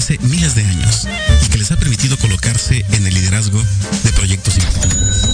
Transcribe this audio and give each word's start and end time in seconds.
hace 0.00 0.18
miles 0.20 0.54
de 0.54 0.64
años 0.64 1.06
y 1.44 1.48
que 1.50 1.58
les 1.58 1.70
ha 1.72 1.76
permitido 1.76 2.16
colocarse 2.16 2.86
en 2.92 3.06
el 3.06 3.12
liderazgo 3.12 3.62
de 4.02 4.12
proyectos 4.12 4.56
importantes. 4.56 5.28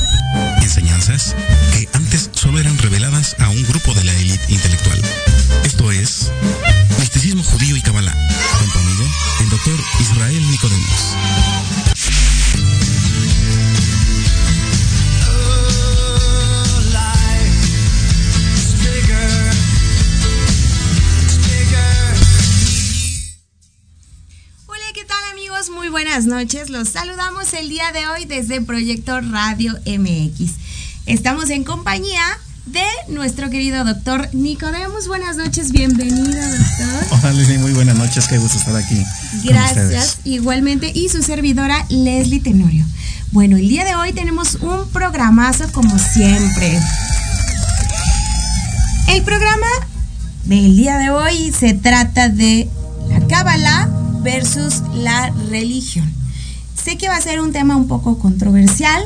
Enseñanzas 0.60 1.36
que 1.72 1.88
antes 1.92 2.30
solo 2.32 2.58
eran 2.58 2.76
reveladas 2.78 3.36
a 3.38 3.48
un 3.48 3.62
grupo 3.62 3.94
de 3.94 4.02
la 4.02 4.12
élite 4.14 4.52
intelectual. 4.52 4.85
Saludamos 27.36 27.52
el 27.54 27.68
día 27.68 27.92
de 27.92 28.06
hoy 28.08 28.24
desde 28.24 28.60
Proyecto 28.60 29.20
Radio 29.20 29.74
MX. 29.84 30.52
Estamos 31.06 31.50
en 31.50 31.64
compañía 31.64 32.22
de 32.66 32.84
nuestro 33.08 33.50
querido 33.50 33.84
doctor 33.84 34.28
Nicodemus. 34.32 35.06
Buenas 35.06 35.36
noches, 35.36 35.70
bienvenido 35.72 36.24
doctor. 36.24 37.06
Hola 37.10 37.32
Leslie, 37.32 37.58
muy 37.58 37.72
buenas 37.72 37.96
noches, 37.96 38.26
qué 38.28 38.38
gusto 38.38 38.58
estar 38.58 38.76
aquí. 38.76 39.02
Gracias, 39.44 40.18
igualmente. 40.24 40.90
Y 40.94 41.08
su 41.08 41.22
servidora 41.22 41.84
Leslie 41.90 42.40
Tenorio. 42.40 42.84
Bueno, 43.32 43.56
el 43.56 43.68
día 43.68 43.84
de 43.84 43.94
hoy 43.96 44.12
tenemos 44.12 44.54
un 44.56 44.88
programazo 44.90 45.70
como 45.72 45.98
siempre. 45.98 46.80
El 49.08 49.22
programa 49.22 49.66
del 50.44 50.76
día 50.76 50.96
de 50.98 51.10
hoy 51.10 51.52
se 51.52 51.74
trata 51.74 52.28
de 52.28 52.68
la 53.08 53.26
Cábala 53.26 53.90
versus 54.22 54.82
la 54.94 55.30
religión. 55.50 56.16
Sé 56.86 56.96
que 56.96 57.08
va 57.08 57.16
a 57.16 57.20
ser 57.20 57.40
un 57.40 57.50
tema 57.50 57.74
un 57.74 57.88
poco 57.88 58.16
controversial, 58.16 59.02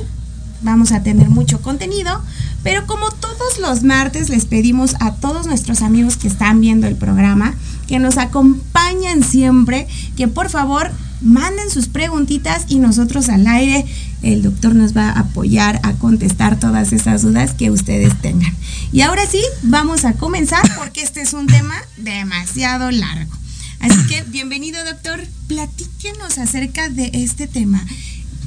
vamos 0.60 0.92
a 0.92 1.02
tener 1.02 1.30
mucho 1.30 1.62
contenido, 1.62 2.22
pero 2.62 2.86
como 2.86 3.10
todos 3.10 3.58
los 3.58 3.84
martes 3.84 4.28
les 4.28 4.44
pedimos 4.44 4.96
a 5.00 5.14
todos 5.14 5.46
nuestros 5.46 5.80
amigos 5.80 6.18
que 6.18 6.28
están 6.28 6.60
viendo 6.60 6.86
el 6.86 6.96
programa 6.96 7.54
que 7.88 7.98
nos 7.98 8.18
acompañen 8.18 9.24
siempre, 9.24 9.88
que 10.14 10.28
por 10.28 10.50
favor 10.50 10.90
manden 11.22 11.70
sus 11.70 11.88
preguntitas 11.88 12.66
y 12.68 12.80
nosotros 12.80 13.30
al 13.30 13.46
aire, 13.46 13.86
el 14.20 14.42
doctor 14.42 14.74
nos 14.74 14.94
va 14.94 15.08
a 15.08 15.20
apoyar 15.20 15.80
a 15.82 15.94
contestar 15.94 16.60
todas 16.60 16.92
esas 16.92 17.22
dudas 17.22 17.54
que 17.54 17.70
ustedes 17.70 18.14
tengan. 18.20 18.54
Y 18.92 19.00
ahora 19.00 19.24
sí, 19.24 19.40
vamos 19.62 20.04
a 20.04 20.12
comenzar 20.12 20.60
porque 20.76 21.00
este 21.00 21.22
es 21.22 21.32
un 21.32 21.46
tema 21.46 21.76
demasiado 21.96 22.90
largo. 22.90 23.39
Así 23.80 24.06
que 24.08 24.22
bienvenido 24.24 24.84
doctor, 24.84 25.26
platíquenos 25.46 26.36
acerca 26.36 26.90
de 26.90 27.10
este 27.14 27.46
tema, 27.46 27.82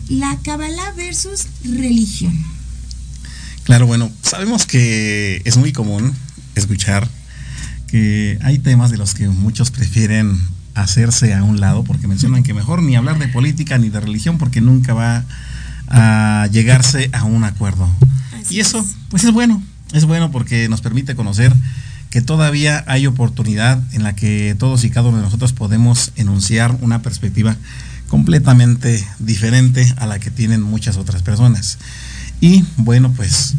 la 0.08 0.38
Kabbalah 0.44 0.92
versus 0.96 1.48
religión. 1.64 2.34
Claro, 3.64 3.88
bueno, 3.88 4.12
sabemos 4.22 4.68
que 4.68 5.42
es 5.44 5.58
muy 5.58 5.74
común 5.74 6.14
escuchar 6.54 7.10
que 7.88 8.38
hay 8.44 8.60
temas 8.60 8.92
de 8.92 8.98
los 8.98 9.16
que 9.16 9.28
muchos 9.28 9.72
prefieren 9.72 10.40
hacerse 10.76 11.34
a 11.34 11.44
un 11.44 11.60
lado 11.60 11.84
porque 11.84 12.08
mencionan 12.08 12.44
que 12.44 12.54
mejor 12.54 12.84
ni 12.84 12.96
hablar 12.96 13.18
de 13.18 13.28
política 13.28 13.80
ni 13.80 13.90
de 13.90 14.02
religión 14.02 14.38
porque 14.38 14.62
nunca 14.62 14.94
va 14.94 15.26
a 15.88 16.48
llegarse 16.52 17.10
a 17.12 17.24
un 17.24 17.44
acuerdo. 17.44 17.90
Así 18.40 18.58
y 18.58 18.60
eso, 18.60 18.80
es. 18.82 18.96
pues 19.10 19.24
es 19.24 19.32
bueno, 19.32 19.64
es 19.94 20.06
bueno 20.06 20.30
porque 20.30 20.70
nos 20.70 20.82
permite 20.82 21.16
conocer 21.16 21.52
que 22.14 22.22
todavía 22.22 22.84
hay 22.86 23.08
oportunidad 23.08 23.82
en 23.92 24.04
la 24.04 24.16
que 24.16 24.56
todos 24.60 24.84
y 24.84 24.92
cada 24.92 25.10
uno 25.10 25.18
de 25.18 25.24
nosotros 25.24 25.52
podemos 25.52 26.12
enunciar 26.16 26.78
una 26.82 27.02
perspectiva 27.02 27.56
completamente 28.08 29.04
diferente 29.18 29.92
a 29.98 30.06
la 30.06 30.20
que 30.20 30.30
tienen 30.30 30.62
muchas 30.62 30.98
otras 30.98 31.24
personas. 31.24 31.80
Y 32.40 32.66
bueno, 32.78 33.12
pues 33.14 33.56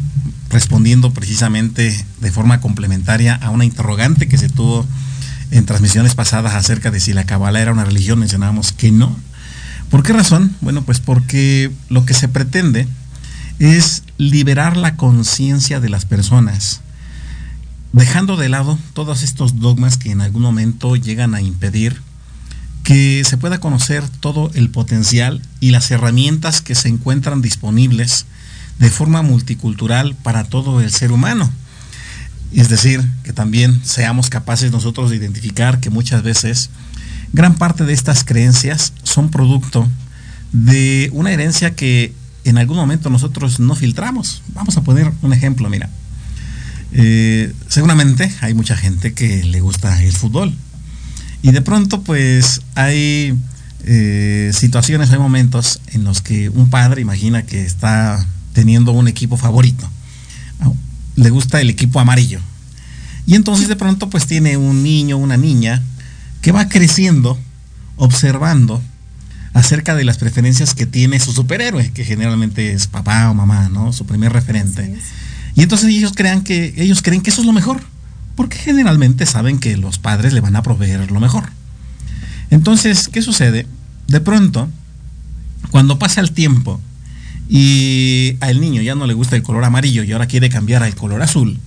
respondiendo 0.49 1.11
precisamente 1.11 2.05
de 2.21 2.31
forma 2.31 2.61
complementaria 2.61 3.35
a 3.35 3.49
una 3.49 3.65
interrogante 3.65 4.29
que 4.29 4.37
se 4.37 4.47
tuvo 4.47 4.85
en 5.51 5.65
transmisiones 5.65 6.15
pasadas 6.15 6.55
acerca 6.55 6.91
de 6.91 7.01
si 7.01 7.11
la 7.11 7.25
Kabbalah 7.25 7.61
era 7.61 7.73
una 7.73 7.83
religión, 7.83 8.19
mencionábamos 8.19 8.71
que 8.71 8.89
no. 8.89 9.19
¿Por 9.89 10.01
qué 10.01 10.13
razón? 10.13 10.55
Bueno, 10.61 10.81
pues 10.83 11.01
porque 11.01 11.73
lo 11.89 12.05
que 12.05 12.13
se 12.13 12.29
pretende 12.29 12.87
es 13.59 14.03
liberar 14.17 14.77
la 14.77 14.95
conciencia 14.95 15.81
de 15.81 15.89
las 15.89 16.05
personas, 16.05 16.79
dejando 17.95 18.35
de 18.35 18.49
lado 18.49 18.77
todos 18.93 19.23
estos 19.23 19.59
dogmas 19.61 19.97
que 19.97 20.11
en 20.11 20.19
algún 20.19 20.41
momento 20.41 20.97
llegan 20.97 21.33
a 21.33 21.41
impedir 21.41 22.01
que 22.83 23.23
se 23.25 23.37
pueda 23.37 23.59
conocer 23.59 24.03
todo 24.19 24.51
el 24.53 24.69
potencial 24.69 25.41
y 25.61 25.71
las 25.71 25.89
herramientas 25.91 26.61
que 26.61 26.75
se 26.75 26.89
encuentran 26.89 27.41
disponibles 27.41 28.25
de 28.79 28.89
forma 28.89 29.21
multicultural 29.21 30.13
para 30.13 30.43
todo 30.43 30.81
el 30.81 30.91
ser 30.91 31.13
humano. 31.13 31.49
Es 32.51 32.67
decir, 32.67 33.01
que 33.23 33.31
también 33.31 33.81
seamos 33.85 34.29
capaces 34.29 34.71
nosotros 34.71 35.09
de 35.09 35.15
identificar 35.15 35.79
que 35.79 35.89
muchas 35.89 36.21
veces 36.21 36.69
gran 37.31 37.55
parte 37.55 37.85
de 37.85 37.93
estas 37.93 38.25
creencias 38.25 38.91
son 39.03 39.31
producto 39.31 39.87
de 40.51 41.09
una 41.13 41.31
herencia 41.31 41.75
que 41.75 42.13
en 42.43 42.57
algún 42.57 42.75
momento 42.75 43.09
nosotros 43.09 43.59
no 43.61 43.73
filtramos. 43.73 44.43
Vamos 44.53 44.75
a 44.75 44.83
poner 44.83 45.11
un 45.21 45.31
ejemplo, 45.31 45.69
mira. 45.69 45.89
Eh, 46.97 47.53
seguramente 47.67 48.31
hay 48.39 48.53
mucha 48.53 48.77
gente 48.77 49.13
que 49.13 49.43
le 49.43 49.59
gusta 49.59 50.01
el 50.01 50.13
fútbol. 50.13 50.55
Y 51.41 51.51
de 51.51 51.61
pronto 51.61 52.01
pues 52.01 52.61
hay 52.73 53.37
eh, 53.83 54.51
situaciones, 54.53 55.11
hay 55.11 55.19
momentos 55.19 55.81
en 55.91 56.05
los 56.05 56.21
que 56.21 56.49
un 56.49 56.69
padre 56.69 57.01
imagina 57.01 57.43
que 57.43 57.65
está 57.65 58.25
teniendo 58.53 58.93
un 58.93 59.07
equipo 59.09 59.35
favorito. 59.35 59.87
Le 61.17 61.29
gusta 61.29 61.59
el 61.59 61.69
equipo 61.69 61.99
amarillo. 61.99 62.39
Y 63.27 63.35
entonces 63.35 63.67
de 63.67 63.75
pronto 63.75 64.09
pues 64.09 64.25
tiene 64.25 64.55
un 64.55 64.81
niño, 64.81 65.17
una 65.17 65.37
niña, 65.37 65.83
que 66.41 66.51
va 66.51 66.69
creciendo 66.69 67.37
observando 67.97 68.81
acerca 69.53 69.95
de 69.95 70.03
las 70.03 70.17
preferencias 70.17 70.73
que 70.73 70.85
tiene 70.85 71.19
su 71.19 71.31
superhéroe, 71.31 71.91
que 71.91 72.05
generalmente 72.05 72.73
es 72.73 72.87
papá 72.87 73.29
o 73.29 73.33
mamá, 73.33 73.69
¿no? 73.69 73.93
Su 73.93 74.05
primer 74.05 74.31
referente. 74.31 74.95
Y 75.55 75.63
entonces 75.63 75.89
ellos 75.89 76.11
crean 76.13 76.43
que 76.43 76.73
ellos 76.77 77.01
creen 77.01 77.21
que 77.21 77.29
eso 77.29 77.41
es 77.41 77.47
lo 77.47 77.53
mejor, 77.53 77.81
porque 78.35 78.57
generalmente 78.57 79.25
saben 79.25 79.59
que 79.59 79.77
los 79.77 79.97
padres 79.97 80.33
le 80.33 80.41
van 80.41 80.55
a 80.55 80.63
proveer 80.63 81.11
lo 81.11 81.19
mejor. 81.19 81.49
Entonces, 82.49 83.07
¿qué 83.07 83.21
sucede? 83.21 83.65
De 84.07 84.21
pronto, 84.21 84.69
cuando 85.71 85.97
pasa 85.97 86.21
el 86.21 86.31
tiempo 86.31 86.79
y 87.49 88.37
al 88.41 88.59
niño 88.59 88.81
ya 88.81 88.95
no 88.95 89.07
le 89.07 89.13
gusta 89.13 89.35
el 89.35 89.43
color 89.43 89.63
amarillo 89.63 90.03
y 90.03 90.11
ahora 90.11 90.27
quiere 90.27 90.49
cambiar 90.49 90.83
al 90.83 90.95
color 90.95 91.21
azul, 91.21 91.59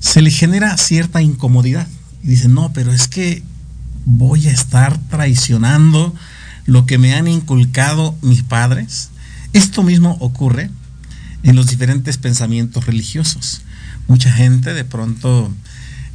se 0.00 0.22
le 0.22 0.30
genera 0.30 0.76
cierta 0.76 1.20
incomodidad. 1.20 1.86
Y 2.22 2.28
dice, 2.28 2.48
no, 2.48 2.72
pero 2.72 2.92
es 2.92 3.06
que 3.06 3.42
voy 4.04 4.48
a 4.48 4.52
estar 4.52 4.98
traicionando 5.08 6.14
lo 6.64 6.86
que 6.86 6.98
me 6.98 7.14
han 7.14 7.28
inculcado 7.28 8.16
mis 8.22 8.42
padres. 8.42 9.10
Esto 9.52 9.82
mismo 9.82 10.16
ocurre 10.20 10.70
en 11.42 11.56
los 11.56 11.68
diferentes 11.68 12.18
pensamientos 12.18 12.86
religiosos. 12.86 13.62
Mucha 14.06 14.32
gente 14.32 14.74
de 14.74 14.84
pronto 14.84 15.52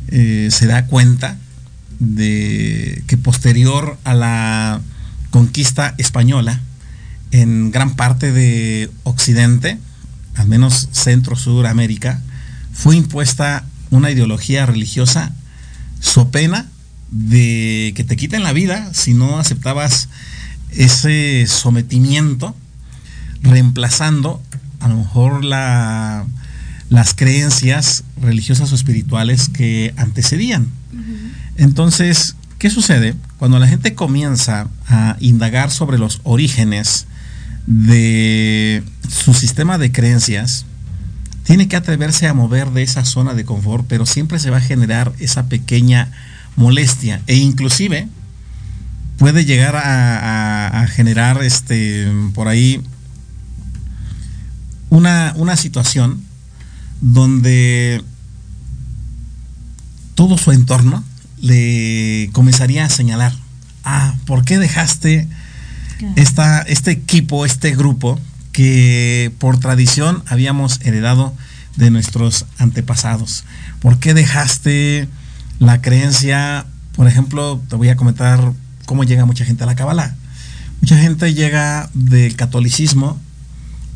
eh, 0.07 0.49
se 0.51 0.67
da 0.67 0.85
cuenta 0.85 1.37
de 1.99 3.03
que 3.07 3.17
posterior 3.17 3.97
a 4.03 4.13
la 4.13 4.81
conquista 5.29 5.95
española, 5.97 6.61
en 7.31 7.71
gran 7.71 7.95
parte 7.95 8.31
de 8.31 8.91
Occidente, 9.03 9.79
al 10.35 10.47
menos 10.47 10.89
Centro 10.91 11.35
Sur 11.35 11.67
América, 11.67 12.21
fue 12.73 12.95
impuesta 12.95 13.65
una 13.89 14.11
ideología 14.11 14.65
religiosa 14.65 15.31
so 15.99 16.29
pena 16.29 16.67
de 17.11 17.93
que 17.95 18.03
te 18.03 18.15
quiten 18.15 18.43
la 18.43 18.53
vida 18.53 18.93
si 18.93 19.13
no 19.13 19.39
aceptabas 19.39 20.09
ese 20.71 21.45
sometimiento, 21.47 22.55
reemplazando 23.41 24.41
a 24.83 24.89
lo 24.89 24.97
mejor 24.97 25.43
la, 25.43 26.25
las 26.89 27.13
creencias 27.13 28.03
religiosas 28.21 28.71
o 28.71 28.75
espirituales 28.75 29.49
que 29.49 29.93
antecedían. 29.97 30.67
Entonces, 31.57 32.35
¿Qué 32.63 32.69
sucede? 32.69 33.13
Cuando 33.39 33.59
la 33.59 33.67
gente 33.67 33.93
comienza 33.93 34.69
a 34.87 35.17
indagar 35.19 35.69
sobre 35.69 35.97
los 35.97 36.21
orígenes 36.23 37.07
de 37.67 38.81
su 39.09 39.33
sistema 39.33 39.77
de 39.77 39.91
creencias, 39.91 40.65
tiene 41.43 41.67
que 41.67 41.75
atreverse 41.75 42.25
a 42.25 42.33
mover 42.33 42.69
de 42.69 42.81
esa 42.81 43.03
zona 43.03 43.33
de 43.33 43.43
confort, 43.43 43.85
pero 43.89 44.05
siempre 44.05 44.39
se 44.39 44.49
va 44.49 44.59
a 44.59 44.61
generar 44.61 45.11
esa 45.19 45.49
pequeña 45.49 46.09
molestia 46.55 47.21
e 47.27 47.35
inclusive 47.35 48.07
puede 49.17 49.43
llegar 49.43 49.75
a, 49.75 50.87
generar 50.87 51.43
este 51.43 52.09
por 52.33 52.47
ahí 52.47 52.81
una, 54.93 55.33
una 55.37 55.57
situación 55.57 56.21
donde 57.01 58.03
todo 60.13 60.37
su 60.37 60.51
entorno 60.51 61.03
le 61.41 62.29
comenzaría 62.31 62.85
a 62.85 62.89
señalar, 62.89 63.33
ah, 63.83 64.13
¿por 64.27 64.45
qué 64.45 64.59
dejaste 64.59 65.27
esta, 66.15 66.61
este 66.61 66.91
equipo, 66.91 67.43
este 67.43 67.75
grupo 67.75 68.19
que 68.51 69.33
por 69.39 69.59
tradición 69.59 70.21
habíamos 70.27 70.79
heredado 70.81 71.33
de 71.75 71.89
nuestros 71.89 72.45
antepasados? 72.59 73.45
¿Por 73.79 73.97
qué 73.97 74.13
dejaste 74.13 75.09
la 75.57 75.81
creencia, 75.81 76.67
por 76.95 77.07
ejemplo, 77.07 77.59
te 77.67 77.77
voy 77.77 77.89
a 77.89 77.95
comentar 77.95 78.53
cómo 78.85 79.03
llega 79.03 79.25
mucha 79.25 79.43
gente 79.43 79.63
a 79.63 79.65
la 79.65 79.75
Kabbalah? 79.75 80.15
Mucha 80.81 80.99
gente 80.99 81.33
llega 81.33 81.89
del 81.95 82.35
catolicismo, 82.35 83.19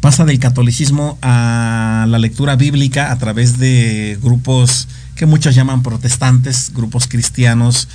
pasa 0.02 0.26
del 0.26 0.40
catolicismo 0.40 1.18
a 1.22 2.06
la 2.08 2.20
lectura 2.20 2.56
bíblica 2.56 3.12
a 3.12 3.18
través 3.18 3.58
de 3.58 4.18
grupos 4.22 4.88
que 5.16 5.26
muchos 5.26 5.56
llaman 5.56 5.84
protestantes, 5.84 6.72
grupos 6.74 7.08
cristianos 7.08 7.88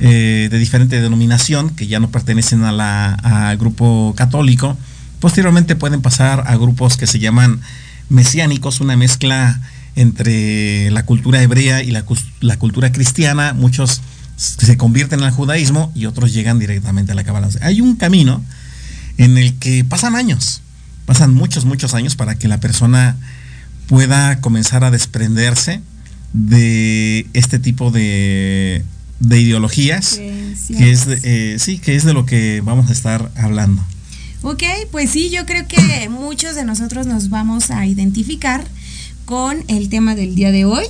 eh, 0.00 0.48
de 0.50 0.58
diferente 0.58 1.00
denominación, 1.00 1.70
que 1.70 1.88
ya 1.88 1.98
no 1.98 2.10
pertenecen 2.10 2.62
a 2.62 3.14
al 3.50 3.56
grupo 3.58 4.14
católico. 4.16 4.76
Posteriormente 5.18 5.74
pueden 5.74 6.00
pasar 6.00 6.44
a 6.46 6.56
grupos 6.56 6.96
que 6.96 7.08
se 7.08 7.18
llaman 7.18 7.60
mesiánicos, 8.08 8.80
una 8.80 8.96
mezcla 8.96 9.60
entre 9.96 10.90
la 10.92 11.04
cultura 11.04 11.42
hebrea 11.42 11.82
y 11.82 11.90
la, 11.90 12.04
cultura 12.56 12.92
cristiana. 12.92 13.52
Muchos 13.52 14.00
se 14.36 14.76
convierten 14.76 15.22
al 15.24 15.32
judaísmo 15.32 15.90
y 15.96 16.06
otros 16.06 16.32
llegan 16.32 16.60
directamente 16.60 17.10
a 17.10 17.14
la 17.16 17.24
Kabbalah. 17.24 17.48
Hay 17.62 17.80
un 17.80 17.96
camino 17.96 18.40
en 19.16 19.36
el 19.36 19.58
que 19.58 19.82
pasan 19.82 20.14
años, 20.14 20.62
pasan 21.08 21.32
muchos, 21.32 21.64
muchos 21.64 21.94
años 21.94 22.16
para 22.16 22.34
que 22.34 22.48
la 22.48 22.60
persona 22.60 23.16
pueda 23.86 24.42
comenzar 24.42 24.84
a 24.84 24.90
desprenderse 24.90 25.80
de 26.34 27.26
este 27.32 27.58
tipo 27.58 27.90
de, 27.90 28.84
de 29.18 29.40
ideologías, 29.40 30.16
que 30.16 30.92
es, 30.92 31.06
eh, 31.08 31.56
sí, 31.58 31.78
que 31.78 31.96
es 31.96 32.04
de 32.04 32.12
lo 32.12 32.26
que 32.26 32.60
vamos 32.62 32.90
a 32.90 32.92
estar 32.92 33.32
hablando. 33.36 33.82
Ok, 34.42 34.62
pues 34.90 35.08
sí, 35.08 35.30
yo 35.30 35.46
creo 35.46 35.66
que 35.66 36.10
muchos 36.10 36.54
de 36.54 36.66
nosotros 36.66 37.06
nos 37.06 37.30
vamos 37.30 37.70
a 37.70 37.86
identificar 37.86 38.66
con 39.24 39.64
el 39.68 39.88
tema 39.88 40.14
del 40.14 40.34
día 40.34 40.52
de 40.52 40.66
hoy, 40.66 40.84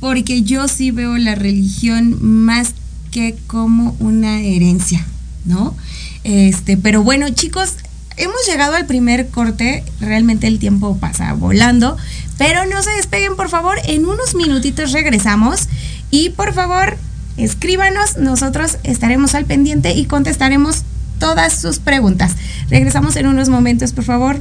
porque 0.00 0.42
yo 0.42 0.66
sí 0.66 0.90
veo 0.90 1.16
la 1.16 1.36
religión 1.36 2.18
más 2.20 2.74
que 3.12 3.36
como 3.46 3.94
una 4.00 4.40
herencia, 4.40 5.06
¿no? 5.44 5.76
Este, 6.24 6.76
pero 6.76 7.04
bueno, 7.04 7.28
chicos, 7.30 7.74
hemos 8.16 8.46
llegado 8.46 8.74
al 8.74 8.86
primer 8.86 9.28
corte, 9.28 9.84
realmente 10.00 10.46
el 10.46 10.58
tiempo 10.58 10.96
pasa 10.98 11.32
volando, 11.32 11.96
pero 12.38 12.66
no 12.66 12.82
se 12.82 12.90
despeguen 12.90 13.36
por 13.36 13.48
favor, 13.48 13.78
en 13.84 14.06
unos 14.06 14.34
minutitos 14.34 14.92
regresamos 14.92 15.68
y 16.10 16.30
por 16.30 16.52
favor 16.52 16.96
escríbanos, 17.36 18.16
nosotros 18.16 18.78
estaremos 18.82 19.34
al 19.34 19.44
pendiente 19.44 19.94
y 19.94 20.06
contestaremos 20.06 20.82
todas 21.18 21.60
sus 21.60 21.78
preguntas. 21.78 22.32
Regresamos 22.68 23.16
en 23.16 23.26
unos 23.26 23.48
momentos, 23.48 23.92
por 23.92 24.04
favor. 24.04 24.40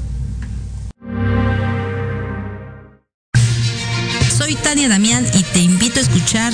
Soy 4.37 4.55
Tania 4.55 4.89
Damián 4.89 5.25
y 5.33 5.43
te 5.43 5.59
invito 5.59 5.99
a 5.99 6.03
escuchar 6.03 6.53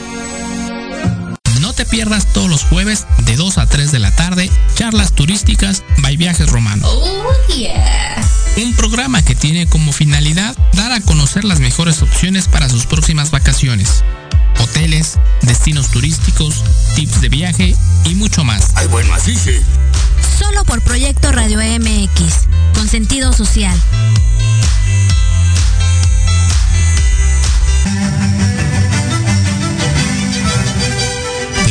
No 1.71 1.77
te 1.77 1.85
pierdas 1.85 2.25
todos 2.33 2.49
los 2.49 2.65
jueves 2.65 3.07
de 3.19 3.37
2 3.37 3.57
a 3.57 3.65
3 3.65 3.93
de 3.93 3.99
la 3.99 4.13
tarde 4.13 4.51
charlas 4.75 5.13
turísticas 5.13 5.85
by 5.99 6.17
Viajes 6.17 6.49
Romanos. 6.49 6.85
Oh, 6.91 7.31
yeah 7.47 8.21
un 8.57 8.75
programa 8.75 9.23
que 9.23 9.35
tiene 9.35 9.67
como 9.67 9.93
finalidad 9.93 10.53
dar 10.73 10.91
a 10.91 10.99
conocer 10.99 11.45
las 11.45 11.61
mejores 11.61 12.01
opciones 12.01 12.49
para 12.49 12.67
sus 12.67 12.87
próximas 12.87 13.31
vacaciones. 13.31 14.03
Hoteles, 14.59 15.17
destinos 15.43 15.89
turísticos, 15.91 16.61
tips 16.97 17.21
de 17.21 17.29
viaje 17.29 17.75
y 18.03 18.15
mucho 18.15 18.43
más. 18.43 18.71
Ay, 18.75 18.87
bueno, 18.87 19.13
así 19.13 19.37
sí. 19.37 19.55
Solo 20.37 20.65
por 20.65 20.81
Proyecto 20.81 21.31
Radio 21.31 21.59
MX, 21.59 22.49
con 22.75 22.89
sentido 22.89 23.31
social. 23.31 23.79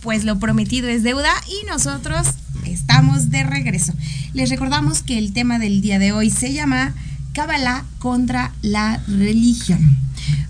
Pues 0.00 0.24
lo 0.24 0.38
prometido 0.38 0.88
es 0.88 1.02
deuda 1.02 1.32
y 1.46 1.66
nosotros 1.66 2.26
estamos 2.64 3.30
de 3.30 3.44
regreso. 3.44 3.92
Les 4.32 4.50
recordamos 4.50 5.02
que 5.02 5.18
el 5.18 5.32
tema 5.32 5.58
del 5.58 5.80
día 5.80 5.98
de 5.98 6.12
hoy 6.12 6.30
se 6.30 6.52
llama 6.52 6.94
Kabbalah 7.32 7.84
contra 7.98 8.52
la 8.62 9.02
religión. 9.06 9.96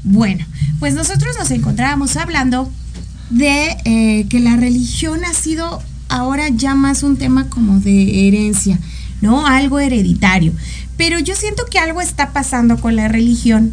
Bueno, 0.04 0.44
pues 0.78 0.94
nosotros 0.94 1.36
nos 1.38 1.50
encontrábamos 1.50 2.16
hablando 2.16 2.70
de 3.30 3.76
eh, 3.84 4.26
que 4.28 4.40
la 4.40 4.56
religión 4.56 5.24
ha 5.24 5.34
sido 5.34 5.82
ahora 6.08 6.48
ya 6.48 6.74
más 6.74 7.02
un 7.02 7.16
tema 7.16 7.48
como 7.48 7.80
de 7.80 8.28
herencia, 8.28 8.78
¿no? 9.20 9.46
Algo 9.46 9.78
hereditario. 9.78 10.52
Pero 10.96 11.18
yo 11.18 11.34
siento 11.34 11.64
que 11.70 11.78
algo 11.78 12.00
está 12.00 12.32
pasando 12.32 12.80
con 12.80 12.96
la 12.96 13.08
religión, 13.08 13.72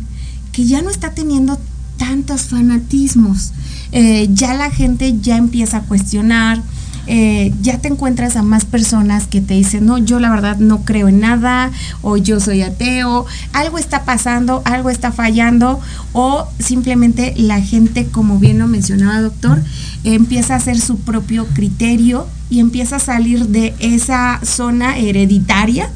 que 0.51 0.65
ya 0.65 0.81
no 0.81 0.89
está 0.89 1.13
teniendo 1.13 1.59
tantos 1.97 2.43
fanatismos. 2.43 3.51
Eh, 3.91 4.29
ya 4.33 4.53
la 4.53 4.71
gente 4.71 5.19
ya 5.19 5.37
empieza 5.37 5.77
a 5.77 5.81
cuestionar, 5.81 6.61
eh, 7.09 7.53
ya 7.61 7.79
te 7.79 7.87
encuentras 7.87 8.35
a 8.35 8.43
más 8.43 8.65
personas 8.65 9.27
que 9.27 9.39
te 9.39 9.53
dicen, 9.53 9.85
no, 9.85 9.97
yo 9.97 10.19
la 10.19 10.29
verdad 10.29 10.57
no 10.57 10.83
creo 10.83 11.07
en 11.07 11.21
nada, 11.21 11.71
o 12.01 12.17
yo 12.17 12.41
soy 12.41 12.61
ateo, 12.63 13.25
algo 13.53 13.77
está 13.77 14.03
pasando, 14.03 14.61
algo 14.65 14.89
está 14.89 15.13
fallando, 15.13 15.79
o 16.11 16.45
simplemente 16.59 17.33
la 17.37 17.61
gente, 17.61 18.07
como 18.07 18.39
bien 18.39 18.59
lo 18.59 18.67
mencionaba 18.67 19.21
doctor, 19.21 19.63
empieza 20.03 20.55
a 20.55 20.57
hacer 20.57 20.79
su 20.81 20.99
propio 20.99 21.47
criterio 21.47 22.27
y 22.49 22.59
empieza 22.59 22.97
a 22.97 22.99
salir 22.99 23.47
de 23.47 23.73
esa 23.79 24.41
zona 24.43 24.97
hereditaria 24.97 25.89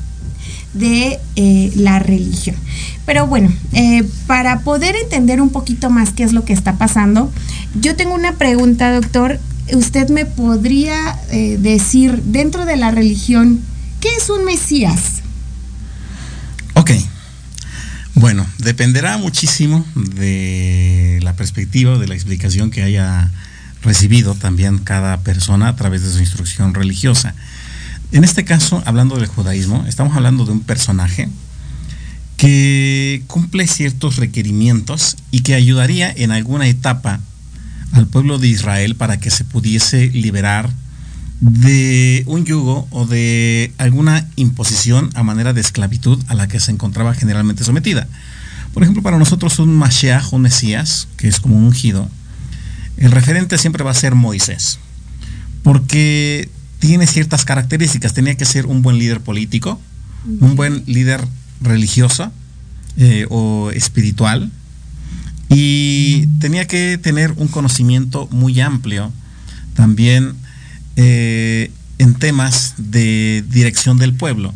de 0.73 1.19
eh, 1.35 1.71
la 1.75 1.99
religión. 1.99 2.55
Pero 3.11 3.27
bueno, 3.27 3.51
eh, 3.73 4.05
para 4.25 4.61
poder 4.61 4.95
entender 4.95 5.41
un 5.41 5.49
poquito 5.49 5.89
más 5.89 6.11
qué 6.13 6.23
es 6.23 6.31
lo 6.31 6.45
que 6.45 6.53
está 6.53 6.77
pasando, 6.77 7.29
yo 7.77 7.97
tengo 7.97 8.15
una 8.15 8.37
pregunta, 8.37 8.93
doctor, 8.93 9.37
usted 9.73 10.07
me 10.07 10.23
podría 10.23 11.19
eh, 11.29 11.57
decir 11.59 12.23
dentro 12.23 12.63
de 12.63 12.77
la 12.77 12.89
religión, 12.89 13.59
¿qué 13.99 14.07
es 14.17 14.29
un 14.29 14.45
Mesías? 14.45 15.23
Ok. 16.75 16.91
Bueno, 18.15 18.45
dependerá 18.59 19.17
muchísimo 19.17 19.85
de 19.93 21.19
la 21.21 21.33
perspectiva, 21.33 21.97
de 21.97 22.07
la 22.07 22.15
explicación 22.15 22.71
que 22.71 22.81
haya 22.81 23.29
recibido 23.81 24.35
también 24.35 24.77
cada 24.77 25.19
persona 25.19 25.67
a 25.67 25.75
través 25.75 26.01
de 26.03 26.11
su 26.11 26.19
instrucción 26.19 26.73
religiosa. 26.73 27.35
En 28.13 28.23
este 28.23 28.45
caso, 28.45 28.81
hablando 28.85 29.17
del 29.17 29.27
judaísmo, 29.27 29.83
estamos 29.85 30.15
hablando 30.15 30.45
de 30.45 30.53
un 30.53 30.61
personaje 30.61 31.27
que 32.41 33.21
cumple 33.27 33.67
ciertos 33.67 34.15
requerimientos 34.15 35.15
y 35.29 35.41
que 35.41 35.53
ayudaría 35.53 36.11
en 36.11 36.31
alguna 36.31 36.67
etapa 36.67 37.19
al 37.91 38.07
pueblo 38.07 38.39
de 38.39 38.47
Israel 38.47 38.95
para 38.95 39.19
que 39.19 39.29
se 39.29 39.43
pudiese 39.43 40.07
liberar 40.07 40.67
de 41.39 42.23
un 42.25 42.43
yugo 42.43 42.87
o 42.89 43.05
de 43.05 43.71
alguna 43.77 44.27
imposición 44.37 45.11
a 45.13 45.21
manera 45.21 45.53
de 45.53 45.61
esclavitud 45.61 46.17
a 46.29 46.33
la 46.33 46.47
que 46.47 46.59
se 46.59 46.71
encontraba 46.71 47.13
generalmente 47.13 47.63
sometida. 47.63 48.07
Por 48.73 48.81
ejemplo, 48.81 49.03
para 49.03 49.19
nosotros 49.19 49.59
un 49.59 49.77
Mashiach, 49.77 50.33
un 50.33 50.41
Mesías, 50.41 51.09
que 51.17 51.27
es 51.27 51.39
como 51.39 51.55
un 51.55 51.65
ungido, 51.65 52.09
el 52.97 53.11
referente 53.11 53.59
siempre 53.59 53.83
va 53.83 53.91
a 53.91 53.93
ser 53.93 54.15
Moisés, 54.15 54.79
porque 55.61 56.49
tiene 56.79 57.05
ciertas 57.05 57.45
características. 57.45 58.15
Tenía 58.15 58.35
que 58.35 58.45
ser 58.45 58.65
un 58.65 58.81
buen 58.81 58.97
líder 58.97 59.21
político, 59.21 59.79
un 60.39 60.55
buen 60.55 60.81
líder 60.87 61.21
religioso 61.61 62.31
eh, 62.97 63.25
o 63.29 63.71
espiritual, 63.71 64.51
y 65.49 66.27
tenía 66.39 66.65
que 66.65 66.97
tener 66.97 67.33
un 67.37 67.47
conocimiento 67.47 68.27
muy 68.31 68.59
amplio 68.61 69.11
también 69.73 70.33
eh, 70.95 71.71
en 71.97 72.15
temas 72.15 72.75
de 72.77 73.43
dirección 73.49 73.97
del 73.97 74.13
pueblo. 74.13 74.53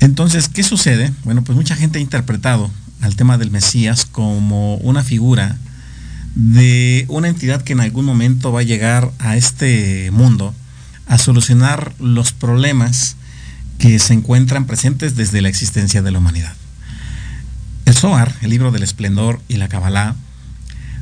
Entonces, 0.00 0.48
¿qué 0.48 0.62
sucede? 0.62 1.12
Bueno, 1.24 1.44
pues 1.44 1.56
mucha 1.56 1.76
gente 1.76 1.98
ha 1.98 2.02
interpretado 2.02 2.70
al 3.02 3.16
tema 3.16 3.38
del 3.38 3.50
Mesías 3.50 4.06
como 4.06 4.76
una 4.76 5.04
figura 5.04 5.58
de 6.34 7.04
una 7.08 7.28
entidad 7.28 7.62
que 7.62 7.72
en 7.72 7.80
algún 7.80 8.04
momento 8.04 8.52
va 8.52 8.60
a 8.60 8.64
llegar 8.64 9.10
a 9.18 9.36
este 9.36 10.10
mundo 10.10 10.54
a 11.06 11.18
solucionar 11.18 11.92
los 11.98 12.32
problemas 12.32 13.16
que 13.80 13.98
se 13.98 14.12
encuentran 14.12 14.66
presentes 14.66 15.16
desde 15.16 15.40
la 15.40 15.48
existencia 15.48 16.02
de 16.02 16.10
la 16.10 16.18
humanidad. 16.18 16.54
El 17.86 17.94
Zohar, 17.94 18.36
el 18.42 18.50
libro 18.50 18.70
del 18.70 18.82
esplendor 18.82 19.40
y 19.48 19.56
la 19.56 19.68
Kabbalah, 19.68 20.14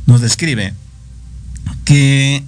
nos 0.07 0.21
describe 0.21 0.73
que 1.85 2.45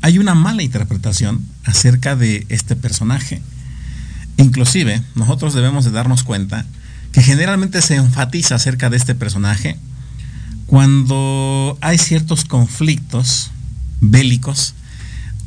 hay 0.00 0.18
una 0.18 0.34
mala 0.34 0.62
interpretación 0.62 1.44
acerca 1.64 2.14
de 2.14 2.46
este 2.48 2.76
personaje. 2.76 3.42
Inclusive, 4.36 5.02
nosotros 5.16 5.52
debemos 5.52 5.84
de 5.84 5.90
darnos 5.90 6.22
cuenta 6.22 6.64
que 7.10 7.20
generalmente 7.20 7.82
se 7.82 7.96
enfatiza 7.96 8.54
acerca 8.54 8.88
de 8.88 8.96
este 8.96 9.16
personaje 9.16 9.76
cuando 10.66 11.76
hay 11.80 11.98
ciertos 11.98 12.44
conflictos 12.44 13.50
bélicos 14.00 14.74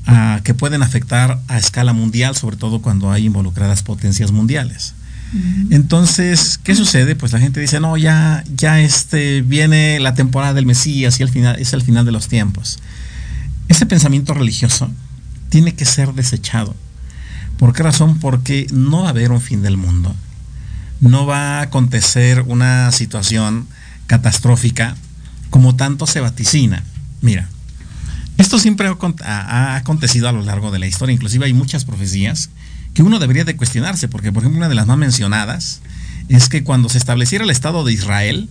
ah, 0.07 0.39
que 0.43 0.53
pueden 0.53 0.83
afectar 0.83 1.39
a 1.47 1.57
escala 1.57 1.93
mundial, 1.93 2.35
sobre 2.35 2.57
todo 2.57 2.81
cuando 2.81 3.11
hay 3.11 3.25
involucradas 3.25 3.83
potencias 3.83 4.31
mundiales. 4.31 4.93
Entonces, 5.69 6.59
¿qué 6.63 6.75
sucede? 6.75 7.15
Pues 7.15 7.33
la 7.33 7.39
gente 7.39 7.59
dice, 7.59 7.81
no, 7.81 7.97
ya, 7.97 8.43
ya 8.55 8.79
este, 8.79 9.41
viene 9.41 9.99
la 9.99 10.13
temporada 10.13 10.53
del 10.53 10.65
Mesías 10.65 11.19
y 11.19 11.23
al 11.23 11.29
final, 11.29 11.59
es 11.59 11.73
el 11.73 11.81
final 11.81 12.05
de 12.05 12.13
los 12.13 12.29
tiempos. 12.29 12.79
Ese 13.67 13.85
pensamiento 13.85 14.33
religioso 14.33 14.89
tiene 15.49 15.73
que 15.73 15.83
ser 15.83 16.13
desechado. 16.13 16.75
¿Por 17.57 17.73
qué 17.73 17.83
razón? 17.83 18.19
Porque 18.19 18.67
no 18.71 19.01
va 19.01 19.07
a 19.07 19.09
haber 19.09 19.31
un 19.31 19.41
fin 19.41 19.61
del 19.61 19.77
mundo. 19.77 20.15
No 21.01 21.25
va 21.25 21.59
a 21.59 21.63
acontecer 21.63 22.41
una 22.41 22.91
situación 22.91 23.67
catastrófica 24.07 24.95
como 25.49 25.75
tanto 25.75 26.07
se 26.07 26.21
vaticina. 26.21 26.83
Mira, 27.21 27.49
esto 28.37 28.59
siempre 28.59 28.89
ha, 29.23 29.75
acontecido 29.75 30.27
a 30.27 30.31
lo 30.31 30.41
largo 30.41 30.71
de 30.71 30.79
la 30.79 30.87
historia. 30.87 31.13
Inclusive 31.13 31.45
hay 31.45 31.53
muchas 31.53 31.85
profecías 31.85 32.49
que 32.93 33.03
uno 33.03 33.19
debería 33.19 33.45
de 33.45 33.55
cuestionarse, 33.55 34.07
porque 34.07 34.31
por 34.31 34.43
ejemplo 34.43 34.57
una 34.57 34.69
de 34.69 34.75
las 34.75 34.87
más 34.87 34.97
mencionadas 34.97 35.81
es 36.29 36.49
que 36.49 36.63
cuando 36.63 36.89
se 36.89 36.97
estableciera 36.97 37.43
el 37.43 37.49
Estado 37.49 37.83
de 37.83 37.93
Israel, 37.93 38.49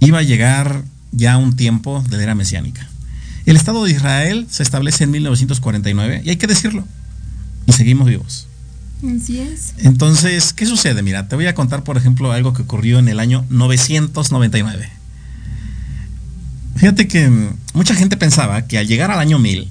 iba 0.00 0.18
a 0.18 0.22
llegar 0.22 0.84
ya 1.12 1.36
un 1.36 1.56
tiempo 1.56 2.04
de 2.08 2.16
la 2.16 2.22
era 2.22 2.34
mesiánica. 2.34 2.88
El 3.46 3.56
Estado 3.56 3.84
de 3.84 3.90
Israel 3.90 4.46
se 4.50 4.62
establece 4.62 5.04
en 5.04 5.10
1949, 5.10 6.22
y 6.24 6.30
hay 6.30 6.36
que 6.36 6.46
decirlo, 6.46 6.84
y 7.66 7.72
seguimos 7.72 8.08
vivos. 8.08 8.46
Así 9.04 9.38
es. 9.38 9.74
Entonces, 9.78 10.54
¿qué 10.54 10.64
sucede? 10.64 11.02
Mira, 11.02 11.28
te 11.28 11.36
voy 11.36 11.46
a 11.46 11.54
contar, 11.54 11.84
por 11.84 11.98
ejemplo, 11.98 12.32
algo 12.32 12.54
que 12.54 12.62
ocurrió 12.62 12.98
en 12.98 13.08
el 13.08 13.20
año 13.20 13.44
999. 13.50 14.90
Fíjate 16.76 17.06
que 17.08 17.30
mucha 17.72 17.94
gente 17.94 18.16
pensaba 18.16 18.62
que 18.62 18.78
al 18.78 18.86
llegar 18.86 19.10
al 19.10 19.18
año 19.18 19.38
1000, 19.38 19.68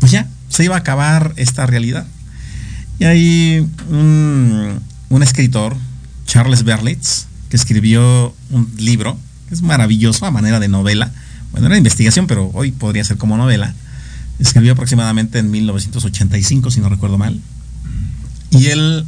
pues 0.00 0.12
ya, 0.12 0.28
se 0.48 0.64
iba 0.64 0.74
a 0.74 0.78
acabar 0.78 1.32
esta 1.36 1.66
realidad. 1.66 2.06
Y 2.98 3.04
hay 3.04 3.68
un, 3.88 5.22
escritor, 5.22 5.76
Charles 6.26 6.64
Berlitz, 6.64 7.26
que 7.48 7.56
escribió 7.56 8.34
un 8.50 8.72
libro, 8.76 9.18
que 9.48 9.54
es 9.54 9.62
maravilloso 9.62 10.26
a 10.26 10.30
manera 10.30 10.60
de 10.60 10.68
novela. 10.68 11.10
Bueno, 11.52 11.68
era 11.68 11.76
investigación, 11.76 12.26
pero 12.26 12.50
hoy 12.54 12.70
podría 12.70 13.04
ser 13.04 13.16
como 13.16 13.36
novela. 13.36 13.74
Escribió 14.38 14.72
aproximadamente 14.72 15.38
en 15.38 15.50
1985, 15.50 16.70
si 16.70 16.80
no 16.80 16.88
recuerdo 16.88 17.18
mal. 17.18 17.40
Y 18.50 18.66
él 18.66 19.06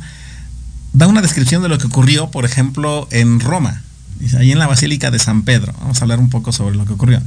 da 0.93 1.07
una 1.07 1.23
descripción 1.23 1.63
de 1.63 1.69
lo 1.69 1.79
que 1.79 1.87
ocurrió, 1.87 2.31
por 2.31 2.45
ejemplo, 2.45 3.09
en 3.11 3.41
Roma. 3.41 3.83
Dice, 4.25 4.39
ahí 4.39 4.53
en 4.53 4.59
la 4.59 4.67
Basílica 4.67 5.11
de 5.11 5.19
San 5.19 5.43
Pedro. 5.43 5.73
Vamos 5.81 5.99
a 5.99 6.03
hablar 6.03 6.19
un 6.19 6.31
poco 6.31 6.51
sobre 6.51 6.77
lo 6.77 6.85
que 6.85 6.95
ocurrió. 6.95 7.23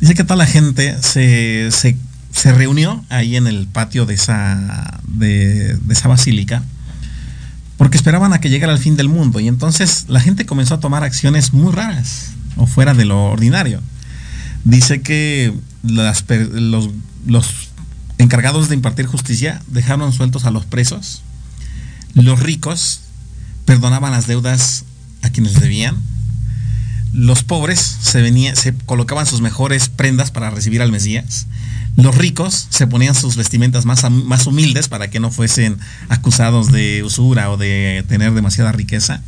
Dice 0.00 0.14
que 0.14 0.24
toda 0.24 0.36
la 0.36 0.46
gente 0.46 0.96
se, 1.00 1.70
se 1.70 1.96
se 2.36 2.52
reunió 2.52 3.02
ahí 3.08 3.34
en 3.36 3.46
el 3.46 3.66
patio 3.66 4.04
de 4.04 4.12
esa, 4.12 5.00
de, 5.08 5.78
esa 5.88 6.08
basílica 6.08 6.62
porque 7.78 7.96
esperaban 7.96 8.34
a 8.34 8.40
que 8.40 8.50
llegara 8.50 8.74
el 8.74 8.78
fin 8.78 8.96
del 8.96 9.08
mundo. 9.08 9.40
Y 9.40 9.48
entonces 9.48 10.04
la 10.08 10.20
gente 10.20 10.44
comenzó 10.44 10.74
a 10.74 10.80
tomar 10.80 11.02
acciones 11.02 11.54
muy 11.54 11.72
raras 11.72 12.32
o 12.56 12.66
fuera 12.66 12.92
de 12.92 13.06
lo 13.06 13.24
ordinario. 13.24 13.80
Dice 14.64 15.00
que 15.00 15.54
los, 15.82 16.90
los 17.26 17.46
encargados 18.18 18.68
de 18.68 18.74
impartir 18.74 19.06
justicia 19.06 19.62
dejaron 19.66 20.12
sueltos 20.12 20.44
a 20.44 20.50
los 20.50 20.66
presos. 20.66 21.22
Los 22.14 22.40
ricos 22.40 23.00
perdonaban 23.64 24.12
las 24.12 24.26
deudas 24.26 24.84
a 25.22 25.30
quienes 25.30 25.58
debían. 25.60 25.96
Los 27.16 27.44
pobres 27.44 27.80
se, 27.80 28.20
venía, 28.20 28.54
se 28.56 28.74
colocaban 28.74 29.24
sus 29.24 29.40
mejores 29.40 29.88
prendas 29.88 30.30
para 30.30 30.50
recibir 30.50 30.82
al 30.82 30.92
Mesías. 30.92 31.46
Los 31.96 32.14
ricos 32.14 32.66
se 32.68 32.86
ponían 32.86 33.14
sus 33.14 33.36
vestimentas 33.36 33.86
más, 33.86 34.08
más 34.10 34.46
humildes 34.46 34.88
para 34.88 35.08
que 35.08 35.18
no 35.18 35.30
fuesen 35.30 35.78
acusados 36.10 36.70
de 36.70 37.02
usura 37.02 37.50
o 37.50 37.56
de 37.56 38.04
tener 38.06 38.34
demasiada 38.34 38.70
riqueza. 38.70 39.22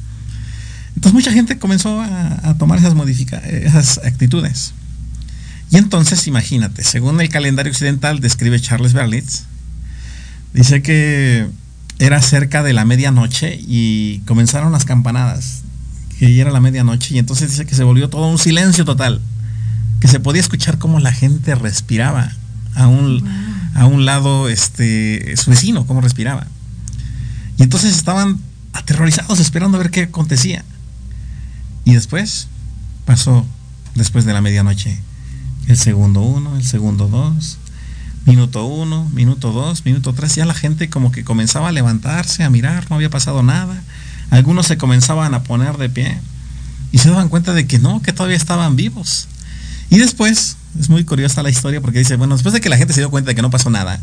Entonces 0.96 1.14
mucha 1.14 1.32
gente 1.32 1.58
comenzó 1.58 2.02
a, 2.02 2.56
tomar 2.58 2.78
esas, 2.78 2.94
esas 3.46 3.98
actitudes. 4.04 4.74
Y 5.70 5.78
entonces, 5.78 6.26
imagínate, 6.26 6.84
según 6.84 7.18
el 7.22 7.30
calendario 7.30 7.72
occidental 7.72 8.20
describe 8.20 8.60
Charles 8.60 8.92
Berlitz, 8.92 9.44
dice 10.52 10.82
que 10.82 11.46
era 11.98 12.20
cerca 12.20 12.62
de 12.62 12.74
la 12.74 12.84
medianoche 12.84 13.58
y 13.58 14.18
comenzaron 14.26 14.72
las 14.72 14.84
campanadas, 14.84 15.62
que 16.18 16.34
ya 16.34 16.42
era 16.42 16.50
la 16.50 16.60
medianoche, 16.60 17.14
y 17.14 17.18
entonces 17.18 17.50
dice 17.50 17.66
que 17.66 17.74
se 17.74 17.84
volvió 17.84 18.10
todo 18.10 18.28
un 18.28 18.38
silencio 18.38 18.84
total, 18.84 19.20
que 20.00 20.08
se 20.08 20.20
podía 20.20 20.40
escuchar 20.40 20.78
cómo 20.78 21.00
la 21.00 21.12
gente 21.12 21.54
respiraba 21.54 22.32
a 22.74 22.86
un, 22.86 23.24
a 23.74 23.86
un 23.86 24.04
lado 24.04 24.48
este, 24.48 25.36
su 25.36 25.50
vecino, 25.50 25.86
cómo 25.86 26.00
respiraba. 26.00 26.46
Y 27.56 27.62
entonces 27.62 27.96
estaban 27.96 28.38
aterrorizados 28.72 29.40
esperando 29.40 29.78
a 29.78 29.80
ver 29.80 29.90
qué 29.90 30.02
acontecía. 30.02 30.64
Y 31.84 31.94
después 31.94 32.48
pasó, 33.04 33.46
después 33.94 34.24
de 34.24 34.32
la 34.32 34.40
medianoche, 34.40 35.00
el 35.66 35.76
segundo 35.76 36.20
uno, 36.22 36.56
el 36.56 36.64
segundo 36.64 37.08
dos, 37.08 37.58
minuto 38.26 38.66
uno, 38.66 39.08
minuto 39.14 39.52
dos, 39.52 39.84
minuto 39.84 40.12
tres, 40.12 40.34
ya 40.34 40.44
la 40.44 40.54
gente 40.54 40.90
como 40.90 41.12
que 41.12 41.24
comenzaba 41.24 41.68
a 41.68 41.72
levantarse, 41.72 42.44
a 42.44 42.50
mirar, 42.50 42.86
no 42.90 42.96
había 42.96 43.10
pasado 43.10 43.42
nada. 43.42 43.82
Algunos 44.30 44.66
se 44.66 44.76
comenzaban 44.76 45.34
a 45.34 45.42
poner 45.42 45.76
de 45.76 45.88
pie 45.88 46.18
y 46.92 46.98
se 46.98 47.10
daban 47.10 47.28
cuenta 47.28 47.54
de 47.54 47.66
que 47.66 47.78
no, 47.78 48.02
que 48.02 48.12
todavía 48.12 48.36
estaban 48.36 48.76
vivos. 48.76 49.28
Y 49.90 49.98
después, 49.98 50.56
es 50.78 50.90
muy 50.90 51.04
curiosa 51.04 51.42
la 51.42 51.50
historia 51.50 51.80
porque 51.80 51.98
dice, 51.98 52.16
bueno, 52.16 52.34
después 52.34 52.52
de 52.52 52.60
que 52.60 52.68
la 52.68 52.76
gente 52.76 52.92
se 52.92 53.00
dio 53.00 53.10
cuenta 53.10 53.30
de 53.30 53.34
que 53.34 53.42
no 53.42 53.50
pasó 53.50 53.70
nada, 53.70 54.00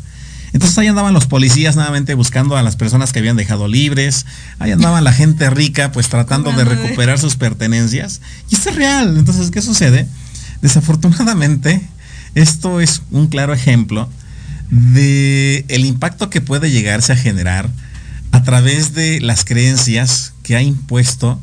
entonces 0.54 0.78
ahí 0.78 0.88
andaban 0.88 1.14
los 1.14 1.28
policías 1.28 1.76
nuevamente 1.76 2.14
buscando 2.14 2.56
a 2.56 2.64
las 2.64 2.76
personas 2.76 3.12
que 3.12 3.20
habían 3.20 3.36
dejado 3.36 3.68
libres, 3.68 4.26
ahí 4.58 4.72
andaba 4.72 5.02
la 5.02 5.12
gente 5.12 5.50
rica 5.50 5.92
pues 5.92 6.08
tratando 6.08 6.52
de 6.54 6.64
recuperar 6.64 7.20
sus 7.20 7.36
pertenencias. 7.36 8.22
Y 8.50 8.56
esto 8.56 8.70
es 8.70 8.76
real, 8.76 9.18
entonces, 9.18 9.52
¿qué 9.52 9.62
sucede? 9.62 10.08
Desafortunadamente, 10.62 11.82
esto 12.36 12.80
es 12.80 13.02
un 13.12 13.28
claro 13.28 13.54
ejemplo 13.54 14.10
de 14.70 15.66
el 15.68 15.86
impacto 15.86 16.30
que 16.30 16.42
puede 16.42 16.72
llegarse 16.72 17.14
a 17.14 17.18
generar 17.18 17.70
a 18.36 18.44
través 18.44 18.94
de 18.94 19.22
las 19.22 19.46
creencias 19.46 20.34
que 20.44 20.58
ha 20.58 20.62
impuesto 20.62 21.40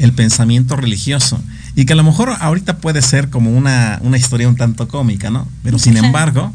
el 0.00 0.12
pensamiento 0.12 0.74
religioso. 0.74 1.40
Y 1.76 1.84
que 1.84 1.92
a 1.92 1.96
lo 1.96 2.02
mejor 2.02 2.34
ahorita 2.40 2.78
puede 2.78 3.00
ser 3.00 3.30
como 3.30 3.56
una, 3.56 4.00
una 4.02 4.18
historia 4.18 4.48
un 4.48 4.56
tanto 4.56 4.88
cómica, 4.88 5.30
¿no? 5.30 5.46
Pero 5.62 5.78
sin 5.78 5.96
embargo, 5.96 6.52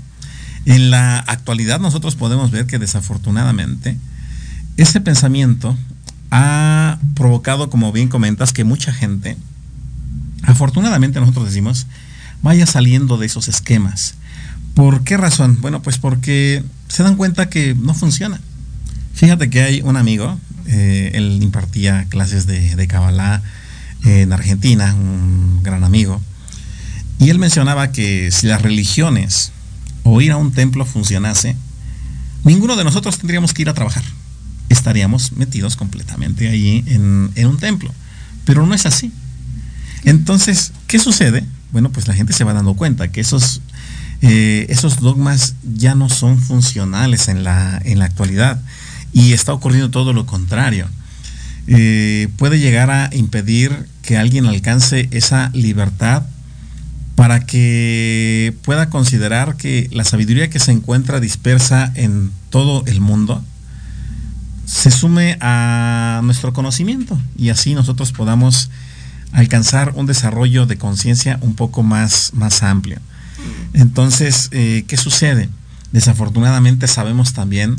en 0.66 0.92
la 0.92 1.20
actualidad 1.20 1.80
nosotros 1.80 2.18
podemos 2.18 2.52
ver 2.52 2.66
que 2.66 2.80
desafortunadamente 2.80 3.98
ese 4.76 5.00
pensamiento 5.00 5.78
ha 6.32 7.00
provocado, 7.16 7.70
como 7.70 7.94
bien 7.94 8.10
comentas, 8.10 8.52
que 8.52 8.66
mucha 8.66 8.92
gente, 8.92 9.38
afortunadamente 10.44 11.22
nosotros 11.22 11.46
decimos, 11.46 11.88
vaya 12.42 12.66
saliendo 12.66 13.18
de 13.18 13.28
esos 13.28 13.48
esquemas. 13.48 14.16
¿Por 14.74 15.06
qué 15.06 15.16
razón? 15.16 15.60
Bueno, 15.62 15.82
pues 15.82 15.98
porque 15.98 16.62
se 16.90 17.04
dan 17.04 17.16
cuenta 17.16 17.50
que 17.50 17.74
no 17.74 17.94
funciona. 17.94 18.42
Fíjate 19.18 19.50
que 19.50 19.64
hay 19.64 19.82
un 19.82 19.98
amigo, 19.98 20.40
eh, 20.68 21.10
él 21.16 21.40
impartía 21.42 22.06
clases 22.08 22.46
de, 22.46 22.76
de 22.76 22.88
Kabbalah 22.88 23.42
en 24.06 24.32
Argentina, 24.32 24.94
un 24.94 25.64
gran 25.64 25.84
amigo, 25.84 26.22
y 27.18 27.32
él 27.32 27.40
mencionaba 27.40 27.92
que 27.92 28.30
si 28.32 28.46
las 28.46 28.62
religiones 28.62 29.52
o 30.04 30.22
ir 30.22 30.32
a 30.34 30.38
un 30.38 30.52
templo 30.52 30.86
funcionase, 30.86 31.56
ninguno 32.44 32.76
de 32.76 32.84
nosotros 32.84 33.18
tendríamos 33.18 33.56
que 33.56 33.64
ir 33.64 33.70
a 33.70 33.74
trabajar. 33.74 34.04
Estaríamos 34.70 35.32
metidos 35.32 35.78
completamente 35.78 36.48
ahí 36.48 36.84
en, 36.86 37.32
un 37.48 37.58
templo. 37.58 37.92
Pero 38.46 38.68
no 38.68 38.76
es 38.76 38.86
así. 38.86 39.12
Entonces, 40.04 40.74
¿qué 40.86 41.00
sucede? 41.00 41.44
Bueno, 41.72 41.92
pues 41.92 42.08
la 42.08 42.14
gente 42.14 42.34
se 42.34 42.44
va 42.44 42.54
dando 42.54 42.76
cuenta 42.76 43.08
que 43.08 43.20
esos, 43.20 43.62
eh, 44.22 44.72
dogmas 45.02 45.56
ya 45.64 45.96
no 45.96 46.08
son 46.08 46.38
funcionales 46.38 47.30
en 47.30 47.44
la 47.44 47.82
actualidad 48.02 48.62
y 49.14 49.34
está 49.34 49.54
ocurriendo 49.54 49.90
todo 49.90 50.14
lo 50.14 50.26
contrario. 50.26 50.88
Eh, 51.68 52.30
puede 52.38 52.60
llegar 52.60 52.90
a 52.92 53.10
impedir 53.14 53.88
que 54.02 54.18
alguien 54.18 54.46
alcance 54.46 55.10
esa 55.12 55.50
libertad 55.54 56.24
para 57.16 57.46
que 57.46 58.56
pueda 58.64 58.90
considerar 58.90 59.58
que 59.58 59.90
la 59.92 60.04
sabiduría 60.04 60.50
que 60.50 60.60
se 60.60 60.72
encuentra 60.72 61.20
dispersa 61.20 61.92
en 61.96 62.32
todo 62.50 62.84
el 62.86 63.02
mundo 63.02 63.44
se 64.66 64.92
sume 64.92 65.38
a 65.42 66.22
nuestro 66.24 66.54
conocimiento 66.54 67.20
y 67.38 67.50
así 67.50 67.74
nosotros 67.74 68.12
podamos 68.12 68.70
alcanzar 69.32 69.94
un 69.96 70.06
desarrollo 70.06 70.66
de 70.66 70.78
conciencia 70.78 71.40
un 71.42 71.56
poco 71.56 71.84
más, 71.84 72.32
más 72.34 72.64
amplio. 72.64 73.00
Entonces, 73.74 74.50
eh, 74.52 74.84
¿qué 74.88 74.98
sucede? 74.98 75.50
Desafortunadamente 75.92 76.88
sabemos 76.88 77.34
también 77.34 77.78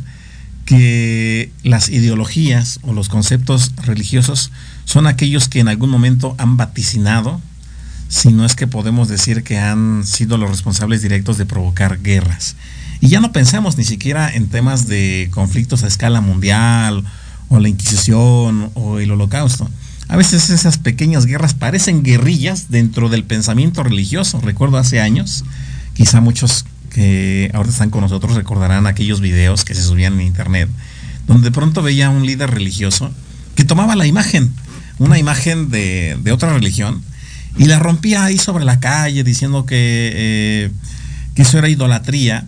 que 0.69 1.51
las 1.63 1.89
ideologías 1.89 2.79
o 2.83 2.93
los 2.93 3.09
conceptos 3.09 3.73
religiosos 3.87 4.53
son 4.85 5.07
aquellos 5.07 5.49
que 5.49 5.61
en 5.61 5.69
algún 5.69 5.89
momento 5.89 6.35
han 6.37 6.59
vaticinado, 6.59 7.41
si 8.11 8.33
no 8.35 8.45
es 8.45 8.55
que 8.55 8.67
podemos 8.67 9.09
decir 9.09 9.45
que 9.45 9.59
han 9.59 10.05
sido 10.05 10.37
los 10.37 10.51
responsables 10.51 11.01
directos 11.01 11.39
de 11.39 11.47
provocar 11.47 12.03
guerras. 12.03 12.55
Y 13.01 13.09
ya 13.09 13.21
no 13.21 13.33
pensamos 13.33 13.79
ni 13.79 13.85
siquiera 13.85 14.31
en 14.35 14.49
temas 14.49 14.89
de 14.89 15.31
conflictos 15.31 15.85
a 15.85 15.89
escala 15.89 16.21
mundial 16.21 17.03
o 17.49 17.61
la 17.61 17.71
Inquisición 17.71 18.71
o 18.75 18.99
el 18.99 19.11
Holocausto 19.11 19.71
a 20.09 20.17
veces 20.17 20.49
esas 20.49 20.79
pequeñas 20.79 21.27
guerras 21.27 21.53
parecen 21.53 22.03
guerrillas 22.03 22.71
dentro 22.71 23.11
del 23.11 23.25
pensamiento 23.25 23.83
religioso. 23.83 24.41
Recuerdo 24.41 24.79
hace 24.79 25.01
años, 25.01 25.45
quizá 25.95 26.23
muchos 26.23 26.65
ahora 27.55 27.69
están 27.69 27.91
con 27.91 28.01
nosotros 28.01 28.35
recordarán 28.35 28.87
aquellos 28.87 29.21
videos 29.21 29.65
que 29.65 29.75
se 29.75 29.83
subían 29.83 30.15
en 30.15 30.27
internet, 30.27 30.69
donde 31.27 31.51
de 31.51 31.53
pronto 31.53 31.83
veía 31.83 32.11
un 32.11 32.27
líder 32.27 32.51
religioso 32.51 33.13
que 33.55 33.65
tomaba 33.65 33.97
la 33.97 34.07
imagen, 34.07 34.53
una 34.99 35.19
imagen 35.19 35.71
de, 35.71 36.19
otra 36.33 36.53
religión, 36.53 37.03
y 37.57 37.65
la 37.65 37.79
rompía 37.79 38.25
ahí 38.25 38.39
sobre 38.39 38.65
la 38.65 38.81
calle 38.81 39.25
diciendo 39.25 39.67
que, 39.67 40.13
eh, 40.15 40.71
que 41.35 41.43
eso 41.43 41.59
era 41.59 41.69
idolatría. 41.69 42.47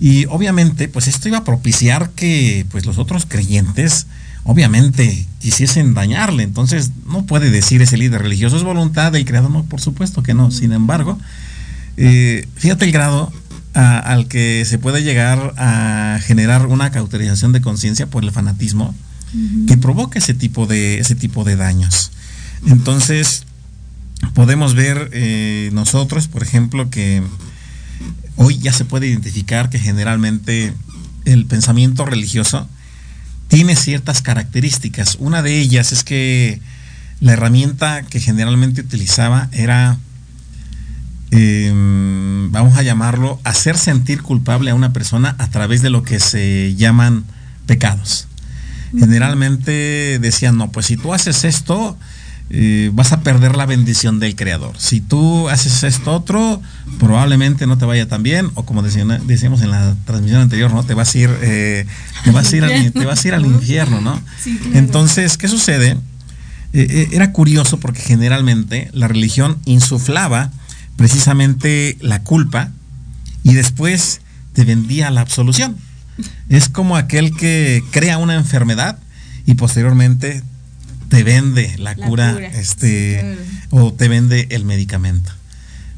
Y 0.00 0.26
obviamente, 0.26 0.88
pues 0.88 1.08
esto 1.08 1.28
iba 1.28 1.38
a 1.38 1.44
propiciar 1.44 2.10
que 2.10 2.66
pues, 2.70 2.84
los 2.84 2.98
otros 2.98 3.26
creyentes 3.26 4.06
obviamente 4.44 5.26
quisiesen 5.40 5.94
dañarle. 5.94 6.42
Entonces 6.42 6.90
no 7.06 7.24
puede 7.24 7.50
decir 7.50 7.82
ese 7.82 7.96
líder 7.96 8.22
religioso, 8.22 8.56
es 8.56 8.62
voluntad 8.62 9.12
del 9.12 9.24
creador. 9.24 9.50
No, 9.50 9.64
por 9.64 9.80
supuesto 9.80 10.22
que 10.22 10.34
no. 10.34 10.50
Sin 10.50 10.72
embargo, 10.72 11.18
eh, 11.96 12.46
fíjate 12.56 12.84
el 12.84 12.92
grado 12.92 13.32
al 13.74 14.28
que 14.28 14.64
se 14.64 14.78
puede 14.78 15.02
llegar 15.02 15.52
a 15.56 16.18
generar 16.22 16.66
una 16.66 16.90
cauterización 16.90 17.52
de 17.52 17.60
conciencia 17.60 18.06
por 18.06 18.22
el 18.22 18.30
fanatismo 18.30 18.94
que 19.66 19.76
provoca 19.76 20.18
ese 20.20 20.32
tipo 20.32 20.66
de, 20.66 20.98
ese 20.98 21.16
tipo 21.16 21.42
de 21.42 21.56
daños. 21.56 22.12
Entonces, 22.66 23.44
podemos 24.32 24.74
ver 24.74 25.10
eh, 25.12 25.70
nosotros, 25.72 26.28
por 26.28 26.44
ejemplo, 26.44 26.88
que 26.88 27.20
hoy 28.36 28.58
ya 28.58 28.72
se 28.72 28.84
puede 28.84 29.08
identificar 29.08 29.70
que 29.70 29.80
generalmente 29.80 30.72
el 31.24 31.46
pensamiento 31.46 32.04
religioso 32.04 32.68
tiene 33.48 33.76
ciertas 33.76 34.22
características. 34.22 35.16
Una 35.18 35.42
de 35.42 35.58
ellas 35.58 35.92
es 35.92 36.04
que 36.04 36.60
la 37.20 37.32
herramienta 37.32 38.02
que 38.02 38.20
generalmente 38.20 38.80
utilizaba 38.82 39.48
era, 39.52 39.98
em, 41.34 42.50
vamos 42.50 42.76
a 42.76 42.82
llamarlo, 42.82 43.40
hacer 43.44 43.76
sentir 43.76 44.22
culpable 44.22 44.70
a 44.70 44.74
una 44.74 44.92
persona 44.92 45.34
a 45.38 45.50
través 45.50 45.82
de 45.82 45.90
lo 45.90 46.02
que 46.02 46.20
se 46.20 46.74
llaman 46.76 47.24
pecados. 47.66 48.28
Generalmente 48.96 50.18
decían, 50.20 50.56
no, 50.56 50.70
pues 50.70 50.86
si 50.86 50.96
tú 50.96 51.12
haces 51.12 51.42
esto, 51.42 51.98
eh, 52.50 52.90
vas 52.92 53.12
a 53.12 53.22
perder 53.22 53.56
la 53.56 53.66
bendición 53.66 54.20
del 54.20 54.36
creador. 54.36 54.76
Si 54.78 55.00
tú 55.00 55.48
haces 55.48 55.82
esto 55.82 56.12
otro, 56.12 56.62
probablemente 57.00 57.66
no 57.66 57.78
te 57.78 57.86
vaya 57.86 58.06
tan 58.06 58.22
bien, 58.22 58.50
o 58.54 58.64
como 58.64 58.82
decíamos 58.82 59.62
en 59.62 59.70
la 59.70 59.96
transmisión 60.04 60.42
anterior, 60.42 60.70
¿no? 60.70 60.84
Te 60.84 60.94
vas 60.94 61.14
a 61.14 61.18
ir, 61.18 61.30
eh, 61.42 61.86
te 62.22 62.30
vas 62.30 62.52
a 62.52 62.56
ir, 62.56 62.64
al, 62.64 62.92
te 62.92 63.04
vas 63.04 63.24
a 63.24 63.28
ir 63.28 63.34
al 63.34 63.46
infierno, 63.46 64.00
¿no? 64.00 64.20
Entonces, 64.74 65.38
¿qué 65.38 65.48
sucede? 65.48 65.96
Eh, 66.72 67.08
era 67.12 67.32
curioso 67.32 67.80
porque 67.80 68.00
generalmente 68.00 68.90
la 68.92 69.08
religión 69.08 69.58
insuflaba 69.64 70.50
precisamente 70.96 71.96
la 72.00 72.22
culpa 72.22 72.70
y 73.42 73.54
después 73.54 74.20
te 74.52 74.64
vendía 74.64 75.10
la 75.10 75.20
absolución. 75.20 75.76
Es 76.48 76.68
como 76.68 76.96
aquel 76.96 77.36
que 77.36 77.82
crea 77.90 78.18
una 78.18 78.34
enfermedad 78.34 78.98
y 79.46 79.54
posteriormente 79.54 80.42
te 81.08 81.22
vende 81.22 81.76
la, 81.78 81.94
cura, 81.94 82.38
este, 82.38 83.36
o 83.70 83.92
te 83.92 84.08
vende 84.08 84.46
el 84.50 84.64
medicamento. 84.64 85.32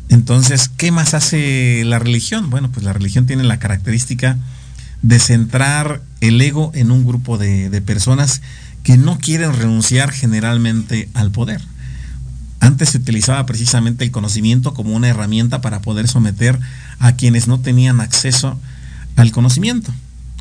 Entonces, 0.09 0.71
¿qué 0.77 0.91
más 0.91 1.15
hace 1.15 1.83
la 1.85 1.99
religión? 1.99 2.51
Bueno, 2.51 2.71
pues 2.71 2.85
la 2.85 2.93
religión 2.93 3.27
tiene 3.27 3.45
la 3.45 3.59
característica 3.59 4.37
de 5.03 5.19
centrar 5.19 6.03
el 6.21 6.41
ego 6.41 6.73
en 6.75 6.91
un 6.91 7.07
grupo 7.07 7.39
de, 7.39 7.71
de 7.71 7.81
personas 7.81 8.41
que 8.83 8.97
no 8.97 9.19
quieren 9.19 9.53
renunciar 9.53 10.13
generalmente 10.13 11.09
al 11.15 11.31
poder. 11.31 11.61
Antes 12.61 12.90
se 12.90 12.99
utilizaba 12.99 13.45
precisamente 13.47 14.05
el 14.05 14.11
conocimiento 14.11 14.75
como 14.75 14.95
una 14.95 15.09
herramienta 15.09 15.61
para 15.61 15.83
poder 15.83 16.09
someter 16.09 16.59
a 16.99 17.12
quienes 17.12 17.49
no 17.49 17.61
tenían 17.61 18.01
acceso 18.01 18.59
al 19.16 19.31
conocimiento. 19.33 19.92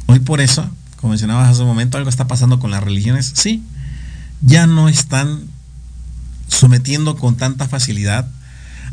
Hoy 0.08 0.20
por 0.20 0.42
eso, 0.42 0.70
como 0.98 1.12
mencionabas 1.12 1.50
hace 1.50 1.62
un 1.62 1.68
momento, 1.68 1.98
algo 1.98 2.10
está 2.10 2.28
pasando 2.28 2.60
con 2.60 2.72
las 2.72 2.84
religiones. 2.84 3.32
Sí, 3.36 3.64
ya 4.42 4.68
no 4.68 4.90
están 4.90 5.44
sometiendo 6.48 7.18
con 7.18 7.36
tanta 7.36 7.68
facilidad 7.68 8.28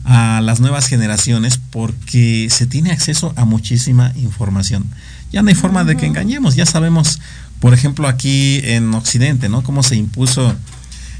a 0.04 0.40
las 0.42 0.58
nuevas 0.58 0.88
generaciones 0.88 1.58
porque 1.70 2.48
se 2.50 2.66
tiene 2.66 2.90
acceso 2.90 3.32
a 3.36 3.44
muchísima 3.44 4.12
información. 4.16 4.84
Ya 5.32 5.42
no 5.42 5.48
hay 5.48 5.54
forma 5.54 5.84
de 5.84 5.96
que 5.96 6.06
engañemos, 6.06 6.56
ya 6.56 6.66
sabemos 6.66 7.20
por 7.62 7.74
ejemplo, 7.74 8.08
aquí 8.08 8.60
en 8.64 8.92
Occidente, 8.92 9.48
¿no? 9.48 9.62
Cómo 9.62 9.84
se 9.84 9.94
impuso 9.94 10.52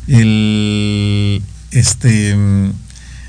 el, 0.08 1.40
este, 1.72 2.37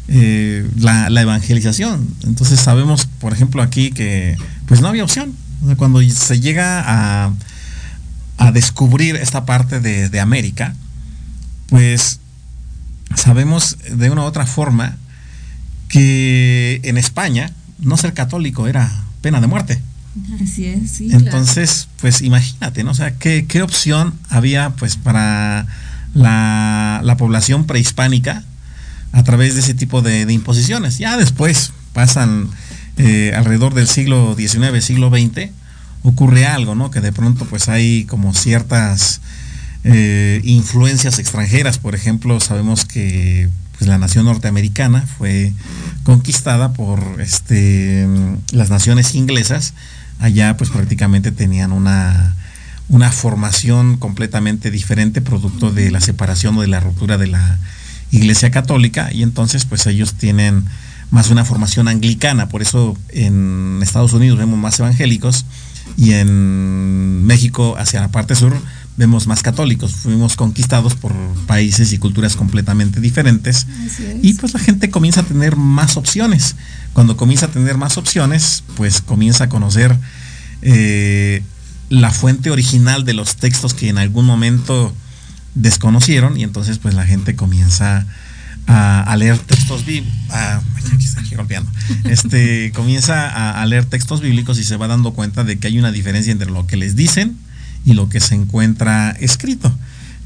eh, 0.07 0.69
la, 0.77 1.21
evangelización. 1.21 2.07
Entonces 2.23 2.59
sabemos, 2.59 3.07
por 3.19 3.33
ejemplo, 3.33 3.61
aquí 3.61 3.91
que 3.91 4.37
pues 4.67 4.81
no 4.81 4.87
había 4.87 5.03
opción. 5.03 5.33
cuando 5.77 6.01
se 6.01 6.39
llega 6.39 6.83
a, 6.85 7.33
a 8.37 8.51
descubrir 8.51 9.15
esta 9.15 9.45
parte 9.45 9.79
de, 9.79 10.09
de, 10.09 10.19
América, 10.19 10.75
pues 11.67 12.19
sabemos 13.15 13.77
de 13.89 14.09
una 14.09 14.23
u 14.23 14.25
otra 14.25 14.45
forma 14.45 14.97
que 15.87 16.81
en 16.83 16.97
España 16.97 17.51
no 17.79 17.97
ser 17.97 18.13
católico 18.13 18.67
era 18.67 18.91
pena 19.21 19.39
de 19.39 19.47
muerte. 19.47 19.81
Así 20.41 20.65
es, 20.65 20.91
sí. 20.91 21.09
Entonces, 21.11 21.87
pues 21.99 22.21
imagínate, 22.21 22.83
¿no? 22.83 22.91
O 22.91 22.93
sea, 22.93 23.15
¿qué, 23.15 23.45
¿qué, 23.47 23.61
opción 23.63 24.13
había 24.29 24.71
pues 24.71 24.95
para 24.95 25.65
la, 26.13 27.01
la, 27.03 27.17
población 27.17 27.65
prehispánica 27.65 28.43
a 29.11 29.23
través 29.23 29.55
de 29.55 29.61
ese 29.61 29.73
tipo 29.73 30.01
de, 30.01 30.31
imposiciones? 30.31 30.97
Ya 30.97 31.17
después 31.17 31.71
pasan 31.93 32.49
eh, 32.97 33.33
alrededor 33.35 33.73
del 33.73 33.87
siglo 33.87 34.35
XIX, 34.37 34.83
siglo 34.83 35.09
XX, 35.09 35.49
ocurre 36.03 36.45
algo, 36.45 36.75
¿no? 36.75 36.91
Que 36.91 37.01
de 37.01 37.11
pronto 37.11 37.45
pues 37.45 37.69
hay 37.69 38.05
como 38.05 38.33
ciertas 38.33 39.21
eh, 39.83 40.41
influencias 40.43 41.19
extranjeras, 41.19 41.77
por 41.77 41.95
ejemplo, 41.95 42.39
sabemos 42.39 42.85
que 42.85 43.49
pues, 43.77 43.89
la 43.89 43.97
nación 43.97 44.25
norteamericana 44.25 45.05
fue 45.17 45.51
conquistada 46.03 46.73
por 46.73 47.19
este, 47.19 48.07
las 48.51 48.69
naciones 48.69 49.15
inglesas, 49.15 49.73
allá 50.19 50.55
pues 50.55 50.69
prácticamente 50.69 51.31
tenían 51.31 51.71
una, 51.71 52.35
una 52.89 53.11
formación 53.11 53.97
completamente 53.97 54.71
diferente, 54.71 55.21
producto 55.21 55.71
de 55.71 55.91
la 55.91 56.01
separación 56.01 56.57
o 56.57 56.61
de 56.61 56.67
la 56.67 56.79
ruptura 56.79 57.17
de 57.17 57.27
la 57.27 57.59
Iglesia 58.11 58.51
Católica, 58.51 59.11
y 59.11 59.23
entonces 59.23 59.65
pues 59.65 59.87
ellos 59.87 60.13
tienen 60.13 60.65
más 61.09 61.29
una 61.29 61.45
formación 61.45 61.87
anglicana, 61.87 62.49
por 62.49 62.61
eso 62.61 62.97
en 63.09 63.79
Estados 63.81 64.13
Unidos 64.13 64.37
vemos 64.37 64.59
más 64.59 64.79
evangélicos 64.79 65.45
y 65.97 66.13
en 66.13 67.25
México 67.25 67.75
hacia 67.77 68.01
la 68.01 68.09
parte 68.09 68.35
sur 68.35 68.55
vemos 68.97 69.27
más 69.27 69.41
católicos, 69.41 69.93
fuimos 69.93 70.35
conquistados 70.35 70.95
por 70.95 71.13
países 71.47 71.93
y 71.93 71.97
culturas 71.97 72.35
completamente 72.35 72.99
diferentes. 72.99 73.65
Y 74.21 74.33
pues 74.35 74.53
la 74.53 74.59
gente 74.59 74.89
comienza 74.89 75.21
a 75.21 75.23
tener 75.23 75.55
más 75.55 75.97
opciones. 75.97 76.55
Cuando 76.93 77.17
comienza 77.17 77.47
a 77.47 77.49
tener 77.49 77.77
más 77.77 77.97
opciones, 77.97 78.63
pues 78.75 79.01
comienza 79.01 79.45
a 79.45 79.49
conocer 79.49 79.97
eh, 80.61 81.43
la 81.93 82.11
fuente 82.11 82.49
original 82.49 83.05
de 83.05 83.13
los 83.13 83.35
textos 83.35 83.73
que 83.73 83.89
en 83.89 83.97
algún 83.97 84.25
momento 84.25 84.93
desconocieron 85.55 86.37
y 86.37 86.43
entonces 86.43 86.79
pues 86.79 86.95
la 86.95 87.05
gente 87.05 87.35
comienza 87.35 88.05
a, 88.65 89.15
leer 89.17 89.37
textos 89.37 89.85
bíblicos, 89.85 90.15
este, 92.05 92.71
comienza 92.75 93.61
a 93.61 93.65
leer 93.65 93.85
textos 93.85 94.21
bíblicos 94.21 94.57
y 94.57 94.63
se 94.63 94.77
va 94.77 94.87
dando 94.87 95.13
cuenta 95.13 95.43
de 95.43 95.59
que 95.59 95.67
hay 95.67 95.77
una 95.77 95.91
diferencia 95.91 96.31
entre 96.31 96.49
lo 96.49 96.65
que 96.65 96.77
les 96.77 96.95
dicen 96.95 97.37
y 97.85 97.93
lo 97.93 98.09
que 98.09 98.19
se 98.19 98.35
encuentra 98.35 99.11
escrito. 99.11 99.71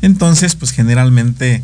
Entonces, 0.01 0.56
pues 0.56 0.71
generalmente 0.71 1.63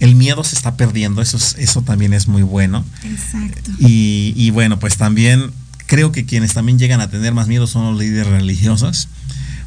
el 0.00 0.14
miedo 0.14 0.44
se 0.44 0.56
está 0.56 0.76
perdiendo, 0.76 1.22
eso, 1.22 1.38
eso 1.58 1.82
también 1.82 2.12
es 2.12 2.28
muy 2.28 2.42
bueno. 2.42 2.84
Exacto. 3.04 3.70
Y, 3.78 4.50
bueno, 4.50 4.78
pues 4.78 4.96
también 4.96 5.52
creo 5.86 6.12
que 6.12 6.24
quienes 6.24 6.54
también 6.54 6.78
llegan 6.78 7.00
a 7.00 7.10
tener 7.10 7.34
más 7.34 7.46
miedo 7.46 7.66
son 7.66 7.92
los 7.92 8.00
líderes 8.00 8.26
religiosos. 8.26 9.08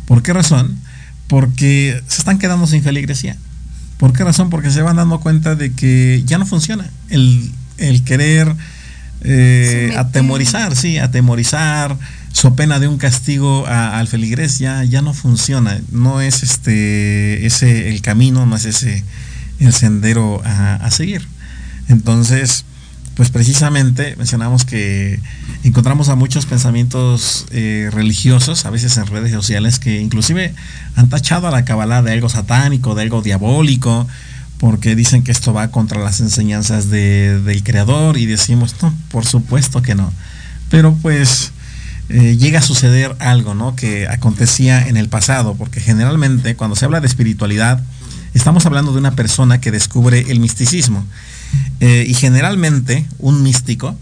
¿Por 0.08 0.24
qué 0.24 0.34
razón? 0.34 0.76
Porque 1.28 2.02
se 2.08 2.22
están 2.22 2.40
quedando 2.40 2.66
sin 2.66 2.82
feligresía. 2.82 3.36
¿Por 3.98 4.14
qué 4.14 4.24
razón? 4.24 4.50
Porque 4.50 4.72
se 4.72 4.82
van 4.82 4.96
dando 4.96 5.20
cuenta 5.20 5.56
de 5.56 5.74
que 5.74 6.24
ya 6.26 6.38
no 6.38 6.46
funciona. 6.46 6.90
El, 7.10 7.52
querer 8.06 8.56
eh, 9.22 9.94
atemorizar, 9.98 10.76
sí, 10.76 10.98
atemorizar, 10.98 11.96
so 12.32 12.56
pena 12.56 12.80
de 12.80 12.88
un 12.88 12.98
castigo 12.98 13.68
al 13.68 14.08
feligrés 14.08 14.60
ya, 14.60 14.84
ya 14.84 15.02
no 15.02 15.14
funciona. 15.14 15.80
No 15.92 16.22
es 16.22 16.42
este 16.42 17.46
ese 17.46 17.90
el 17.90 18.02
camino, 18.02 18.46
no 18.46 18.56
es 18.56 18.66
ese 18.66 19.04
el 19.60 19.74
sendero 19.74 20.42
a, 20.46 20.90
seguir. 20.92 21.28
Entonces, 21.90 22.64
pues 23.18 23.32
precisamente 23.32 24.16
mencionamos 24.16 24.64
que 24.64 25.20
encontramos 25.64 26.08
a 26.10 26.16
muchos 26.16 26.46
pensamientos 26.46 27.48
eh, 27.50 27.90
religiosos, 27.92 28.66
a 28.66 28.70
veces 28.70 28.96
en 28.98 29.08
redes 29.08 29.32
sociales, 29.32 29.80
que 29.80 30.00
inclusive 30.00 30.54
han 30.96 31.10
tachado 31.10 31.48
a 31.48 31.52
la 31.52 31.66
Kabbalah 31.66 32.04
de 32.04 32.14
algo 32.14 32.30
satánico, 32.30 32.94
de 32.94 33.02
algo 33.02 33.24
diabólico, 33.24 34.08
porque 34.60 34.96
dicen 34.96 35.24
que 35.24 35.32
esto 35.32 35.52
va 35.52 35.70
contra 35.72 36.00
las 36.00 36.20
enseñanzas 36.20 36.92
del 36.92 37.64
Creador 37.64 38.18
y 38.18 38.28
decimos, 38.28 38.76
no, 38.84 38.94
por 39.10 39.26
supuesto 39.26 39.82
que 39.82 39.96
no. 39.96 40.14
Pero 40.70 40.94
pues 41.02 41.54
eh, 42.10 42.38
llega 42.38 42.60
a 42.60 42.62
suceder 42.62 43.16
algo, 43.18 43.56
¿no? 43.56 43.76
Que 43.76 44.08
acontecía 44.08 44.88
en 44.88 44.96
el 44.96 45.10
pasado, 45.10 45.56
porque 45.56 45.80
generalmente 45.80 46.56
cuando 46.56 46.76
se 46.76 46.86
habla 46.86 47.02
de 47.02 47.08
espiritualidad, 47.08 47.82
estamos 48.36 48.68
hablando 48.68 48.92
de 48.92 49.00
una 49.00 49.16
persona 49.16 49.60
que 49.60 49.72
descubre 49.72 50.26
el 50.30 50.40
misticismo. 50.40 51.04
Eh, 51.80 52.06
y 52.08 52.14
generalmente 52.16 53.06
un 53.20 53.44
místico 53.44 53.96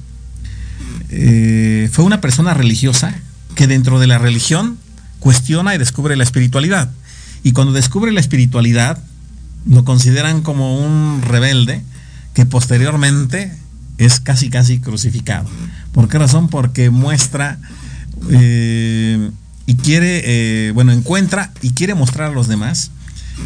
eh, 1.10 1.89
fue 1.91 2.05
una 2.05 2.21
persona 2.21 2.53
religiosa 2.53 3.13
que 3.55 3.67
dentro 3.67 3.99
de 3.99 4.08
la 4.08 4.17
religión 4.17 4.77
cuestiona 5.19 5.75
y 5.75 5.77
descubre 5.77 6.15
la 6.15 6.23
espiritualidad. 6.23 6.89
Y 7.43 7.51
cuando 7.51 7.73
descubre 7.73 8.12
la 8.12 8.21
espiritualidad, 8.21 8.97
lo 9.67 9.84
consideran 9.84 10.41
como 10.41 10.79
un 10.79 11.21
rebelde 11.21 11.81
que 12.34 12.45
posteriormente 12.45 13.51
es 13.97 14.19
casi 14.19 14.49
casi 14.49 14.79
crucificado. 14.79 15.49
¿Por 15.91 16.08
qué 16.08 16.17
razón? 16.17 16.49
Porque 16.49 16.89
muestra 16.89 17.60
eh, 18.29 19.29
y 19.65 19.75
quiere, 19.75 20.71
bueno, 20.73 20.91
encuentra 20.91 21.51
y 21.62 21.71
quiere 21.71 21.93
mostrar 21.93 22.31
a 22.31 22.34
los 22.34 22.47
demás 22.47 22.91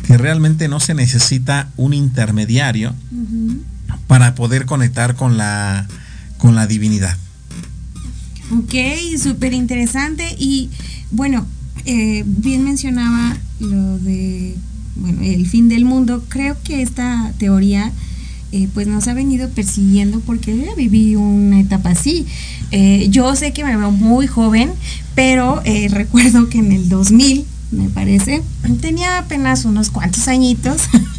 que 0.05 0.17
realmente 0.17 0.67
no 0.67 0.79
se 0.79 0.93
necesita 0.93 1.69
un 1.77 1.93
intermediario 1.93 2.93
para 4.09 4.33
poder 4.33 4.65
conectar 4.65 5.15
con 5.15 5.37
la, 5.37 5.87
con 6.39 6.55
la 6.55 6.65
divinidad. 6.65 7.15
Ok, 8.51 8.73
súper 9.21 9.53
interesante. 9.53 10.35
Y 10.39 10.71
bueno, 11.11 11.45
eh, 11.85 12.23
bien 12.25 12.63
mencionaba 12.63 13.37
lo 13.59 13.99
de 13.99 14.55
bueno, 14.95 15.21
el 15.21 15.45
fin 15.45 15.69
del 15.69 15.85
mundo. 15.85 16.23
Creo 16.27 16.57
que 16.63 16.81
esta 16.81 17.31
teoría 17.37 17.91
eh, 18.51 18.67
pues 18.73 18.87
nos 18.87 19.07
ha 19.07 19.13
venido 19.13 19.47
persiguiendo 19.49 20.21
porque 20.21 20.57
yo 20.57 20.75
viví 20.75 21.15
una 21.15 21.59
etapa 21.59 21.91
así. 21.91 22.25
Eh, 22.71 23.09
yo 23.11 23.35
sé 23.35 23.53
que 23.53 23.63
me 23.63 23.77
veo 23.77 23.91
muy 23.91 24.25
joven, 24.25 24.71
pero 25.13 25.61
eh, 25.65 25.87
recuerdo 25.91 26.49
que 26.49 26.57
en 26.57 26.71
el 26.71 26.89
2000, 26.89 27.45
me 27.69 27.89
parece, 27.89 28.41
tenía 28.81 29.19
apenas 29.19 29.65
unos 29.65 29.91
cuantos 29.91 30.27
añitos. 30.27 30.81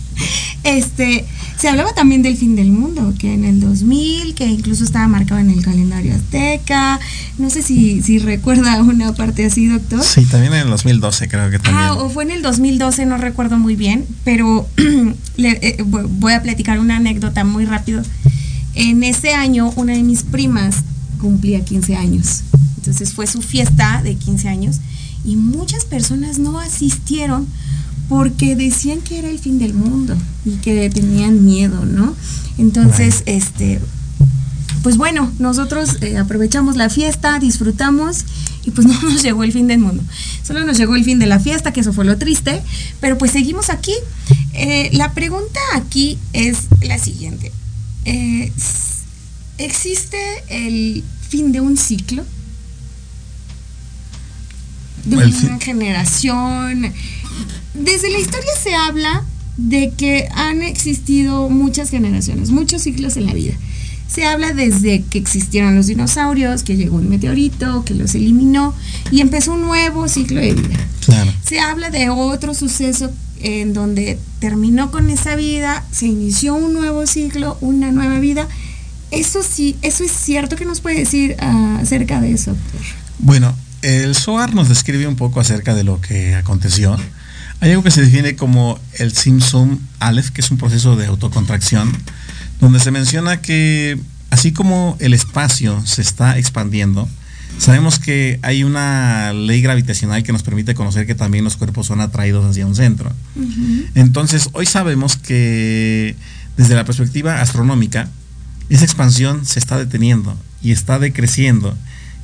este, 0.64 1.24
se 1.58 1.68
hablaba 1.68 1.92
también 1.92 2.22
del 2.22 2.36
fin 2.36 2.56
del 2.56 2.70
mundo, 2.70 3.12
que 3.18 3.34
en 3.34 3.44
el 3.44 3.60
2000, 3.60 4.34
que 4.34 4.46
incluso 4.46 4.84
estaba 4.84 5.06
marcado 5.08 5.40
en 5.40 5.50
el 5.50 5.62
calendario 5.62 6.14
azteca. 6.14 6.98
No 7.38 7.50
sé 7.50 7.62
si, 7.62 8.02
si 8.02 8.18
recuerda 8.18 8.82
una 8.82 9.14
parte 9.14 9.44
así, 9.44 9.66
doctor. 9.66 10.02
Sí, 10.02 10.24
también 10.24 10.54
en 10.54 10.60
el 10.60 10.70
2012 10.70 11.28
creo 11.28 11.50
que 11.50 11.58
también. 11.58 11.84
Ah, 11.84 11.94
o 11.94 12.08
fue 12.08 12.24
en 12.24 12.30
el 12.30 12.42
2012, 12.42 13.06
no 13.06 13.18
recuerdo 13.18 13.58
muy 13.58 13.76
bien, 13.76 14.06
pero 14.24 14.66
le, 15.36 15.50
eh, 15.62 15.82
voy 15.84 16.32
a 16.32 16.42
platicar 16.42 16.78
una 16.78 16.96
anécdota 16.96 17.44
muy 17.44 17.64
rápido. 17.64 18.02
En 18.74 19.02
ese 19.02 19.34
año, 19.34 19.72
una 19.76 19.94
de 19.94 20.02
mis 20.02 20.22
primas 20.22 20.76
cumplía 21.20 21.64
15 21.64 21.96
años. 21.96 22.42
Entonces 22.78 23.12
fue 23.12 23.26
su 23.26 23.42
fiesta 23.42 24.00
de 24.02 24.14
15 24.14 24.48
años 24.48 24.80
y 25.24 25.36
muchas 25.36 25.84
personas 25.84 26.38
no 26.38 26.58
asistieron 26.58 27.46
porque 28.10 28.56
decían 28.56 29.02
que 29.02 29.20
era 29.20 29.30
el 29.30 29.38
fin 29.38 29.60
del 29.60 29.72
mundo 29.72 30.16
y 30.44 30.56
que 30.56 30.90
tenían 30.90 31.44
miedo, 31.44 31.86
¿no? 31.86 32.16
Entonces, 32.58 33.22
este, 33.24 33.78
pues 34.82 34.96
bueno, 34.96 35.30
nosotros 35.38 35.98
eh, 36.00 36.18
aprovechamos 36.18 36.76
la 36.76 36.90
fiesta, 36.90 37.38
disfrutamos 37.38 38.24
y 38.64 38.72
pues 38.72 38.84
no 38.88 39.00
nos 39.02 39.22
llegó 39.22 39.44
el 39.44 39.52
fin 39.52 39.68
del 39.68 39.78
mundo. 39.78 40.02
Solo 40.42 40.64
nos 40.64 40.76
llegó 40.76 40.96
el 40.96 41.04
fin 41.04 41.20
de 41.20 41.26
la 41.26 41.38
fiesta, 41.38 41.72
que 41.72 41.82
eso 41.82 41.92
fue 41.92 42.04
lo 42.04 42.18
triste, 42.18 42.60
pero 43.00 43.16
pues 43.16 43.30
seguimos 43.30 43.70
aquí. 43.70 43.94
Eh, 44.54 44.90
la 44.92 45.12
pregunta 45.14 45.60
aquí 45.76 46.18
es 46.32 46.66
la 46.82 46.98
siguiente. 46.98 47.52
Eh, 48.06 48.52
¿Existe 49.58 50.18
el 50.48 51.04
fin 51.28 51.52
de 51.52 51.60
un 51.60 51.76
ciclo? 51.76 52.24
De 55.04 55.16
una 55.16 55.60
generación 55.60 56.92
desde 57.74 58.10
la 58.10 58.18
historia 58.18 58.50
se 58.62 58.74
habla 58.74 59.24
de 59.56 59.92
que 59.96 60.28
han 60.34 60.62
existido 60.62 61.48
muchas 61.48 61.90
generaciones, 61.90 62.50
muchos 62.50 62.82
ciclos 62.82 63.16
en 63.16 63.26
la 63.26 63.34
vida. 63.34 63.54
Se 64.08 64.24
habla 64.24 64.52
desde 64.52 65.02
que 65.02 65.18
existieron 65.18 65.76
los 65.76 65.86
dinosaurios, 65.86 66.64
que 66.64 66.76
llegó 66.76 66.96
un 66.96 67.08
meteorito, 67.08 67.84
que 67.84 67.94
los 67.94 68.14
eliminó 68.14 68.74
y 69.12 69.20
empezó 69.20 69.52
un 69.52 69.62
nuevo 69.62 70.08
ciclo 70.08 70.40
de 70.40 70.54
vida. 70.54 70.78
se 71.44 71.60
habla 71.60 71.90
de 71.90 72.10
otro 72.10 72.54
suceso 72.54 73.12
en 73.40 73.72
donde 73.72 74.18
terminó 74.40 74.90
con 74.90 75.10
esa 75.10 75.36
vida, 75.36 75.84
se 75.92 76.06
inició 76.06 76.54
un 76.54 76.72
nuevo 76.72 77.06
ciclo, 77.06 77.56
una 77.60 77.92
nueva 77.92 78.18
vida. 78.18 78.48
Eso 79.10 79.42
sí, 79.42 79.76
eso 79.82 80.04
es 80.04 80.10
cierto 80.12 80.56
que 80.56 80.64
nos 80.64 80.80
puede 80.80 80.98
decir 80.98 81.36
ah, 81.38 81.78
acerca 81.80 82.20
de 82.20 82.32
eso, 82.32 82.52
doctor. 82.52 82.80
Bueno, 83.18 83.54
el 83.82 84.14
SOAR 84.14 84.54
nos 84.54 84.68
describe 84.68 85.06
un 85.06 85.16
poco 85.16 85.40
acerca 85.40 85.74
de 85.74 85.84
lo 85.84 86.00
que 86.00 86.34
aconteció. 86.34 86.96
Hay 87.60 87.70
algo 87.70 87.82
que 87.82 87.90
se 87.90 88.00
define 88.02 88.36
como 88.36 88.78
el 88.98 89.12
Simsum 89.12 89.78
Aleph, 89.98 90.30
que 90.30 90.40
es 90.40 90.50
un 90.50 90.56
proceso 90.56 90.96
de 90.96 91.06
autocontracción, 91.06 91.92
donde 92.60 92.80
se 92.80 92.90
menciona 92.90 93.42
que 93.42 93.98
así 94.30 94.52
como 94.52 94.96
el 95.00 95.12
espacio 95.12 95.84
se 95.84 96.00
está 96.00 96.38
expandiendo, 96.38 97.08
sabemos 97.58 97.98
que 97.98 98.38
hay 98.42 98.64
una 98.64 99.32
ley 99.34 99.60
gravitacional 99.60 100.22
que 100.22 100.32
nos 100.32 100.42
permite 100.42 100.74
conocer 100.74 101.06
que 101.06 101.14
también 101.14 101.44
los 101.44 101.56
cuerpos 101.56 101.86
son 101.86 102.00
atraídos 102.00 102.44
hacia 102.46 102.66
un 102.66 102.74
centro. 102.74 103.12
Entonces, 103.94 104.48
hoy 104.52 104.66
sabemos 104.66 105.16
que 105.16 106.16
desde 106.56 106.74
la 106.74 106.84
perspectiva 106.84 107.42
astronómica, 107.42 108.08
esa 108.70 108.84
expansión 108.84 109.44
se 109.44 109.58
está 109.58 109.76
deteniendo 109.78 110.36
y 110.62 110.72
está 110.72 110.98
decreciendo 110.98 111.76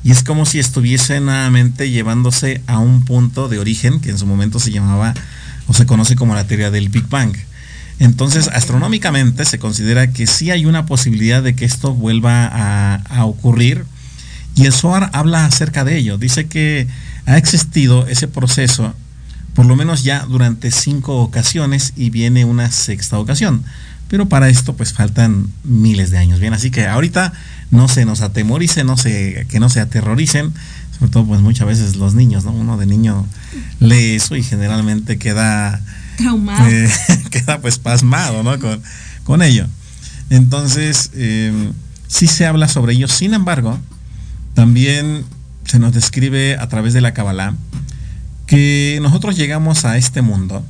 y 0.07 0.11
es 0.11 0.23
como 0.23 0.45
si 0.45 0.57
estuviese 0.57 1.19
nuevamente 1.19 1.89
llevándose 1.89 2.61
a 2.65 2.79
un 2.79 3.03
punto 3.03 3.49
de 3.49 3.59
origen 3.59 3.99
que 3.99 4.09
en 4.09 4.17
su 4.17 4.25
momento 4.25 4.57
se 4.57 4.71
llamaba 4.71 5.13
o 5.67 5.73
se 5.73 5.85
conoce 5.85 6.15
como 6.15 6.33
la 6.33 6.47
teoría 6.47 6.71
del 6.71 6.87
Big 6.87 7.09
Bang. 7.09 7.35
Entonces, 7.99 8.47
astronómicamente 8.47 9.43
se 9.43 9.59
considera 9.59 10.13
que 10.13 10.25
sí 10.25 10.49
hay 10.49 10.65
una 10.65 10.85
posibilidad 10.85 11.43
de 11.43 11.57
que 11.57 11.65
esto 11.65 11.93
vuelva 11.93 12.45
a, 12.45 13.25
ocurrir 13.25 13.83
y 14.55 14.65
el 14.65 14.71
SOAR 14.71 15.09
habla 15.11 15.43
acerca 15.43 15.83
de 15.83 15.97
ello. 15.97 16.17
Dice 16.17 16.47
que 16.47 16.87
ha 17.25 17.35
existido 17.35 18.07
ese 18.07 18.29
proceso 18.29 18.93
por 19.55 19.65
lo 19.65 19.75
menos 19.75 20.05
ya 20.05 20.25
durante 20.25 20.71
cinco 20.71 21.17
ocasiones 21.17 21.91
y 21.97 22.11
viene 22.11 22.45
una 22.45 22.71
sexta 22.71 23.19
ocasión. 23.19 23.65
Pero 24.09 24.29
para 24.29 24.49
esto 24.49 24.75
pues 24.75 24.93
faltan 24.93 25.47
miles 25.63 26.11
de 26.11 26.17
años. 26.17 26.39
Bien, 26.39 26.53
así 26.53 26.71
que 26.71 26.87
ahorita 26.87 27.33
no 27.71 27.87
se 27.87 28.05
nos 28.05 28.21
atemoricen, 28.21 28.87
no 28.87 28.97
se, 28.97 29.45
que 29.49 29.59
no 29.59 29.69
se 29.69 29.81
aterroricen, 29.81 30.53
sobre 30.97 31.11
todo 31.11 31.25
pues 31.25 31.41
muchas 31.41 31.67
veces 31.67 31.95
los 31.95 32.13
niños, 32.13 32.45
¿no? 32.45 32.51
Uno 32.51 32.77
de 32.77 32.85
niño 32.85 33.25
lee 33.79 34.15
eso 34.15 34.35
y 34.35 34.43
generalmente 34.43 35.17
queda 35.17 35.81
traumado. 36.17 36.67
Eh, 36.69 36.89
queda 37.31 37.59
pues 37.59 37.79
pasmado, 37.79 38.43
¿no? 38.43 38.57
Con, 38.59 38.81
con 39.23 39.41
ello. 39.41 39.67
Entonces, 40.29 41.11
eh, 41.13 41.71
sí 42.07 42.27
se 42.27 42.45
habla 42.45 42.67
sobre 42.67 42.93
ello. 42.93 43.07
Sin 43.07 43.33
embargo, 43.33 43.77
también 44.53 45.25
se 45.65 45.79
nos 45.79 45.93
describe 45.93 46.57
a 46.57 46.67
través 46.67 46.93
de 46.93 47.01
la 47.01 47.13
Kabbalah 47.13 47.53
que 48.45 48.99
nosotros 49.01 49.35
llegamos 49.35 49.85
a 49.85 49.97
este 49.97 50.21
mundo 50.21 50.65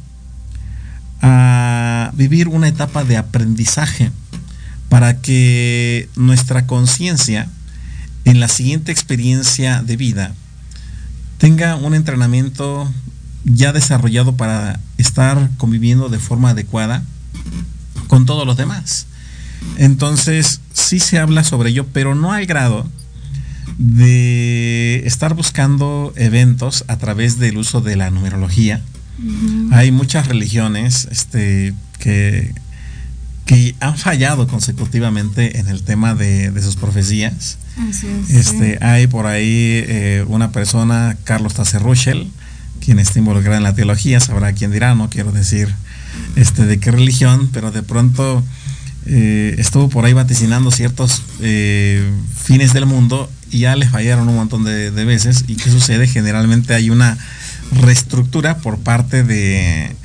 a 1.22 2.12
vivir 2.16 2.48
una 2.48 2.68
etapa 2.68 3.04
de 3.04 3.18
aprendizaje 3.18 4.12
para 4.90 5.22
que 5.22 6.10
nuestra 6.16 6.66
conciencia 6.66 7.50
en 8.26 8.40
la 8.40 8.48
siguiente 8.48 8.92
experiencia 8.92 9.82
de 9.82 9.98
vida 9.98 10.34
tenga 11.38 11.76
un 11.76 11.94
entrenamiento 11.94 12.92
ya 13.46 13.72
desarrollado 13.72 14.36
para 14.36 14.80
estar 14.98 15.50
conviviendo 15.58 16.10
de 16.10 16.20
forma 16.20 16.50
adecuada 16.50 17.04
con 18.08 18.26
todos 18.26 18.46
los 18.46 18.58
demás. 18.58 19.06
Entonces, 19.78 20.62
sí 20.74 21.00
se 21.00 21.20
habla 21.20 21.44
sobre 21.44 21.70
ello, 21.70 21.86
pero 21.94 22.16
no 22.16 22.34
al 22.34 22.46
grado 22.46 22.88
de 23.78 25.04
estar 25.06 25.34
buscando 25.34 26.14
eventos 26.16 26.84
a 26.88 26.98
través 26.98 27.38
del 27.40 27.58
uso 27.58 27.82
de 27.82 27.96
la 27.96 28.10
numerología. 28.10 28.82
Hay 29.72 29.92
muchas 29.92 30.28
religiones 30.28 31.08
este, 31.12 31.74
que 32.00 32.54
que 33.48 33.76
han 33.80 33.98
fallado 33.98 34.46
consecutivamente 34.46 35.58
en 35.58 35.70
el 35.70 35.82
tema 35.82 36.14
de, 36.14 36.52
sus 36.62 36.76
profecías. 36.76 37.58
este, 38.30 38.78
Hay 38.82 39.08
por 39.08 39.26
ahí 39.26 39.84
eh, 39.88 40.26
una 40.28 40.52
persona, 40.52 41.18
Carlos 41.24 41.56
Tasserruchel, 41.56 42.30
quien 42.82 43.00
está 43.00 43.18
involucrado 43.20 43.58
en 43.58 43.64
la 43.64 43.74
teología, 43.74 44.20
sabrá 44.20 44.52
quién 44.54 44.72
dirá, 44.72 44.94
no 44.94 45.10
quiero 45.10 45.32
decir 45.32 45.74
este, 46.36 46.66
de 46.66 46.80
qué 46.80 46.92
religión, 46.92 47.50
pero 47.54 47.72
de 47.72 47.84
pronto 47.84 48.44
eh, 49.06 49.56
estuvo 49.58 49.88
por 49.88 50.06
ahí 50.06 50.14
vaticinando 50.14 50.70
ciertos 50.70 51.24
eh, 51.40 52.06
fines 52.36 52.74
del 52.74 52.86
mundo 52.86 53.32
y 53.50 53.60
ya 53.60 53.78
le 53.78 53.88
fallaron 53.88 54.28
un 54.28 54.36
montón 54.36 54.66
de, 54.66 54.92
de 54.92 55.06
veces. 55.06 55.46
¿Y 55.48 55.56
qué 55.56 55.72
sucede? 55.72 56.06
Generalmente 56.08 56.74
hay 56.74 56.90
una 56.90 57.18
reestructura 57.72 58.58
por 58.58 58.80
parte 58.80 59.24
de 59.24 59.96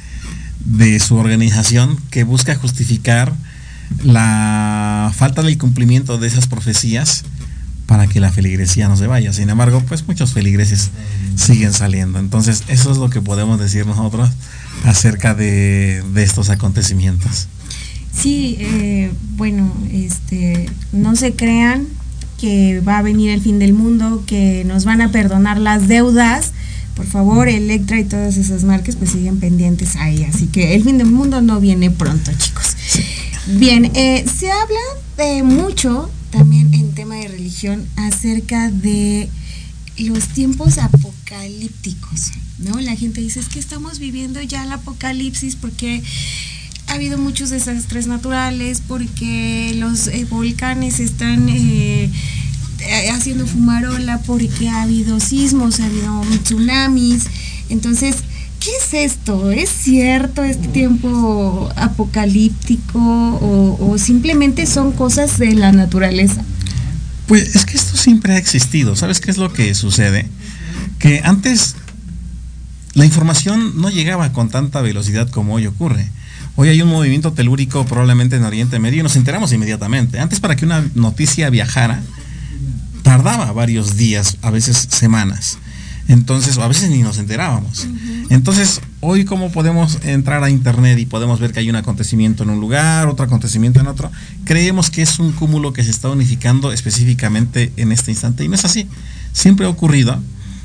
de 0.65 0.99
su 1.01 1.17
organización 1.17 1.99
que 2.11 2.25
busca 2.25 2.55
justificar 2.55 3.33
la 4.05 5.13
falta 5.15 5.43
del 5.43 5.59
cumplimiento 5.59 6.19
de 6.19 6.29
esas 6.29 6.47
profecías 6.47 7.25
para 7.87 8.07
que 8.07 8.21
la 8.21 8.33
feligresía 8.33 8.89
no 8.89 8.97
se 8.97 9.07
vaya. 9.07 9.33
Sin 9.33 9.51
embargo, 9.51 9.83
pues 9.87 10.07
muchos 10.07 10.33
feligreses 10.33 10.91
siguen 11.37 11.73
saliendo. 11.73 12.19
Entonces, 12.19 12.65
eso 12.69 12.91
es 12.91 12.99
lo 12.99 13.11
que 13.11 13.21
podemos 13.21 13.59
decir 13.61 13.87
nosotros 13.87 14.31
acerca 14.85 15.35
de, 15.35 16.03
estos 16.17 16.49
acontecimientos. 16.49 17.49
Sí, 18.15 18.57
eh, 18.61 19.13
bueno, 19.37 19.75
este, 19.91 20.71
no 20.93 21.17
se 21.17 21.35
crean 21.35 21.87
que 22.39 22.81
va 22.81 22.99
a 22.99 23.03
venir 23.03 23.31
el 23.31 23.41
fin 23.41 23.59
del 23.59 23.73
mundo, 23.73 24.23
que 24.27 24.65
nos 24.65 24.85
van 24.85 25.01
a 25.01 25.11
perdonar 25.11 25.59
las 25.59 25.87
deudas 25.87 26.53
por 26.95 27.07
favor, 27.07 27.49
Electra 27.49 27.99
y 27.99 28.05
todas 28.05 28.36
esas 28.36 28.64
marcas 28.64 28.97
pues 28.97 29.11
siguen 29.11 29.40
pendientes 29.40 29.97
ahí. 29.97 30.24
Así 30.24 30.47
que 30.47 30.74
el 30.74 30.84
fin 30.84 30.99
del 30.99 31.09
mundo 31.09 31.40
no 31.40 31.61
viene 31.61 31.90
pronto, 31.90 32.30
chicos. 32.36 32.76
Bien, 33.47 33.90
eh, 33.95 34.24
se 34.38 34.51
habla 34.51 34.80
de 35.16 35.43
mucho 35.43 36.11
también 36.30 36.72
en 36.74 36.93
tema 36.93 37.16
de 37.16 37.28
religión 37.28 37.86
acerca 37.97 38.70
de 38.70 39.28
los 39.99 40.28
tiempos 40.28 40.78
apocalípticos, 40.78 42.32
¿no? 42.59 42.80
La 42.80 42.97
gente 42.97 43.20
dice, 43.20 43.40
es 43.40 43.49
que 43.49 43.59
estamos 43.59 43.99
viviendo 43.99 44.40
ya 44.43 44.64
el 44.64 44.72
apocalipsis 44.72 45.57
porque 45.57 46.03
ha 46.86 46.95
habido 46.95 47.18
muchos 47.18 47.51
desastres 47.51 48.07
naturales, 48.07 48.82
porque 48.86 49.74
los 49.76 50.09
eh, 50.09 50.26
volcanes 50.28 51.01
están... 51.01 51.49
Eh, 51.49 52.11
haciendo 53.12 53.47
fumarola 53.47 54.18
porque 54.26 54.68
ha 54.68 54.83
habido 54.83 55.20
sismos, 55.20 55.80
ha 55.80 55.87
habido 55.87 56.22
tsunamis. 56.43 57.24
Entonces, 57.68 58.16
¿qué 58.61 58.70
es 58.80 59.12
esto? 59.12 59.51
¿Es 59.51 59.70
cierto 59.70 60.45
este 60.45 60.68
tiempo 60.68 61.70
apocalíptico 61.76 62.99
o, 62.99 63.97
simplemente 63.99 64.66
son 64.66 64.93
cosas 64.93 65.39
de 65.39 65.55
la 65.55 65.72
naturaleza? 65.72 66.43
Pues 67.26 67.57
es 67.57 67.64
que 67.64 67.76
esto 67.76 67.97
siempre 67.97 68.35
ha 68.35 68.39
existido. 68.39 68.97
¿Sabes 68.97 69.20
qué 69.20 69.30
es 69.30 69.39
lo 69.39 69.53
que 69.53 69.74
sucede? 69.74 70.26
Que 70.99 71.22
antes 71.24 71.76
la 72.95 73.05
información 73.05 73.80
no 73.80 73.91
llegaba 73.91 74.33
con 74.33 74.51
tanta 74.51 74.80
velocidad 74.83 75.28
como 75.30 75.55
hoy 75.55 75.66
ocurre. 75.66 76.09
Hoy 76.55 76.68
hay 76.68 76.83
un 76.83 76.91
movimiento 76.91 77.33
telúrico 77.33 77.87
probablemente 77.87 78.37
en 78.37 78.45
Oriente 78.45 78.78
Medio 78.78 79.01
y 79.01 79.03
nos 79.03 79.16
enteramos 79.16 79.53
inmediatamente. 79.53 80.20
Antes 80.20 80.39
para 80.41 80.55
que 80.55 80.66
una 80.66 80.85
noticia 80.95 81.49
viajara, 81.49 82.03
tardaba 83.13 83.53
varios 83.53 83.99
días, 83.99 84.39
a 84.41 84.51
veces 84.51 84.89
semanas. 84.91 85.59
Entonces, 86.09 86.57
a 86.57 86.67
veces 86.67 86.89
ni 86.89 87.03
nos 87.03 87.19
enterábamos. 87.19 87.87
Entonces, 88.31 88.81
hoy 89.01 89.27
cómo 89.27 89.53
podemos 89.53 89.99
entrar 90.03 90.43
a 90.43 90.49
internet 90.49 90.99
y 90.99 91.05
podemos 91.05 91.39
ver 91.39 91.53
que 91.53 91.61
hay 91.61 91.69
un 91.69 91.77
acontecimiento 91.77 92.43
en 92.43 92.49
un 92.49 92.59
lugar, 92.59 93.09
otro 93.09 93.27
acontecimiento 93.27 93.81
en 93.81 93.87
otro, 93.87 94.11
creemos 94.47 94.89
que 94.89 95.03
es 95.03 95.19
un 95.19 95.33
cúmulo 95.33 95.75
que 95.75 95.85
se 95.85 95.91
está 95.91 96.09
unificando 96.09 96.73
específicamente 96.73 97.71
en 97.77 97.93
este 97.93 98.11
instante 98.11 98.45
y 98.45 98.49
no 98.49 98.55
es 98.55 98.65
así. 98.65 98.89
Siempre 99.35 99.67
ha 99.67 99.69
ocurrido 99.69 100.19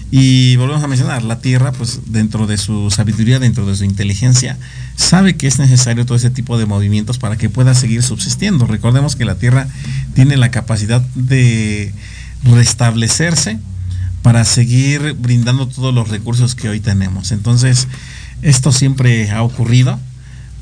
y 0.10 0.56
volvemos 0.56 0.82
a 0.82 0.88
mencionar, 0.88 1.24
la 1.24 1.40
Tierra, 1.42 1.74
pues 1.74 2.00
dentro 2.06 2.48
de 2.48 2.58
su 2.58 2.90
sabiduría, 2.92 3.40
dentro 3.40 3.66
de 3.66 3.76
su 3.76 3.84
inteligencia, 3.84 4.58
sabe 4.96 5.36
que 5.36 5.48
es 5.48 5.60
necesario 5.60 6.06
todo 6.06 6.16
ese 6.16 6.30
tipo 6.30 6.58
de 6.58 6.66
movimientos 6.66 7.18
para 7.18 7.36
que 7.36 7.50
pueda 7.50 7.74
seguir 7.74 8.04
subsistiendo. 8.04 8.68
Recordemos 8.68 9.18
que 9.18 9.26
la 9.26 9.36
Tierra 9.36 9.68
tiene 10.14 10.38
la 10.38 10.50
capacidad 10.50 11.02
de 11.16 11.92
restablecerse 12.44 13.60
para 14.22 14.44
seguir 14.46 15.16
brindando 15.18 15.68
todos 15.68 15.94
los 15.94 16.10
recursos 16.10 16.56
que 16.56 16.70
hoy 16.70 16.80
tenemos. 16.80 17.32
Entonces, 17.32 17.88
esto 18.42 18.72
siempre 18.72 19.32
ha 19.32 19.42
ocurrido. 19.44 20.00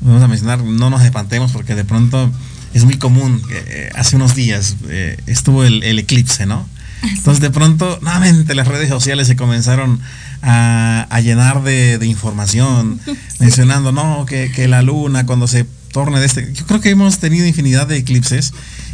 Vamos 0.00 0.22
a 0.22 0.28
mencionar, 0.28 0.62
no 0.62 0.90
nos 0.90 1.02
espantemos 1.02 1.52
porque 1.52 1.74
de 1.74 1.84
pronto 1.84 2.30
es 2.74 2.84
muy 2.84 2.96
común. 2.96 3.42
Eh, 3.50 3.90
hace 3.94 4.16
unos 4.16 4.34
días 4.34 4.76
eh, 4.88 5.16
estuvo 5.26 5.64
el, 5.64 5.82
eclipse, 5.98 6.46
¿no? 6.46 6.66
Entonces 7.02 7.40
de 7.40 7.50
pronto, 7.50 7.98
nuevamente 8.02 8.54
las 8.54 8.68
redes 8.68 8.88
sociales 8.88 9.26
se 9.26 9.36
comenzaron 9.36 10.00
a, 10.42 11.20
llenar 11.22 11.62
de, 11.62 11.98
información, 12.06 13.00
mencionando, 13.38 13.92
no, 13.92 14.26
que, 14.26 14.50
que, 14.50 14.68
la 14.68 14.82
luna 14.82 15.26
cuando 15.26 15.46
se 15.46 15.66
torne 15.92 16.20
de 16.20 16.26
este... 16.26 16.52
Yo 16.52 16.66
creo 16.66 16.80
que 16.80 16.90
hemos 16.90 17.18
tenido 17.18 17.46
infinidad 17.46 17.86
de 17.86 17.96
eclipses 17.96 18.52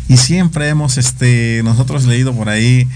y 0.09 0.17
siempre 0.17 0.69
hemos 0.69 0.99
este, 0.99 1.63
nosotros 1.65 2.05
leído 2.05 2.35
por 2.35 2.49
ahí 2.49 2.89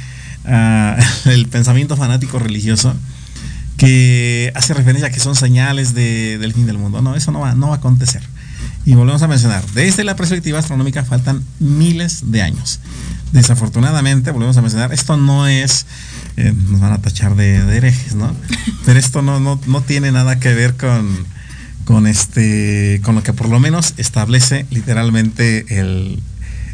ah, 0.44 0.96
el 1.26 1.48
pensamiento 1.48 1.96
fanático 1.96 2.38
religioso 2.38 2.94
que 3.76 4.52
hace 4.54 4.74
referencia 4.74 5.09
a 5.09 5.11
que 5.11 5.20
son 5.20 5.34
señales 5.34 5.94
del 5.94 6.52
fin 6.54 6.66
del 6.66 6.78
mundo. 6.78 7.02
No, 7.02 7.14
eso 7.14 7.30
no 7.30 7.40
va, 7.40 7.54
no 7.54 7.68
va 7.68 7.74
a 7.74 7.78
acontecer. 7.78 8.22
Y 8.84 8.94
volvemos 8.94 9.22
a 9.22 9.28
mencionar, 9.28 9.64
desde 9.74 10.04
la 10.04 10.16
perspectiva 10.16 10.59
astronómica 10.59 11.04
faltan 11.04 11.42
miles 11.59 12.30
de 12.30 12.42
años. 12.42 12.80
Desafortunadamente, 13.32 14.30
volvemos 14.30 14.57
a 14.57 14.62
mencionar, 14.62 14.92
esto 14.92 15.16
no 15.16 15.46
es, 15.48 15.86
eh, 16.36 16.54
nos 16.70 16.80
van 16.80 16.92
a 16.92 16.98
tachar 16.98 17.34
de, 17.34 17.57
herejes, 17.76 18.14
¿no? 18.14 18.34
Pero 18.84 18.98
esto 18.98 19.22
no, 19.22 19.40
no, 19.40 19.61
no 19.66 19.80
tiene 19.82 20.12
nada 20.12 20.38
que 20.38 20.54
ver 20.54 20.76
con, 20.76 21.26
con, 21.84 22.07
este, 22.07 23.00
con 23.02 23.16
lo 23.16 23.22
que 23.22 23.32
por 23.32 23.48
lo 23.48 23.59
menos 23.59 23.94
establece 23.96 24.66
literalmente 24.70 25.80
el, 25.80 26.22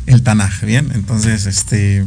el 0.06 0.22
Tanaj, 0.22 0.64
¿bien? 0.64 0.90
Entonces, 0.94 1.46
este, 1.46 2.04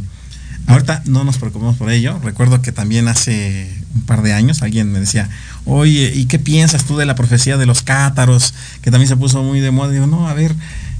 ahorita 0.66 1.02
no 1.06 1.24
nos 1.24 1.38
preocupemos 1.38 1.76
por 1.76 1.90
ello. 1.90 2.18
Recuerdo 2.22 2.62
que 2.62 2.72
también 2.72 3.08
hace 3.08 3.70
un 3.94 4.02
par 4.02 4.22
de 4.22 4.32
años 4.32 4.62
alguien 4.62 4.92
me 4.92 5.00
decía, 5.00 5.28
oye, 5.64 6.12
¿y 6.14 6.26
qué 6.26 6.38
piensas 6.38 6.84
tú 6.84 6.96
de 6.96 7.06
la 7.06 7.14
profecía 7.14 7.56
de 7.56 7.66
los 7.66 7.82
cátaros? 7.82 8.54
Que 8.82 8.90
también 8.90 9.08
se 9.08 9.16
puso 9.16 9.42
muy 9.42 9.60
de 9.60 9.70
moda. 9.70 9.90
digo, 9.92 10.06
no, 10.06 10.28
a 10.28 10.34
ver, 10.34 10.54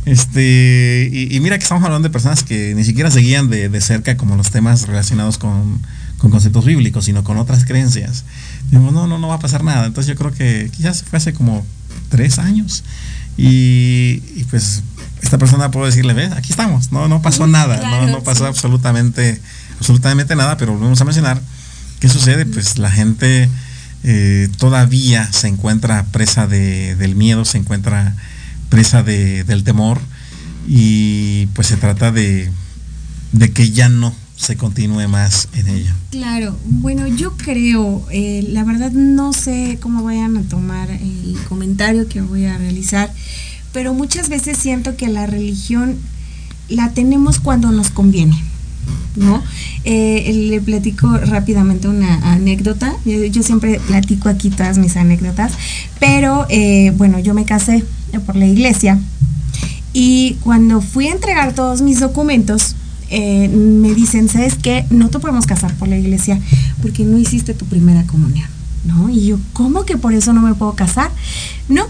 este, 0.06 1.10
y, 1.12 1.40
mira 1.40 1.58
que 1.58 1.64
estamos 1.64 1.84
hablando 1.84 2.08
de 2.08 2.12
personas 2.12 2.44
que 2.44 2.74
ni 2.76 2.84
siquiera 2.84 3.10
seguían 3.10 3.50
de, 3.50 3.68
de 3.68 3.80
cerca 3.80 4.16
como 4.16 4.36
los 4.36 4.52
temas 4.52 4.86
relacionados 4.86 5.36
con, 5.36 5.82
con, 6.18 6.30
conceptos 6.30 6.64
bíblicos, 6.64 7.06
sino 7.06 7.24
con 7.24 7.38
otras 7.38 7.64
creencias. 7.64 8.24
Digo, 8.70 8.92
no, 8.92 9.08
no, 9.08 9.18
no 9.18 9.28
va 9.28 9.34
a 9.34 9.40
pasar 9.40 9.64
nada. 9.64 9.84
Entonces 9.84 10.06
yo 10.06 10.16
creo 10.16 10.32
que 10.32 10.70
quizás 10.74 11.02
fue 11.02 11.16
hace 11.16 11.32
como 11.32 11.66
tres 12.08 12.38
años. 12.38 12.84
Y, 13.36 14.44
pues 14.50 14.82
esta 15.22 15.38
persona 15.38 15.70
puedo 15.70 15.86
decirle, 15.86 16.14
ves, 16.14 16.32
aquí 16.32 16.50
estamos, 16.50 16.92
no, 16.92 17.08
no 17.08 17.20
pasó 17.20 17.46
nada, 17.46 17.80
no, 17.82 18.06
no 18.06 18.22
pasó 18.22 18.46
absolutamente, 18.46 19.40
absolutamente 19.78 20.36
nada, 20.36 20.56
pero 20.56 20.72
volvemos 20.72 21.00
a 21.00 21.04
mencionar, 21.04 21.40
¿qué 21.98 22.08
sucede? 22.08 22.46
Pues 22.46 22.78
la 22.78 22.90
gente 22.90 23.48
eh, 24.04 24.48
todavía 24.58 25.30
se 25.32 25.48
encuentra 25.48 26.04
presa 26.12 26.46
del 26.46 27.16
miedo, 27.16 27.44
se 27.44 27.58
encuentra 27.58 28.14
presa 28.68 29.02
del 29.02 29.64
temor 29.64 30.00
y 30.68 31.46
pues 31.54 31.66
se 31.66 31.76
trata 31.76 32.12
de, 32.12 32.50
de 33.32 33.52
que 33.52 33.70
ya 33.70 33.88
no 33.88 34.14
se 34.36 34.56
continúe 34.56 35.08
más 35.08 35.48
en 35.54 35.68
ella. 35.68 35.94
Claro, 36.10 36.56
bueno, 36.64 37.06
yo 37.06 37.36
creo, 37.36 38.04
eh, 38.10 38.46
la 38.48 38.64
verdad 38.64 38.92
no 38.92 39.32
sé 39.32 39.78
cómo 39.80 40.02
vayan 40.02 40.36
a 40.36 40.42
tomar 40.42 40.90
el 40.90 41.36
comentario 41.48 42.06
que 42.08 42.20
voy 42.20 42.44
a 42.44 42.58
realizar, 42.58 43.12
pero 43.72 43.94
muchas 43.94 44.28
veces 44.28 44.58
siento 44.58 44.96
que 44.96 45.08
la 45.08 45.26
religión 45.26 45.96
la 46.68 46.90
tenemos 46.90 47.40
cuando 47.40 47.72
nos 47.72 47.90
conviene. 47.90 48.42
¿no? 49.16 49.42
Eh, 49.84 50.48
le 50.50 50.60
platico 50.60 51.08
rápidamente 51.16 51.88
una 51.88 52.32
anécdota. 52.32 52.94
Yo, 53.04 53.42
siempre 53.42 53.80
platico 53.80 54.28
aquí 54.28 54.50
todas 54.50 54.78
mis 54.78 54.96
anécdotas, 54.96 55.52
pero 55.98 56.46
eh, 56.50 56.92
bueno, 56.96 57.18
yo 57.18 57.34
me 57.34 57.46
casé 57.46 57.82
por 58.26 58.36
la 58.36 58.46
iglesia 58.46 58.98
y 59.92 60.36
cuando 60.42 60.82
fui 60.82 61.08
a 61.08 61.12
entregar 61.12 61.54
todos 61.54 61.80
mis 61.80 62.00
documentos, 62.00 62.76
eh, 63.08 63.48
me 63.48 63.94
dicen, 63.94 64.28
¿sabes 64.28 64.56
qué? 64.56 64.84
No 64.90 65.08
te 65.08 65.18
podemos 65.18 65.46
casar 65.46 65.74
por 65.74 65.88
la 65.88 65.96
iglesia 65.96 66.40
porque 66.82 67.04
no 67.04 67.18
hiciste 67.18 67.54
tu 67.54 67.64
primera 67.66 68.04
comunión, 68.04 68.48
¿no? 68.84 69.08
Y 69.08 69.26
yo, 69.26 69.38
¿cómo 69.52 69.84
que 69.84 69.96
por 69.96 70.12
eso 70.12 70.32
no 70.32 70.42
me 70.42 70.54
puedo 70.54 70.74
casar? 70.74 71.10
No. 71.68 71.86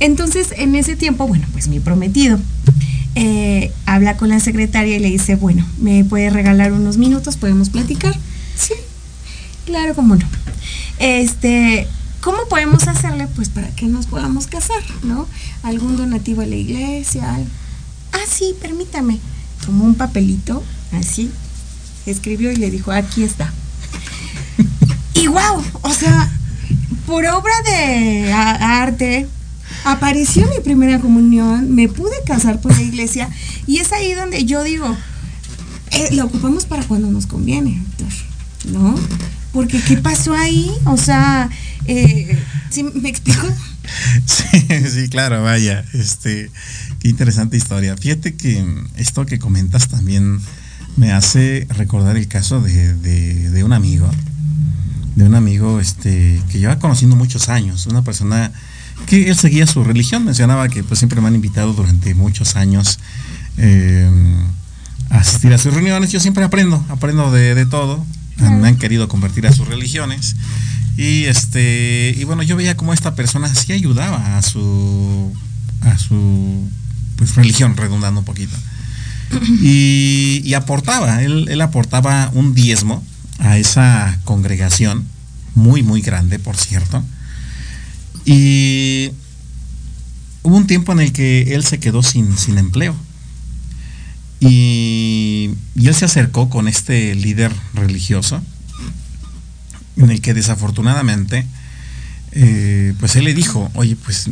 Entonces, 0.00 0.48
en 0.56 0.74
ese 0.74 0.96
tiempo, 0.96 1.26
bueno, 1.26 1.46
pues 1.52 1.68
mi 1.68 1.80
prometido 1.80 2.38
eh, 3.14 3.72
habla 3.86 4.16
con 4.16 4.28
la 4.30 4.40
secretaria 4.40 4.96
y 4.96 5.00
le 5.00 5.10
dice, 5.10 5.36
bueno, 5.36 5.66
¿me 5.78 6.04
puede 6.04 6.30
regalar 6.30 6.72
unos 6.72 6.96
minutos? 6.96 7.36
¿Podemos 7.36 7.68
platicar? 7.68 8.14
Sí, 8.56 8.74
claro, 9.66 9.94
cómo 9.94 10.16
no. 10.16 10.26
Este, 10.98 11.86
¿cómo 12.20 12.38
podemos 12.48 12.88
hacerle? 12.88 13.28
Pues 13.36 13.50
para 13.50 13.68
que 13.68 13.86
nos 13.86 14.06
podamos 14.06 14.46
casar, 14.46 14.82
¿no? 15.02 15.28
Algún 15.62 15.96
donativo 15.96 16.40
a 16.42 16.46
la 16.46 16.56
iglesia. 16.56 17.38
Ah, 18.12 18.18
sí, 18.28 18.54
permítame 18.60 19.20
tomó 19.64 19.84
un 19.84 19.94
papelito, 19.94 20.62
así, 20.92 21.30
escribió 22.06 22.52
y 22.52 22.56
le 22.56 22.70
dijo, 22.70 22.92
aquí 22.92 23.22
está. 23.22 23.52
y 25.14 25.26
wow, 25.26 25.62
o 25.82 25.90
sea, 25.90 26.30
por 27.06 27.24
obra 27.26 27.54
de 27.64 28.32
arte, 28.32 29.26
apareció 29.84 30.46
mi 30.48 30.60
primera 30.60 31.00
comunión, 31.00 31.74
me 31.74 31.88
pude 31.88 32.16
casar 32.26 32.60
por 32.60 32.72
la 32.72 32.82
iglesia 32.82 33.28
y 33.66 33.78
es 33.78 33.92
ahí 33.92 34.14
donde 34.14 34.44
yo 34.44 34.62
digo, 34.62 34.96
eh, 35.90 36.08
lo 36.12 36.24
ocupamos 36.24 36.64
para 36.64 36.82
cuando 36.84 37.10
nos 37.10 37.26
conviene, 37.26 37.82
¿no? 38.72 38.94
Porque 39.52 39.80
¿qué 39.80 39.96
pasó 39.96 40.34
ahí? 40.34 40.70
O 40.86 40.96
sea, 40.96 41.48
eh, 41.86 42.38
¿sí 42.70 42.82
¿me 42.82 43.08
explico? 43.08 43.46
Sí, 44.26 44.66
sí, 44.90 45.08
claro, 45.08 45.42
vaya. 45.42 45.84
Este, 45.92 46.50
Qué 47.04 47.10
interesante 47.10 47.58
historia. 47.58 47.94
Fíjate 47.98 48.34
que 48.34 48.64
esto 48.96 49.26
que 49.26 49.38
comentas 49.38 49.88
también 49.88 50.40
me 50.96 51.12
hace 51.12 51.66
recordar 51.68 52.16
el 52.16 52.28
caso 52.28 52.62
de, 52.62 53.62
un 53.62 53.74
amigo, 53.74 54.10
de 55.14 55.24
un 55.24 55.34
amigo 55.34 55.80
este, 55.80 56.40
que 56.50 56.60
lleva 56.60 56.78
conociendo 56.78 57.14
muchos 57.14 57.50
años, 57.50 57.86
una 57.88 58.02
persona 58.02 58.52
que 59.04 59.28
él 59.28 59.36
seguía 59.36 59.66
su 59.66 59.84
religión, 59.84 60.24
mencionaba 60.24 60.66
que 60.70 60.82
pues 60.82 60.98
siempre 60.98 61.20
me 61.20 61.28
han 61.28 61.34
invitado 61.34 61.74
durante 61.74 62.14
muchos 62.14 62.56
años 62.56 62.98
eh, 63.58 64.08
a 65.10 65.18
asistir 65.18 65.52
a 65.52 65.58
sus 65.58 65.74
reuniones, 65.74 66.10
yo 66.10 66.20
siempre 66.20 66.42
aprendo, 66.42 66.82
aprendo 66.88 67.30
de, 67.30 67.66
todo, 67.66 68.02
me 68.38 68.66
han 68.66 68.76
querido 68.76 69.08
convertir 69.08 69.46
a 69.46 69.52
sus 69.52 69.68
religiones 69.68 70.36
y 70.96 71.24
este 71.24 72.14
y 72.16 72.24
bueno 72.24 72.42
yo 72.42 72.56
veía 72.56 72.76
como 72.76 72.92
esta 72.92 73.14
persona 73.14 73.52
sí 73.54 73.72
ayudaba 73.72 74.36
a 74.38 74.42
su 74.42 75.32
a 75.82 75.98
su 75.98 76.68
pues 77.16 77.34
religión, 77.34 77.76
redundando 77.76 78.20
un 78.20 78.26
poquito. 78.26 78.56
Y, 79.62 80.52
aportaba, 80.54 81.22
él, 81.22 81.48
él, 81.48 81.60
aportaba 81.60 82.30
un 82.34 82.54
diezmo 82.54 83.04
a 83.38 83.58
esa 83.58 84.20
congregación, 84.24 85.04
muy, 85.54 85.82
muy 85.82 86.02
grande, 86.02 86.38
por 86.38 86.56
cierto. 86.56 87.02
Y 88.24 89.10
hubo 90.42 90.56
un 90.56 90.66
tiempo 90.66 90.92
en 90.92 91.00
el 91.00 91.12
que 91.12 91.54
él 91.54 91.64
se 91.64 91.80
quedó 91.80 92.02
sin, 92.02 92.36
sin 92.36 92.58
empleo. 92.58 92.94
Y, 94.40 95.50
y, 95.74 95.88
él 95.88 95.94
se 95.94 96.04
acercó 96.04 96.48
con 96.48 96.68
este 96.68 97.14
líder 97.14 97.52
religioso, 97.72 98.42
en 99.96 100.10
el 100.10 100.20
que 100.20 100.34
desafortunadamente, 100.34 101.46
eh, 102.32 102.94
pues 102.98 103.16
él 103.16 103.24
le 103.24 103.34
dijo, 103.34 103.70
oye, 103.74 103.96
pues 103.96 104.30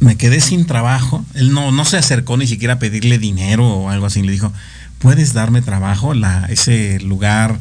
me 0.00 0.16
quedé 0.16 0.40
sin 0.40 0.66
trabajo. 0.66 1.24
Él 1.34 1.52
no, 1.52 1.72
no 1.72 1.84
se 1.84 1.98
acercó 1.98 2.36
ni 2.36 2.46
siquiera 2.46 2.74
a 2.74 2.78
pedirle 2.78 3.18
dinero 3.18 3.66
o 3.66 3.90
algo 3.90 4.06
así. 4.06 4.22
Le 4.22 4.32
dijo, 4.32 4.52
¿puedes 4.98 5.32
darme 5.32 5.62
trabajo? 5.62 6.14
Ese 6.48 6.98
lugar, 7.00 7.60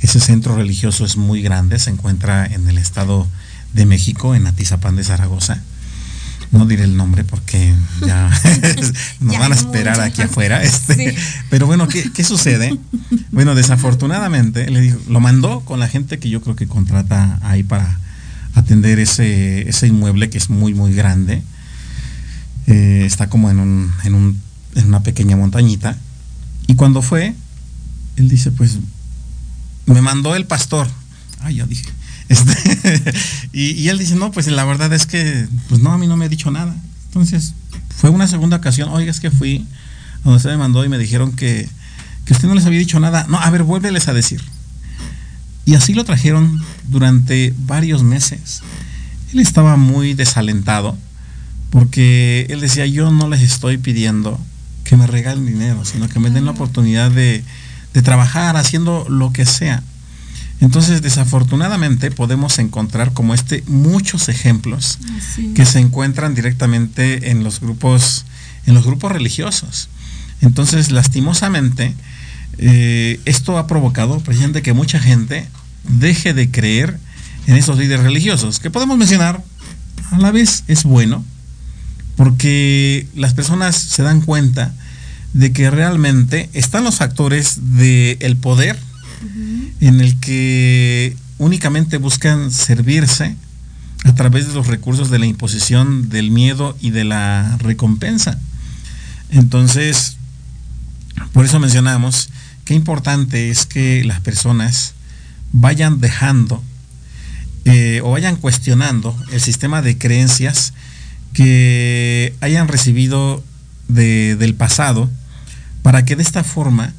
ese 0.00 0.20
centro 0.20 0.56
religioso 0.56 1.04
es 1.04 1.16
muy 1.16 1.42
grande. 1.42 1.78
Se 1.78 1.90
encuentra 1.90 2.46
en 2.46 2.68
el 2.68 2.78
estado 2.78 3.26
de 3.72 3.86
México, 3.86 4.34
en 4.34 4.46
Atizapán 4.46 4.96
de 4.96 5.04
Zaragoza. 5.04 5.62
No 6.50 6.64
diré 6.66 6.84
el 6.84 6.96
nombre 6.96 7.24
porque 7.24 7.74
ya 8.06 8.30
nos 9.20 9.38
van 9.38 9.52
a 9.52 9.54
esperar 9.54 10.00
aquí 10.00 10.22
afuera. 10.22 10.62
Este, 10.62 11.14
Pero 11.50 11.66
bueno, 11.66 11.88
¿qué, 11.88 12.10
¿qué, 12.12 12.24
sucede? 12.24 12.78
Bueno, 13.30 13.54
desafortunadamente, 13.54 14.70
le 14.70 14.80
dijo, 14.80 14.98
lo 15.08 15.20
mandó 15.20 15.60
con 15.60 15.78
la 15.78 15.88
gente 15.88 16.18
que 16.18 16.30
yo 16.30 16.40
creo 16.40 16.56
que 16.56 16.66
contrata 16.66 17.38
ahí 17.42 17.62
para 17.62 17.98
atender 18.54 18.98
ese, 18.98 19.68
ese 19.68 19.86
inmueble 19.86 20.30
que 20.30 20.38
es 20.38 20.50
muy, 20.50 20.74
muy 20.74 20.94
grande 20.94 21.42
eh, 22.68 23.04
está 23.06 23.30
como 23.30 23.50
en, 23.50 23.60
un, 23.60 23.92
en, 24.04 24.14
un, 24.14 24.40
en 24.74 24.88
una 24.88 25.02
pequeña 25.02 25.36
montañita. 25.36 25.96
Y 26.66 26.74
cuando 26.74 27.00
fue, 27.00 27.34
él 28.16 28.28
dice, 28.28 28.50
pues, 28.52 28.78
me 29.86 30.02
mandó 30.02 30.36
el 30.36 30.44
pastor. 30.44 30.86
Ah, 31.40 31.50
ya 31.50 31.64
dije. 31.64 31.88
Este, 32.28 33.14
y, 33.52 33.88
él 33.88 33.98
dice, 33.98 34.14
no, 34.14 34.30
pues 34.30 34.46
la 34.48 34.64
verdad 34.64 34.92
es 34.92 35.06
que, 35.06 35.46
pues 35.68 35.80
no, 35.80 35.92
a 35.92 35.98
mí 35.98 36.06
no 36.06 36.16
me 36.16 36.26
ha 36.26 36.28
dicho 36.28 36.50
nada. 36.50 36.76
Entonces, 37.06 37.54
fue 37.96 38.10
una 38.10 38.26
segunda 38.28 38.56
ocasión, 38.58 38.88
oiga, 38.90 39.10
es 39.10 39.20
que 39.20 39.30
fui 39.30 39.66
donde 40.24 40.36
usted 40.36 40.50
me 40.50 40.58
mandó 40.58 40.84
y 40.84 40.88
me 40.88 40.98
dijeron 40.98 41.32
que, 41.32 41.68
que 42.24 42.32
usted 42.32 42.48
no 42.48 42.54
les 42.54 42.66
había 42.66 42.78
dicho 42.78 43.00
nada. 43.00 43.26
No, 43.28 43.38
a 43.38 43.50
ver, 43.50 43.62
vuélveles 43.62 44.08
a 44.08 44.12
decir. 44.12 44.42
Y 45.64 45.74
así 45.74 45.94
lo 45.94 46.04
trajeron 46.04 46.62
durante 46.88 47.54
varios 47.58 48.02
meses. 48.02 48.62
Él 49.32 49.40
estaba 49.40 49.76
muy 49.76 50.14
desalentado 50.14 50.96
porque 51.70 52.46
él 52.48 52.60
decía, 52.60 52.86
yo 52.86 53.10
no 53.10 53.28
les 53.28 53.42
estoy 53.42 53.76
pidiendo 53.76 54.40
que 54.84 54.96
me 54.96 55.06
regalen 55.06 55.44
dinero, 55.44 55.84
sino 55.84 56.08
que 56.08 56.18
me 56.18 56.30
den 56.30 56.46
la 56.46 56.52
oportunidad 56.52 57.10
de, 57.10 57.44
trabajar 58.02 58.56
haciendo 58.56 59.04
lo 59.08 59.32
que 59.32 59.44
sea. 59.44 59.82
Entonces, 60.60 61.02
desafortunadamente, 61.02 62.10
podemos 62.10 62.58
encontrar 62.58 63.12
como 63.12 63.32
este 63.32 63.62
muchos 63.68 64.28
ejemplos 64.28 64.98
que 65.54 65.64
se 65.64 65.78
encuentran 65.78 66.34
directamente 66.34 67.30
en 67.30 67.44
los 67.44 67.60
grupos, 67.60 68.24
en 68.66 68.74
los 68.74 68.84
grupos 68.84 69.12
religiosos. 69.12 69.88
Entonces, 70.40 70.90
lastimosamente, 70.90 71.94
eh, 72.58 73.20
esto 73.24 73.56
ha 73.56 73.68
provocado 73.68 74.18
precisamente 74.20 74.62
que 74.62 74.72
mucha 74.72 74.98
gente 74.98 75.48
deje 75.84 76.34
de 76.34 76.50
creer 76.50 76.98
en 77.46 77.56
esos 77.56 77.78
líderes 77.78 78.04
religiosos, 78.04 78.58
que 78.58 78.70
podemos 78.70 78.98
mencionar, 78.98 79.42
a 80.10 80.18
la 80.18 80.32
vez 80.32 80.64
es 80.66 80.82
bueno, 80.82 81.24
porque 82.16 83.06
las 83.14 83.32
personas 83.32 83.76
se 83.76 84.02
dan 84.02 84.22
cuenta 84.22 84.74
de 85.34 85.52
que 85.52 85.70
realmente 85.70 86.50
están 86.52 86.84
los 86.84 86.96
factores 86.96 87.58
del 87.76 88.36
poder 88.36 88.78
en 89.80 90.00
el 90.00 90.18
que 90.20 91.16
únicamente 91.38 91.98
buscan 91.98 92.50
servirse 92.50 93.36
a 94.04 94.14
través 94.14 94.48
de 94.48 94.54
los 94.54 94.66
recursos 94.66 95.10
de 95.10 95.18
la 95.18 95.26
imposición 95.26 96.08
del 96.08 96.30
miedo 96.30 96.76
y 96.80 96.90
de 96.90 97.04
la 97.04 97.56
recompensa. 97.58 98.38
Entonces, 99.30 100.16
por 101.32 101.44
eso 101.44 101.58
mencionamos 101.58 102.30
qué 102.64 102.74
importante 102.74 103.50
es 103.50 103.66
que 103.66 104.04
las 104.04 104.20
personas 104.20 104.94
vayan 105.52 106.00
dejando 106.00 106.62
eh, 107.64 108.00
o 108.04 108.12
vayan 108.12 108.36
cuestionando 108.36 109.16
el 109.32 109.40
sistema 109.40 109.82
de 109.82 109.98
creencias 109.98 110.72
que 111.32 112.34
hayan 112.40 112.68
recibido 112.68 113.44
del 113.88 114.54
pasado 114.54 115.10
para 115.82 116.04
que 116.04 116.16
de 116.16 116.22
esta 116.22 116.44
forma 116.44 116.92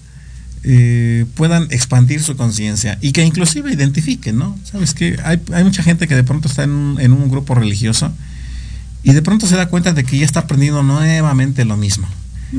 eh, 0.64 1.26
puedan 1.36 1.68
expandir 1.72 2.22
su 2.22 2.36
conciencia 2.36 2.98
y 3.02 3.14
que 3.14 3.24
inclusive 3.24 3.72
identifiquen, 3.72 4.38
¿no? 4.38 4.58
Sabes 4.70 4.94
que 4.94 5.18
hay, 5.24 5.64
mucha 5.64 5.84
gente 5.84 6.08
que 6.08 6.16
de 6.16 6.24
pronto 6.24 6.50
está 6.50 6.64
en 6.64 6.72
un, 6.72 7.30
grupo 7.30 7.56
religioso 7.56 8.12
y 9.04 9.14
de 9.14 9.22
pronto 9.22 9.48
se 9.48 9.56
da 9.56 9.70
cuenta 9.70 9.94
de 9.94 10.04
que 10.04 10.18
ya 10.18 10.26
está 10.26 10.42
aprendiendo 10.42 10.84
nuevamente 10.84 11.64
lo 11.64 11.78
mismo. 11.78 12.08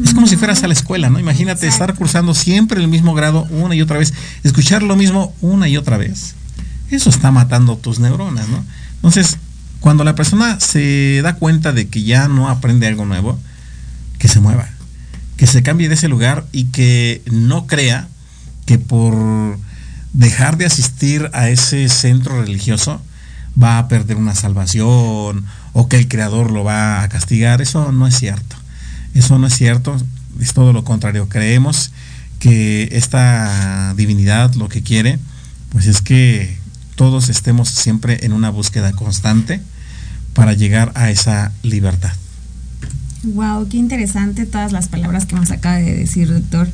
Es 0.04 0.14
como 0.14 0.26
si 0.26 0.36
fueras 0.36 0.62
a 0.62 0.68
la 0.68 0.72
escuela, 0.72 1.10
¿no? 1.10 1.18
Imagínate 1.18 1.66
estar 1.66 1.94
cursando 1.94 2.32
siempre 2.32 2.80
el 2.80 2.88
mismo 2.88 3.12
grado 3.12 3.46
una 3.50 3.74
y 3.74 3.82
otra 3.82 3.98
vez, 3.98 4.14
escuchar 4.44 4.82
lo 4.82 4.96
mismo 4.96 5.34
una 5.40 5.68
y 5.68 5.76
otra 5.76 5.98
vez. 5.98 6.34
Eso 6.90 7.10
está 7.10 7.30
matando 7.32 7.76
tus 7.76 7.98
neuronas, 7.98 8.48
¿no? 8.48 8.64
Entonces, 8.96 9.36
cuando 9.80 10.04
la 10.04 10.14
persona 10.14 10.60
se 10.60 11.20
da 11.22 11.34
cuenta 11.34 11.72
de 11.72 11.88
que 11.88 12.02
ya 12.02 12.28
no 12.28 12.48
aprende 12.48 12.86
algo 12.86 13.04
nuevo, 13.04 13.38
que 14.18 14.28
se 14.28 14.40
mueva, 14.40 14.68
que 15.40 15.46
se 15.46 15.62
cambie 15.62 15.88
de 15.88 15.94
ese 15.94 16.08
lugar 16.08 16.44
y 16.52 16.64
que 16.64 17.22
no 17.32 17.66
crea 17.66 18.08
que 18.66 18.78
por 18.78 19.58
dejar 20.12 20.58
de 20.58 20.66
asistir 20.66 21.30
a 21.32 21.48
ese 21.48 21.88
centro 21.88 22.42
religioso 22.42 23.00
va 23.60 23.78
a 23.78 23.88
perder 23.88 24.18
una 24.18 24.34
salvación 24.34 25.46
o 25.72 25.88
que 25.88 25.96
el 25.96 26.08
creador 26.08 26.50
lo 26.50 26.62
va 26.62 27.02
a 27.02 27.08
castigar. 27.08 27.62
Eso 27.62 27.90
no 27.90 28.06
es 28.06 28.18
cierto. 28.18 28.54
Eso 29.14 29.38
no 29.38 29.46
es 29.46 29.54
cierto. 29.54 29.96
Es 30.40 30.52
todo 30.52 30.74
lo 30.74 30.84
contrario. 30.84 31.30
Creemos 31.30 31.90
que 32.38 32.90
esta 32.92 33.94
divinidad 33.96 34.52
lo 34.56 34.68
que 34.68 34.82
quiere, 34.82 35.18
pues 35.70 35.86
es 35.86 36.02
que 36.02 36.58
todos 36.96 37.30
estemos 37.30 37.70
siempre 37.70 38.26
en 38.26 38.34
una 38.34 38.50
búsqueda 38.50 38.92
constante 38.92 39.62
para 40.34 40.52
llegar 40.52 40.92
a 40.96 41.08
esa 41.08 41.50
libertad. 41.62 42.12
Wow, 43.22 43.68
qué 43.68 43.76
interesante 43.76 44.46
todas 44.46 44.72
las 44.72 44.88
palabras 44.88 45.26
que 45.26 45.36
nos 45.36 45.50
acaba 45.50 45.76
de 45.76 45.94
decir, 45.94 46.32
doctor. 46.32 46.68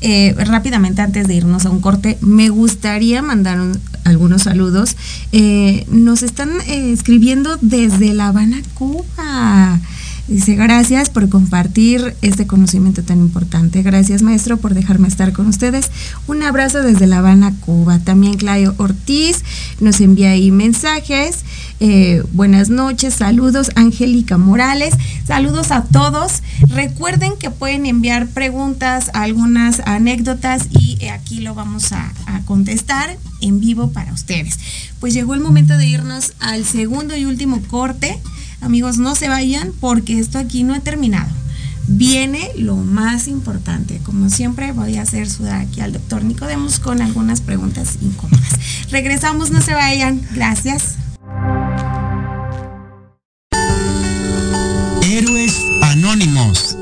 Eh, 0.00 0.34
rápidamente, 0.36 1.00
antes 1.02 1.28
de 1.28 1.34
irnos 1.34 1.66
a 1.66 1.70
un 1.70 1.80
corte, 1.80 2.18
me 2.20 2.48
gustaría 2.48 3.22
mandar 3.22 3.58
algunos 4.04 4.42
saludos. 4.42 4.96
Eh, 5.32 5.86
nos 5.88 6.22
están 6.22 6.50
eh, 6.66 6.92
escribiendo 6.92 7.56
desde 7.60 8.12
La 8.12 8.28
Habana, 8.28 8.60
Cuba. 8.74 9.80
Dice, 10.26 10.54
gracias 10.54 11.10
por 11.10 11.28
compartir 11.28 12.14
este 12.22 12.46
conocimiento 12.46 13.02
tan 13.02 13.18
importante. 13.18 13.82
Gracias, 13.82 14.22
maestro, 14.22 14.56
por 14.56 14.72
dejarme 14.72 15.06
estar 15.06 15.32
con 15.32 15.46
ustedes. 15.46 15.90
Un 16.26 16.42
abrazo 16.42 16.82
desde 16.82 17.06
La 17.06 17.18
Habana, 17.18 17.54
Cuba. 17.60 17.98
También 17.98 18.34
Claudio 18.34 18.74
Ortiz 18.78 19.44
nos 19.80 20.00
envía 20.00 20.30
ahí 20.30 20.50
mensajes. 20.50 21.44
Eh, 21.80 22.22
buenas 22.32 22.70
noches, 22.70 23.14
saludos. 23.14 23.70
Angélica 23.74 24.38
Morales, 24.38 24.94
saludos 25.26 25.70
a 25.70 25.84
todos. 25.84 26.42
Recuerden 26.68 27.32
que 27.38 27.50
pueden 27.50 27.86
enviar 27.86 28.28
preguntas, 28.28 29.10
algunas 29.12 29.80
anécdotas 29.80 30.68
y 30.70 30.98
eh, 31.00 31.10
aquí 31.10 31.40
lo 31.40 31.54
vamos 31.54 31.92
a 31.92 32.12
contestar 32.44 33.16
en 33.40 33.60
vivo 33.60 33.90
para 33.90 34.12
ustedes. 34.12 34.58
Pues 35.00 35.14
llegó 35.14 35.34
el 35.34 35.40
momento 35.40 35.76
de 35.76 35.86
irnos 35.86 36.32
al 36.40 36.64
segundo 36.64 37.16
y 37.16 37.24
último 37.24 37.60
corte. 37.68 38.18
Amigos, 38.60 38.98
no 38.98 39.14
se 39.14 39.28
vayan 39.28 39.72
porque 39.80 40.18
esto 40.18 40.38
aquí 40.38 40.62
no 40.62 40.74
ha 40.74 40.80
terminado. 40.80 41.30
Viene 41.86 42.50
lo 42.56 42.76
más 42.76 43.28
importante. 43.28 44.00
Como 44.04 44.30
siempre, 44.30 44.72
voy 44.72 44.96
a 44.96 45.02
hacer 45.02 45.28
sudar 45.28 45.60
aquí 45.60 45.80
al 45.80 45.92
doctor 45.92 46.24
Nicodemos 46.24 46.80
con 46.80 47.02
algunas 47.02 47.42
preguntas 47.42 47.98
incómodas. 48.00 48.58
Regresamos, 48.90 49.50
no 49.50 49.60
se 49.60 49.74
vayan. 49.74 50.22
Gracias. 50.32 50.96
Héroes 55.02 55.54
Anónimos 55.82 56.76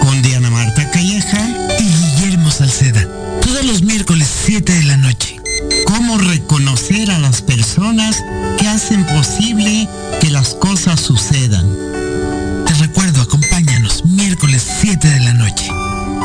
con 0.00 0.22
Diana 0.22 0.50
Marta 0.50 0.90
Calleja 0.90 1.48
y 1.78 1.84
Guillermo 1.84 2.50
Salceda. 2.50 3.06
Todos 3.40 3.64
los 3.64 3.82
miércoles 3.82 4.28
7 4.44 4.72
de 4.72 4.84
la 4.84 4.96
noche. 4.96 5.36
¿Cómo 5.86 6.18
reconocer 6.18 7.10
a 7.10 7.18
las 7.18 7.42
personas 7.42 8.22
que 8.58 8.68
hacen 8.68 9.04
posible 9.06 9.88
que 10.20 10.30
las 10.30 10.54
cosas 10.54 11.00
sucedan. 11.00 11.66
Te 12.64 12.74
recuerdo, 12.74 13.22
acompáñanos 13.22 14.04
miércoles 14.04 14.64
7 14.80 15.08
de 15.08 15.20
la 15.20 15.34
noche. 15.34 15.68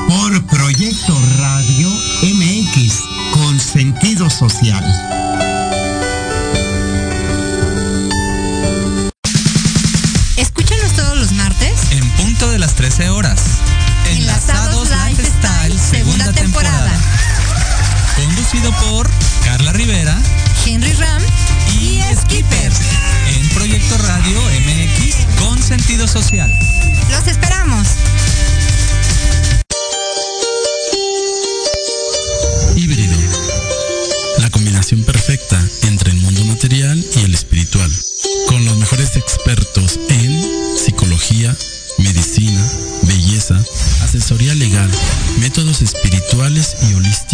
Por 0.08 0.46
Proyecto 0.46 1.20
Radio 1.40 1.90
MX 2.22 2.94
con 3.32 3.60
sentido 3.60 4.30
social. 4.30 4.84
13 12.78 13.10
horas. 13.10 13.40
Enlazados, 14.06 14.90
Lifestyle, 15.08 15.80
segunda 15.80 16.32
temporada. 16.32 16.92
Conducido 18.16 18.72
por 18.74 19.10
Carla 19.44 19.74
Rivera, 19.74 20.16
Henry 20.64 20.94
Ram 20.94 21.24
y, 21.82 22.02
Skipper. 22.16 22.72
En 23.36 23.50
Proyecto 23.50 23.98
Radio 23.98 24.40
MX 24.42 25.16
con 25.40 25.62
sentido 25.62 26.08
social. 26.08 26.54
Los 27.10 27.26
esperamos. 27.26 27.88
Legal, 44.56 44.90
métodos 45.40 45.82
espirituales 45.82 46.78
y 46.90 46.94
holísticos 46.94 47.27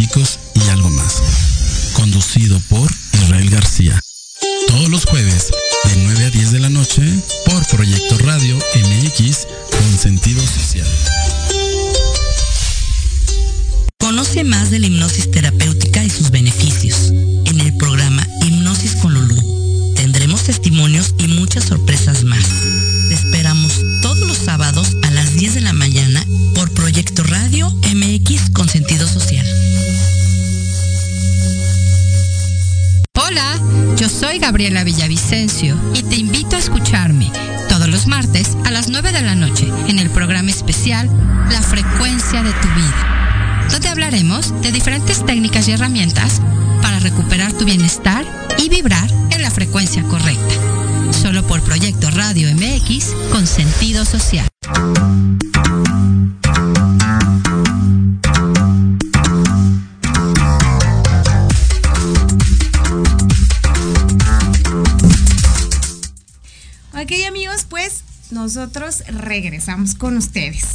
con 70.03 70.17
ustedes. 70.17 70.65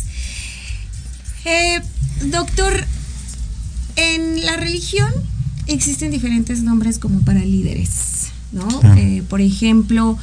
Eh, 1.45 1.83
doctor, 2.31 2.83
en 3.97 4.43
la 4.47 4.57
religión 4.57 5.12
existen 5.66 6.11
diferentes 6.11 6.62
nombres 6.62 6.99
como 6.99 7.20
para 7.20 7.41
líderes. 7.41 8.29
¿no? 8.53 8.66
Eh, 8.97 9.22
por 9.29 9.43
ejemplo, 9.43 10.16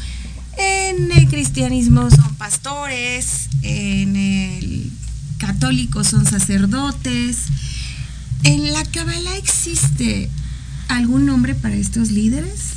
en 0.58 1.12
el 1.12 1.28
cristianismo 1.28 2.10
son 2.10 2.34
pastores, 2.34 3.48
en 3.62 4.16
el 4.16 4.92
católico 5.38 6.04
son 6.04 6.26
sacerdotes. 6.26 7.38
¿En 8.42 8.74
la 8.74 8.84
Kabbalah 8.86 9.38
existe 9.38 10.32
algún 10.88 11.28
nombre 11.28 11.54
para 11.54 11.76
estos 11.76 12.10
líderes? 12.10 12.72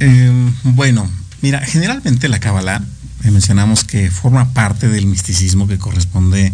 Em, 0.00 0.52
bueno, 0.64 1.10
mira, 1.40 1.60
generalmente 1.60 2.28
la 2.28 2.40
Kabbalah, 2.40 2.84
mencionamos 3.30 3.84
que 3.84 4.10
forma 4.10 4.52
parte 4.52 4.88
del 4.88 5.06
misticismo 5.06 5.66
que 5.66 5.78
corresponde 5.78 6.52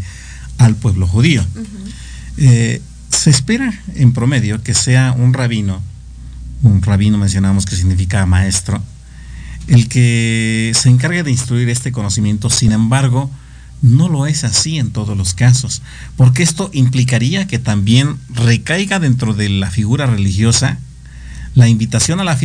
al 0.58 0.76
pueblo 0.76 1.06
judío. 1.06 1.44
Eh, 2.36 2.80
se 3.10 3.30
espera 3.30 3.72
en 3.94 4.12
promedio 4.12 4.62
que 4.62 4.74
sea 4.74 5.12
un 5.12 5.32
rabino, 5.34 5.80
un 6.62 6.82
rabino 6.82 7.18
mencionamos 7.18 7.64
que 7.66 7.76
significa 7.76 8.26
maestro, 8.26 8.82
el 9.66 9.88
que 9.88 10.72
se 10.74 10.88
encargue 10.88 11.22
de 11.22 11.30
instruir 11.30 11.68
este 11.68 11.92
conocimiento, 11.92 12.50
sin 12.50 12.72
embargo, 12.72 13.30
no 13.82 14.08
lo 14.08 14.26
es 14.26 14.44
así 14.44 14.78
en 14.78 14.90
todos 14.90 15.16
los 15.16 15.34
casos, 15.34 15.82
porque 16.16 16.42
esto 16.42 16.70
implicaría 16.72 17.46
que 17.46 17.58
también 17.58 18.16
recaiga 18.30 18.98
dentro 18.98 19.34
de 19.34 19.48
la 19.48 19.70
figura 19.70 20.06
religiosa 20.06 20.78
la 21.54 21.68
invitación 21.68 22.20
a 22.20 22.24
la, 22.24 22.38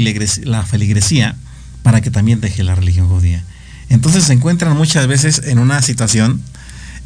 la 0.43 0.63
feligresía 0.63 1.35
para 1.81 2.01
que 2.01 2.11
también 2.11 2.41
deje 2.41 2.63
la 2.63 2.75
religión 2.75 3.07
judía. 3.07 3.43
Entonces 3.89 4.23
se 4.23 4.33
encuentran 4.33 4.77
muchas 4.77 5.07
veces 5.07 5.41
en 5.45 5.59
una 5.59 5.81
situación 5.81 6.41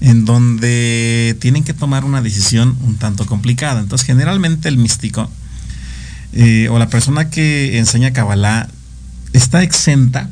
en 0.01 0.25
donde 0.25 1.38
tienen 1.39 1.63
que 1.63 1.73
tomar 1.73 2.03
una 2.03 2.21
decisión 2.21 2.77
un 2.81 2.97
tanto 2.97 3.25
complicada. 3.25 3.79
Entonces 3.79 4.05
generalmente 4.05 4.67
el 4.67 4.77
místico 4.77 5.29
eh, 6.34 6.67
o 6.69 6.79
la 6.79 6.89
persona 6.89 7.29
que 7.29 7.77
enseña 7.77 8.11
Kabbalah 8.11 8.67
está 9.34 9.63
exenta 9.63 10.29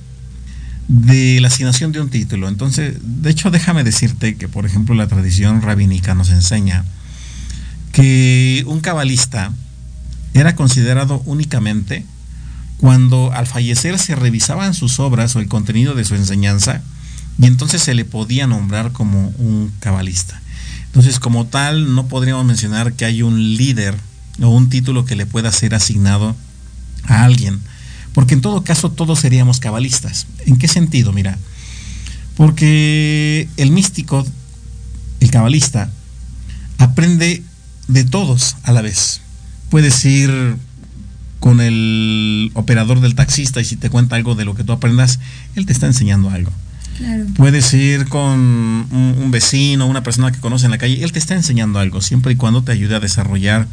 de 0.88 1.40
la 1.40 1.48
asignación 1.48 1.92
de 1.92 2.02
un 2.02 2.10
título. 2.10 2.50
Entonces, 2.50 2.98
de 3.02 3.30
hecho, 3.30 3.50
déjame 3.50 3.84
decirte 3.84 4.36
que, 4.36 4.50
por 4.50 4.66
ejemplo, 4.66 4.94
la 4.94 5.08
tradición 5.08 5.62
rabínica 5.62 6.16
nos 6.16 6.32
enseña 6.32 6.84
que 7.94 8.64
un 8.68 8.82
cabalista 8.82 9.54
era 10.34 10.56
considerado 10.56 11.22
únicamente 11.26 12.06
cuando 12.82 13.32
al 13.32 13.46
fallecer 13.46 14.00
se 14.00 14.16
revisaban 14.16 14.74
sus 14.74 15.00
obras 15.00 15.36
o 15.36 15.40
el 15.40 15.48
contenido 15.48 15.94
de 15.94 16.04
su 16.04 16.16
enseñanza 16.16 16.82
y 17.40 17.46
entonces 17.46 17.84
se 17.84 17.94
le 17.94 18.06
podía 18.06 18.48
nombrar 18.48 18.92
como 18.92 19.28
un 19.38 19.72
cabalista. 19.80 20.42
Entonces, 20.88 21.20
como 21.20 21.46
tal, 21.46 21.94
no 21.94 22.08
podríamos 22.08 22.44
mencionar 22.44 22.94
que 22.94 23.06
hay 23.06 23.22
un 23.22 23.56
líder 23.56 23.96
o 24.42 24.50
un 24.50 24.70
título 24.70 25.06
que 25.06 25.16
le 25.16 25.28
pueda 25.28 25.52
ser 25.52 25.76
asignado 25.76 26.36
a 27.04 27.24
alguien, 27.24 27.60
porque 28.14 28.34
en 28.34 28.42
todo 28.42 28.64
caso 28.64 28.92
todos 28.92 29.20
seríamos 29.20 29.60
cabalistas. 29.60 30.26
¿En 30.48 30.58
qué 30.58 30.68
sentido? 30.68 31.14
Mira, 31.14 31.38
porque 32.36 33.48
el 33.58 33.70
místico, 33.70 34.26
el 35.20 35.30
cabalista, 35.30 35.92
aprende 36.80 37.44
de 37.88 38.04
todos 38.06 38.56
a 38.64 38.72
la 38.72 38.82
vez. 38.82 39.22
Puedes 39.70 40.04
ir 40.04 40.58
con 41.42 41.60
el 41.60 42.52
operador 42.54 43.02
del 43.02 43.16
taxista 43.16 43.60
y 43.60 43.66
si 43.66 43.76
te 43.76 43.90
cuenta 43.90 44.16
algo 44.16 44.36
de 44.36 44.46
lo 44.46 44.54
que 44.54 44.64
tú 44.64 44.72
aprendas, 44.74 45.20
él 45.56 45.66
te 45.66 45.74
está 45.74 45.88
enseñando 45.88 46.30
algo. 46.30 46.52
Puedes 47.36 47.74
ir 47.74 48.08
con 48.08 48.40
un, 48.40 49.32
vecino, 49.32 49.88
una 49.88 50.04
persona 50.04 50.32
que 50.32 50.40
conoce 50.40 50.66
en 50.66 50.72
la 50.72 50.78
calle, 50.78 51.04
él 51.04 51.12
te 51.12 51.18
está 51.18 51.34
enseñando 51.34 51.80
algo, 51.80 52.00
siempre 52.02 52.34
y 52.34 52.36
cuando 52.36 52.62
te 52.62 52.72
ayude 52.72 52.96
a 52.96 53.00
desarrollar 53.00 53.68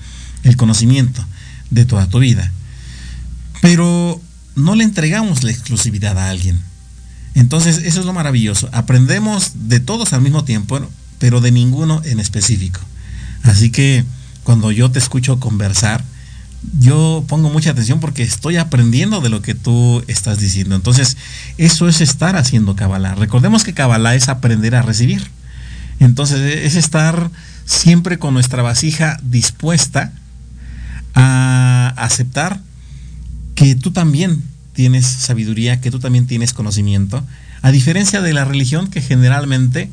el 0.45 0.57
conocimiento 0.57 1.23
de 1.69 1.85
toda 1.85 2.09
tu 2.09 2.21
vida. 2.21 2.51
Pero 3.61 4.19
no 4.57 4.75
le 4.75 4.85
entregamos 4.85 5.45
la 5.45 5.51
exclusividad 5.51 6.17
a 6.17 6.31
alguien. 6.31 6.59
Entonces, 7.35 7.83
eso 7.85 8.01
es 8.01 8.07
lo 8.07 8.15
maravilloso. 8.15 8.71
Aprendemos 8.73 9.53
de 9.69 9.81
todos 9.81 10.15
al 10.15 10.23
mismo 10.23 10.45
tiempo, 10.45 10.81
pero 11.19 11.43
de 11.43 11.53
ninguno 11.53 12.01
en 12.05 12.19
específico. 12.19 12.81
Así 13.43 13.71
que 13.71 14.07
cuando 14.43 14.73
yo 14.73 14.91
te 14.91 14.99
escucho 14.99 15.39
conversar, 15.39 16.03
yo 16.81 17.25
pongo 17.29 17.51
mucha 17.51 17.71
atención 17.71 18.01
porque 18.01 18.23
estoy 18.23 18.57
aprendiendo 18.57 19.21
de 19.21 19.29
lo 19.29 19.43
que 19.43 19.55
tú 19.55 20.03
estás 20.09 20.41
diciendo. 20.41 20.75
Entonces, 20.75 21.17
eso 21.57 21.89
es 21.89 22.01
estar 22.01 22.37
haciendo 22.37 22.77
Kabbalah. 22.77 23.15
Recordemos 23.15 23.65
que 23.65 23.75
Kabbalah 23.75 24.15
es 24.15 24.29
aprender 24.29 24.75
a 24.75 24.83
recibir. 24.83 25.29
Entonces, 26.01 26.65
es 26.65 26.75
estar 26.75 27.31
siempre 27.65 28.19
con 28.19 28.35
nuestra 28.35 28.63
vasija 28.63 29.19
dispuesta 29.23 30.13
a 31.15 31.95
aceptar 31.97 32.61
que 33.55 33.75
tú 33.75 33.91
también 33.91 34.43
tienes 34.73 35.07
sabiduría, 35.07 35.81
que 35.81 35.91
tú 35.91 35.99
también 35.99 36.27
tienes 36.27 36.53
conocimiento, 36.53 37.25
a 37.63 37.73
diferencia 37.73 38.21
de 38.21 38.33
la 38.33 38.45
religión 38.45 38.89
que 38.89 39.01
generalmente 39.01 39.91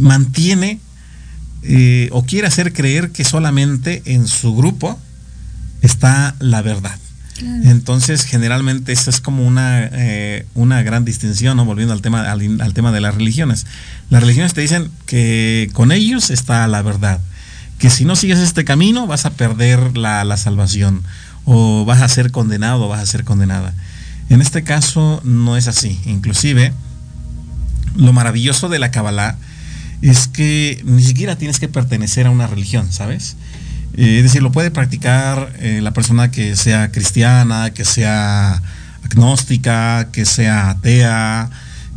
mantiene 0.00 0.80
eh, 1.62 2.08
o 2.12 2.24
quiere 2.24 2.48
hacer 2.48 2.72
creer 2.72 3.12
que 3.12 3.24
solamente 3.24 4.02
en 4.04 4.26
su 4.26 4.54
grupo 4.54 4.98
está 5.86 6.34
la 6.38 6.62
verdad. 6.62 6.98
Entonces, 7.64 8.24
generalmente 8.24 8.92
esa 8.92 9.10
es 9.10 9.20
como 9.20 9.46
una, 9.46 9.90
eh, 9.92 10.46
una 10.54 10.82
gran 10.82 11.04
distinción, 11.04 11.58
¿no? 11.58 11.66
volviendo 11.66 11.92
al 11.92 12.00
tema, 12.00 12.30
al, 12.30 12.72
tema 12.72 12.92
de 12.92 13.02
las 13.02 13.14
religiones. 13.14 13.66
Las 14.08 14.22
religiones 14.22 14.54
te 14.54 14.62
dicen 14.62 14.90
que 15.04 15.68
con 15.74 15.92
ellos 15.92 16.30
está 16.30 16.66
la 16.66 16.80
verdad, 16.80 17.20
que 17.78 17.90
si 17.90 18.06
no 18.06 18.16
sigues 18.16 18.38
este 18.38 18.64
camino 18.64 19.06
vas 19.06 19.26
a 19.26 19.30
perder 19.30 19.98
la, 19.98 20.24
la 20.24 20.38
salvación, 20.38 21.02
o 21.46 21.84
vas 21.84 22.02
a 22.02 22.08
ser 22.08 22.32
condenado 22.32 22.84
o 22.84 22.88
vas 22.88 23.00
a 23.00 23.06
ser 23.06 23.24
condenada. 23.24 23.72
En 24.28 24.42
este 24.42 24.64
caso 24.64 25.20
no 25.24 25.56
es 25.56 25.68
así. 25.68 25.98
Inclusive, 26.04 26.72
lo 27.96 28.12
maravilloso 28.12 28.68
de 28.68 28.78
la 28.78 28.90
Kabbalah 28.90 29.36
es 30.02 30.28
que 30.28 30.82
ni 30.84 31.02
siquiera 31.02 31.36
tienes 31.36 31.58
que 31.60 31.68
pertenecer 31.68 32.26
a 32.26 32.30
una 32.30 32.46
religión, 32.46 32.92
¿sabes? 32.92 33.36
Es 33.96 34.22
decir, 34.22 34.42
lo 34.42 34.52
puede 34.52 34.70
practicar 34.70 35.54
eh, 35.58 35.80
la 35.82 35.92
persona 35.92 36.30
que 36.30 36.54
sea 36.54 36.92
cristiana, 36.92 37.70
que 37.70 37.86
sea 37.86 38.62
agnóstica, 39.02 40.08
que 40.12 40.26
sea 40.26 40.70
atea, 40.70 41.48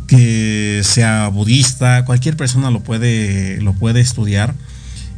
que 0.06 0.80
sea 0.82 1.28
budista, 1.28 2.04
cualquier 2.04 2.36
persona 2.36 2.70
lo 2.70 2.80
puede, 2.80 3.60
lo 3.60 3.74
puede 3.74 4.00
estudiar 4.00 4.54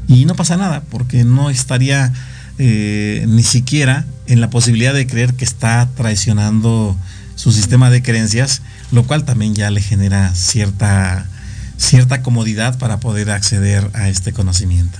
y 0.09 0.24
no 0.24 0.35
pasa 0.35 0.57
nada 0.57 0.83
porque 0.91 1.24
no 1.24 1.51
estaría 1.51 2.12
eh, 2.59 3.24
ni 3.28 3.43
siquiera 3.43 4.05
en 4.26 4.41
la 4.41 4.51
posibilidad 4.51 4.93
de 4.93 5.07
creer 5.07 5.35
que 5.35 5.45
está 5.45 5.89
traicionando 5.97 6.97
su 7.37 7.53
sistema 7.53 7.91
de 7.91 8.03
creencias, 8.03 8.62
lo 8.91 9.05
cual 9.05 9.24
también 9.24 9.55
ya 9.55 9.70
le 9.70 9.80
genera 9.80 10.35
cierta, 10.35 11.26
cierta 11.76 12.22
comodidad 12.22 12.78
para 12.78 13.01
poder 13.01 13.30
acceder 13.30 13.89
a 13.95 14.09
este 14.09 14.33
conocimiento. 14.33 14.99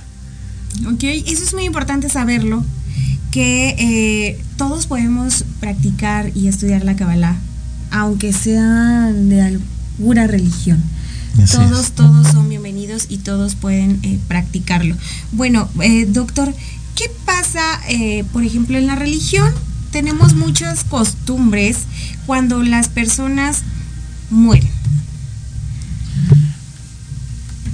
Ok, 0.87 1.03
eso 1.03 1.43
es 1.43 1.53
muy 1.53 1.63
importante 1.63 2.09
saberlo, 2.09 2.63
que 3.31 3.75
eh, 3.79 4.43
todos 4.57 4.87
podemos 4.87 5.45
practicar 5.59 6.31
y 6.35 6.47
estudiar 6.47 6.83
la 6.83 6.95
Kabbalah, 6.95 7.35
aunque 7.91 8.33
sean 8.33 9.29
de 9.29 9.41
alguna 9.41 10.27
religión. 10.27 10.81
todos, 11.51 11.91
todos 11.91 12.27
son 12.27 12.49
bienvenidos 12.49 13.05
y 13.09 13.17
todos 13.17 13.55
pueden 13.55 13.99
eh, 14.03 14.19
practicarlo. 14.27 14.95
Bueno, 15.31 15.69
eh, 15.81 16.05
doctor, 16.07 16.53
¿qué 16.95 17.09
pasa, 17.25 17.61
por 18.31 18.43
ejemplo, 18.43 18.77
en 18.77 18.87
la 18.87 18.95
religión? 18.95 19.51
Tenemos 19.91 20.33
muchas 20.33 20.83
costumbres 20.83 21.77
cuando 22.25 22.63
las 22.63 22.89
personas 22.89 23.61
mueren. 24.29 24.69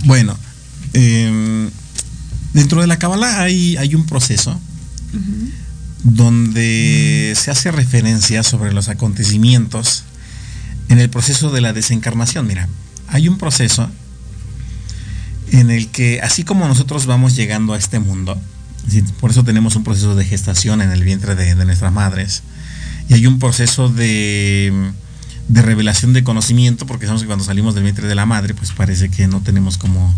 Bueno, 0.05 0.37
eh, 0.93 1.58
Dentro 2.53 2.81
de 2.81 2.87
la 2.87 2.97
Kabbalah 2.97 3.41
hay, 3.41 3.77
hay 3.77 3.95
un 3.95 4.05
proceso 4.05 4.59
donde 6.03 7.33
se 7.39 7.51
hace 7.51 7.71
referencia 7.71 8.43
sobre 8.43 8.73
los 8.73 8.89
acontecimientos 8.89 10.03
en 10.89 10.99
el 10.99 11.09
proceso 11.09 11.51
de 11.51 11.61
la 11.61 11.73
desencarnación. 11.73 12.47
Mira, 12.47 12.67
hay 13.07 13.27
un 13.27 13.37
proceso 13.37 13.89
en 15.51 15.69
el 15.69 15.87
que 15.89 16.21
así 16.21 16.43
como 16.43 16.67
nosotros 16.67 17.05
vamos 17.05 17.35
llegando 17.35 17.73
a 17.73 17.77
este 17.77 17.99
mundo, 17.99 18.39
por 19.19 19.31
eso 19.31 19.43
tenemos 19.43 19.75
un 19.75 19.83
proceso 19.83 20.15
de 20.15 20.25
gestación 20.25 20.81
en 20.81 20.91
el 20.91 21.03
vientre 21.03 21.35
de, 21.35 21.53
nuestras 21.65 21.91
madres, 21.91 22.43
y 23.07 23.13
hay 23.13 23.27
un 23.27 23.39
proceso 23.39 23.89
de, 23.89 24.91
de, 25.47 25.61
revelación 25.61 26.13
de 26.13 26.23
conocimiento, 26.23 26.85
porque 26.85 27.05
sabemos 27.05 27.23
que 27.23 27.27
cuando 27.27 27.45
salimos 27.45 27.75
del 27.75 27.83
vientre 27.83 28.07
de 28.07 28.15
la 28.15 28.25
madre, 28.25 28.53
pues 28.53 28.71
parece 28.71 29.09
que 29.09 29.27
no 29.27 29.41
tenemos 29.41 29.77
como 29.77 30.13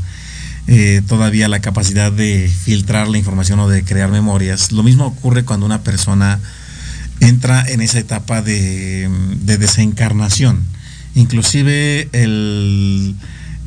eh, 0.74 1.01
todavía 1.05 1.49
la 1.49 1.59
capacidad 1.59 2.13
de 2.13 2.47
filtrar 2.47 3.09
la 3.09 3.17
información 3.17 3.59
o 3.59 3.67
de 3.67 3.84
crear 3.84 4.09
memorias. 4.09 4.72
Lo 4.72 4.84
mismo 4.84 5.05
ocurre 5.05 5.43
cuando 5.43 5.65
una 5.65 5.84
persona 5.84 6.39
entra 7.19 7.61
en 7.67 7.82
esa 7.82 7.99
etapa 7.99 8.41
de, 8.41 9.09
desencarnación. 9.43 10.63
Inclusive 11.13 12.07
el, 12.13 13.17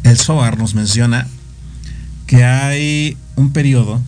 el 0.03 0.17
SOAR 0.17 0.57
nos 0.57 0.75
menciona 0.75 1.29
que 2.27 2.43
hay 2.43 3.19
un 3.37 3.53
periodo 3.53 4.01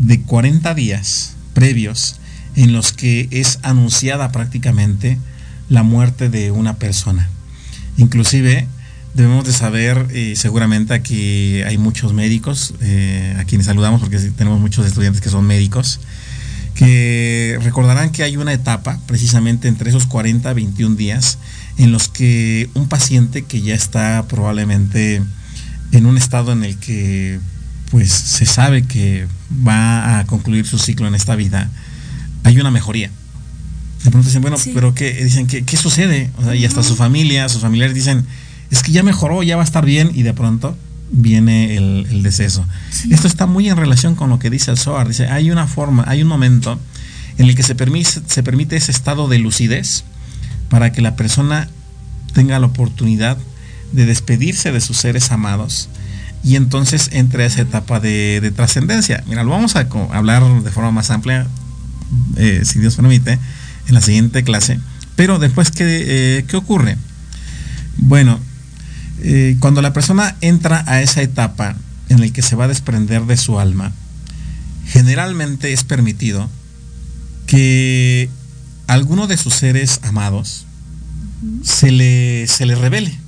de 0.00 0.20
40 0.22 0.74
días 0.74 1.36
previos 1.52 2.16
en 2.56 2.72
los 2.72 2.92
que 2.92 3.28
es 3.30 3.60
anunciada 3.62 4.32
prácticamente 4.32 5.20
la 5.68 5.84
muerte 5.84 6.30
de 6.30 6.50
una 6.50 6.78
persona. 6.78 7.28
Inclusive 7.96 8.66
debemos 9.14 9.44
de 9.44 9.52
saber, 9.52 10.08
y 10.14 10.36
seguramente 10.36 10.92
aquí 10.92 11.62
hay 11.62 11.78
muchos 11.78 12.12
médicos, 12.12 12.74
eh, 12.80 13.36
a 13.38 13.44
quienes 13.44 13.66
saludamos 13.66 14.00
porque 14.00 14.18
tenemos 14.18 14.60
muchos 14.60 14.86
estudiantes 14.86 15.22
que 15.22 15.30
son 15.30 15.46
médicos, 15.46 16.00
que 16.74 17.58
recordarán 17.62 18.10
que 18.10 18.24
hay 18.24 18.36
una 18.36 18.52
etapa 18.52 18.98
precisamente 19.06 19.68
entre 19.68 19.90
esos 19.90 20.06
40 20.06 20.50
a 20.50 20.52
21 20.52 20.96
días 20.96 21.38
en 21.78 21.92
los 21.92 22.08
que 22.08 22.68
un 22.74 22.88
paciente 22.88 23.42
que 23.42 23.62
ya 23.62 23.74
está 23.74 24.24
probablemente 24.28 25.22
en 25.92 26.06
un 26.06 26.16
estado 26.18 26.52
en 26.52 26.64
el 26.64 26.76
que 26.76 27.38
pues 27.90 28.10
se 28.10 28.44
sabe 28.44 28.82
que 28.82 29.28
va 29.66 30.18
a 30.18 30.26
concluir 30.26 30.66
su 30.66 30.78
ciclo 30.78 31.06
en 31.06 31.14
esta 31.14 31.36
vida, 31.36 31.70
hay 32.42 32.58
una 32.58 32.72
mejoría. 32.72 33.10
De 34.02 34.10
pronto 34.10 34.26
dicen, 34.26 34.42
bueno, 34.42 34.56
pero 34.74 34.94
¿qué? 34.94 35.24
Dicen, 35.24 35.46
¿qué, 35.46 35.64
qué 35.64 35.76
sucede? 35.76 36.30
y 36.58 36.64
hasta 36.64 36.82
su 36.82 36.96
familia, 36.96 37.48
sus 37.48 37.62
familiares 37.62 37.94
dicen, 37.94 38.26
es 38.74 38.82
que 38.82 38.90
ya 38.90 39.04
mejoró, 39.04 39.44
ya 39.44 39.54
va 39.54 39.62
a 39.62 39.64
estar 39.64 39.84
bien, 39.86 40.10
y 40.12 40.24
de 40.24 40.34
pronto 40.34 40.76
viene 41.12 41.76
el, 41.76 42.22
deceso. 42.24 42.66
Esto 43.08 43.28
está 43.28 43.46
muy 43.46 43.68
en 43.68 43.76
relación 43.76 44.16
con 44.16 44.30
lo 44.30 44.40
que 44.40 44.50
dice 44.50 44.72
el 44.72 44.78
SOAR. 44.78 45.06
Dice, 45.06 45.28
hay 45.28 45.52
una 45.52 45.68
forma, 45.68 46.02
hay 46.08 46.22
un 46.22 46.28
momento 46.28 46.80
en 47.38 47.46
el 47.46 47.54
que 47.54 47.62
se 47.62 47.76
permite, 47.76 48.20
se 48.26 48.42
permite 48.42 48.74
ese 48.74 48.90
estado 48.90 49.28
de 49.28 49.38
lucidez 49.38 50.02
para 50.70 50.90
que 50.90 51.02
la 51.02 51.14
persona 51.14 51.68
tenga 52.32 52.58
la 52.58 52.66
oportunidad 52.66 53.38
de 53.92 54.06
despedirse 54.06 54.72
de 54.72 54.80
sus 54.80 54.96
seres 54.96 55.30
amados 55.30 55.88
y 56.42 56.56
entonces 56.56 57.10
entre 57.12 57.44
a 57.44 57.46
esa 57.46 57.62
etapa 57.62 58.00
de, 58.00 58.52
trascendencia. 58.56 59.22
Mira, 59.28 59.44
lo 59.44 59.50
vamos 59.50 59.76
a 59.76 59.86
hablar 60.10 60.42
de 60.64 60.70
forma 60.72 60.90
más 60.90 61.12
amplia, 61.12 61.46
eh, 62.38 62.62
si 62.64 62.80
Dios 62.80 62.96
permite, 62.96 63.38
en 63.86 63.94
la 63.94 64.00
siguiente 64.00 64.42
clase. 64.42 64.80
Pero 65.14 65.38
después, 65.38 65.70
¿qué, 65.70 65.84
eh, 65.86 66.44
¿qué 66.48 66.56
ocurre? 66.56 66.96
Bueno, 67.98 68.40
eh, 69.22 69.56
cuando 69.60 69.82
la 69.82 69.92
persona 69.92 70.36
entra 70.40 70.84
a 70.86 71.00
esa 71.00 71.22
etapa 71.22 71.76
en 72.08 72.20
la 72.20 72.28
que 72.28 72.42
se 72.42 72.56
va 72.56 72.64
a 72.64 72.68
desprender 72.68 73.24
de 73.26 73.36
su 73.36 73.58
alma, 73.58 73.92
generalmente 74.86 75.72
es 75.72 75.84
permitido 75.84 76.48
que 77.46 78.28
alguno 78.86 79.26
de 79.26 79.36
sus 79.36 79.54
seres 79.54 80.00
amados 80.02 80.66
se 81.62 81.90
le, 81.90 82.46
se 82.48 82.66
le 82.66 82.74
revele. 82.74 83.18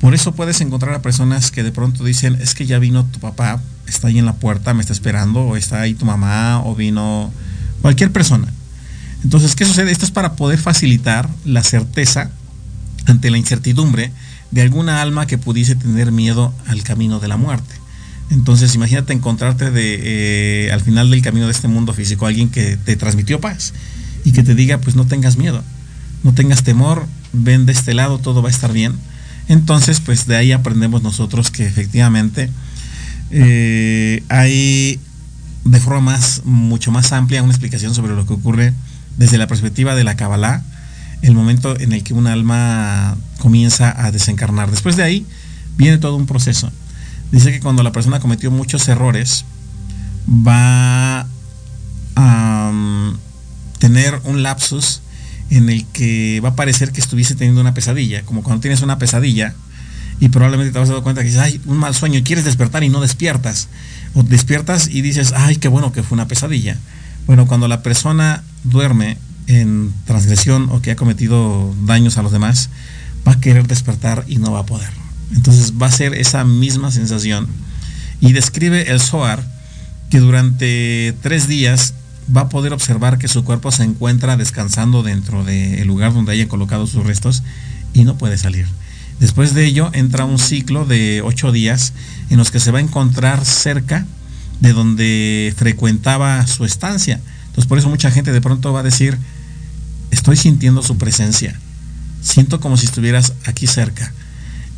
Por 0.00 0.14
eso 0.14 0.34
puedes 0.34 0.60
encontrar 0.60 0.94
a 0.94 1.02
personas 1.02 1.50
que 1.50 1.62
de 1.62 1.72
pronto 1.72 2.04
dicen, 2.04 2.36
es 2.40 2.54
que 2.54 2.66
ya 2.66 2.78
vino 2.78 3.06
tu 3.06 3.20
papá, 3.20 3.62
está 3.86 4.08
ahí 4.08 4.18
en 4.18 4.26
la 4.26 4.34
puerta, 4.34 4.74
me 4.74 4.80
está 4.80 4.92
esperando, 4.92 5.40
o 5.40 5.56
está 5.56 5.80
ahí 5.80 5.94
tu 5.94 6.04
mamá, 6.04 6.62
o 6.64 6.74
vino 6.74 7.32
cualquier 7.80 8.12
persona. 8.12 8.48
Entonces, 9.22 9.54
¿qué 9.54 9.64
sucede? 9.64 9.90
Esto 9.90 10.04
es 10.04 10.10
para 10.10 10.36
poder 10.36 10.58
facilitar 10.58 11.28
la 11.44 11.62
certeza 11.62 12.30
ante 13.06 13.30
la 13.30 13.38
incertidumbre 13.38 14.12
de 14.54 14.62
alguna 14.62 15.02
alma 15.02 15.26
que 15.26 15.36
pudiese 15.36 15.74
tener 15.74 16.12
miedo 16.12 16.54
al 16.68 16.84
camino 16.84 17.18
de 17.18 17.26
la 17.26 17.36
muerte. 17.36 17.74
Entonces, 18.30 18.72
imagínate 18.76 19.12
encontrarte 19.12 19.72
de, 19.72 20.66
eh, 20.66 20.72
al 20.72 20.80
final 20.80 21.10
del 21.10 21.22
camino 21.22 21.46
de 21.46 21.52
este 21.52 21.66
mundo 21.66 21.92
físico 21.92 22.24
alguien 22.24 22.48
que 22.48 22.76
te 22.76 22.94
transmitió 22.94 23.40
paz 23.40 23.74
y 24.24 24.30
que 24.30 24.44
te 24.44 24.54
diga, 24.54 24.78
pues 24.78 24.94
no 24.94 25.06
tengas 25.06 25.36
miedo, 25.36 25.64
no 26.22 26.34
tengas 26.34 26.62
temor, 26.62 27.04
ven 27.32 27.66
de 27.66 27.72
este 27.72 27.94
lado, 27.94 28.18
todo 28.18 28.42
va 28.42 28.48
a 28.48 28.52
estar 28.52 28.72
bien. 28.72 28.92
Entonces, 29.48 29.98
pues 29.98 30.28
de 30.28 30.36
ahí 30.36 30.52
aprendemos 30.52 31.02
nosotros 31.02 31.50
que 31.50 31.66
efectivamente 31.66 32.48
eh, 33.32 34.22
hay 34.28 35.00
de 35.64 35.80
forma 35.80 36.12
más, 36.12 36.42
mucho 36.44 36.92
más 36.92 37.12
amplia 37.12 37.42
una 37.42 37.52
explicación 37.52 37.92
sobre 37.92 38.14
lo 38.14 38.24
que 38.24 38.34
ocurre 38.34 38.72
desde 39.16 39.36
la 39.36 39.48
perspectiva 39.48 39.96
de 39.96 40.04
la 40.04 40.14
Kabbalah, 40.14 40.62
el 41.24 41.34
momento 41.34 41.78
en 41.78 41.92
el 41.92 42.02
que 42.02 42.14
un 42.14 42.26
alma 42.26 43.16
comienza 43.38 44.04
a 44.04 44.10
desencarnar. 44.12 44.70
Después 44.70 44.96
de 44.96 45.02
ahí 45.02 45.26
viene 45.76 45.98
todo 45.98 46.16
un 46.16 46.26
proceso. 46.26 46.70
Dice 47.32 47.50
que 47.50 47.60
cuando 47.60 47.82
la 47.82 47.92
persona 47.92 48.20
cometió 48.20 48.50
muchos 48.50 48.86
errores, 48.88 49.44
va 50.28 51.26
a 52.16 52.70
um, 52.70 53.16
tener 53.78 54.20
un 54.24 54.42
lapsus 54.42 55.00
en 55.50 55.68
el 55.68 55.84
que 55.86 56.40
va 56.44 56.50
a 56.50 56.56
parecer 56.56 56.92
que 56.92 57.00
estuviese 57.00 57.34
teniendo 57.34 57.60
una 57.60 57.74
pesadilla, 57.74 58.22
como 58.24 58.42
cuando 58.42 58.60
tienes 58.60 58.82
una 58.82 58.98
pesadilla 58.98 59.54
y 60.20 60.28
probablemente 60.28 60.72
te 60.72 60.78
vas 60.78 60.90
a 60.90 60.94
dar 60.94 61.02
cuenta 61.02 61.22
que 61.22 61.26
dices, 61.26 61.42
ay, 61.42 61.60
un 61.66 61.76
mal 61.76 61.94
sueño, 61.94 62.20
quieres 62.24 62.44
despertar 62.44 62.84
y 62.84 62.88
no 62.88 63.00
despiertas, 63.00 63.68
o 64.14 64.22
despiertas 64.22 64.88
y 64.88 65.02
dices, 65.02 65.32
ay, 65.36 65.56
qué 65.56 65.68
bueno 65.68 65.92
que 65.92 66.02
fue 66.02 66.16
una 66.16 66.28
pesadilla. 66.28 66.76
Bueno, 67.26 67.46
cuando 67.46 67.68
la 67.68 67.82
persona 67.82 68.42
duerme 68.62 69.16
en 69.46 69.92
transgresión 70.06 70.68
o 70.70 70.80
que 70.80 70.90
ha 70.90 70.96
cometido 70.96 71.74
daños 71.84 72.18
a 72.18 72.22
los 72.22 72.32
demás, 72.32 72.70
va 73.26 73.32
a 73.32 73.40
querer 73.40 73.66
despertar 73.66 74.24
y 74.26 74.38
no 74.38 74.52
va 74.52 74.60
a 74.60 74.66
poder. 74.66 74.90
Entonces 75.34 75.74
va 75.80 75.86
a 75.86 75.92
ser 75.92 76.14
esa 76.14 76.44
misma 76.44 76.90
sensación. 76.90 77.48
Y 78.20 78.32
describe 78.32 78.90
el 78.90 79.00
Zohar 79.00 79.44
que 80.10 80.20
durante 80.20 81.14
tres 81.22 81.48
días 81.48 81.94
va 82.34 82.42
a 82.42 82.48
poder 82.48 82.72
observar 82.72 83.18
que 83.18 83.28
su 83.28 83.44
cuerpo 83.44 83.70
se 83.72 83.84
encuentra 83.84 84.36
descansando 84.36 85.02
dentro 85.02 85.44
del 85.44 85.86
lugar 85.86 86.14
donde 86.14 86.32
hayan 86.32 86.48
colocado 86.48 86.86
sus 86.86 87.04
restos 87.04 87.42
y 87.92 88.04
no 88.04 88.16
puede 88.16 88.38
salir. 88.38 88.66
Después 89.20 89.54
de 89.54 89.64
ello 89.64 89.90
entra 89.92 90.24
un 90.24 90.38
ciclo 90.38 90.84
de 90.86 91.22
ocho 91.22 91.52
días 91.52 91.92
en 92.30 92.38
los 92.38 92.50
que 92.50 92.60
se 92.60 92.70
va 92.70 92.78
a 92.78 92.82
encontrar 92.82 93.44
cerca 93.44 94.06
de 94.60 94.72
donde 94.72 95.54
frecuentaba 95.56 96.46
su 96.46 96.64
estancia. 96.64 97.20
Entonces 97.54 97.68
por 97.68 97.78
eso 97.78 97.88
mucha 97.88 98.10
gente 98.10 98.32
de 98.32 98.40
pronto 98.40 98.72
va 98.72 98.80
a 98.80 98.82
decir, 98.82 99.16
estoy 100.10 100.36
sintiendo 100.36 100.82
su 100.82 100.98
presencia, 100.98 101.58
siento 102.20 102.58
como 102.58 102.76
si 102.76 102.86
estuvieras 102.86 103.34
aquí 103.44 103.68
cerca. 103.68 104.12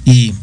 Y 0.04 0.34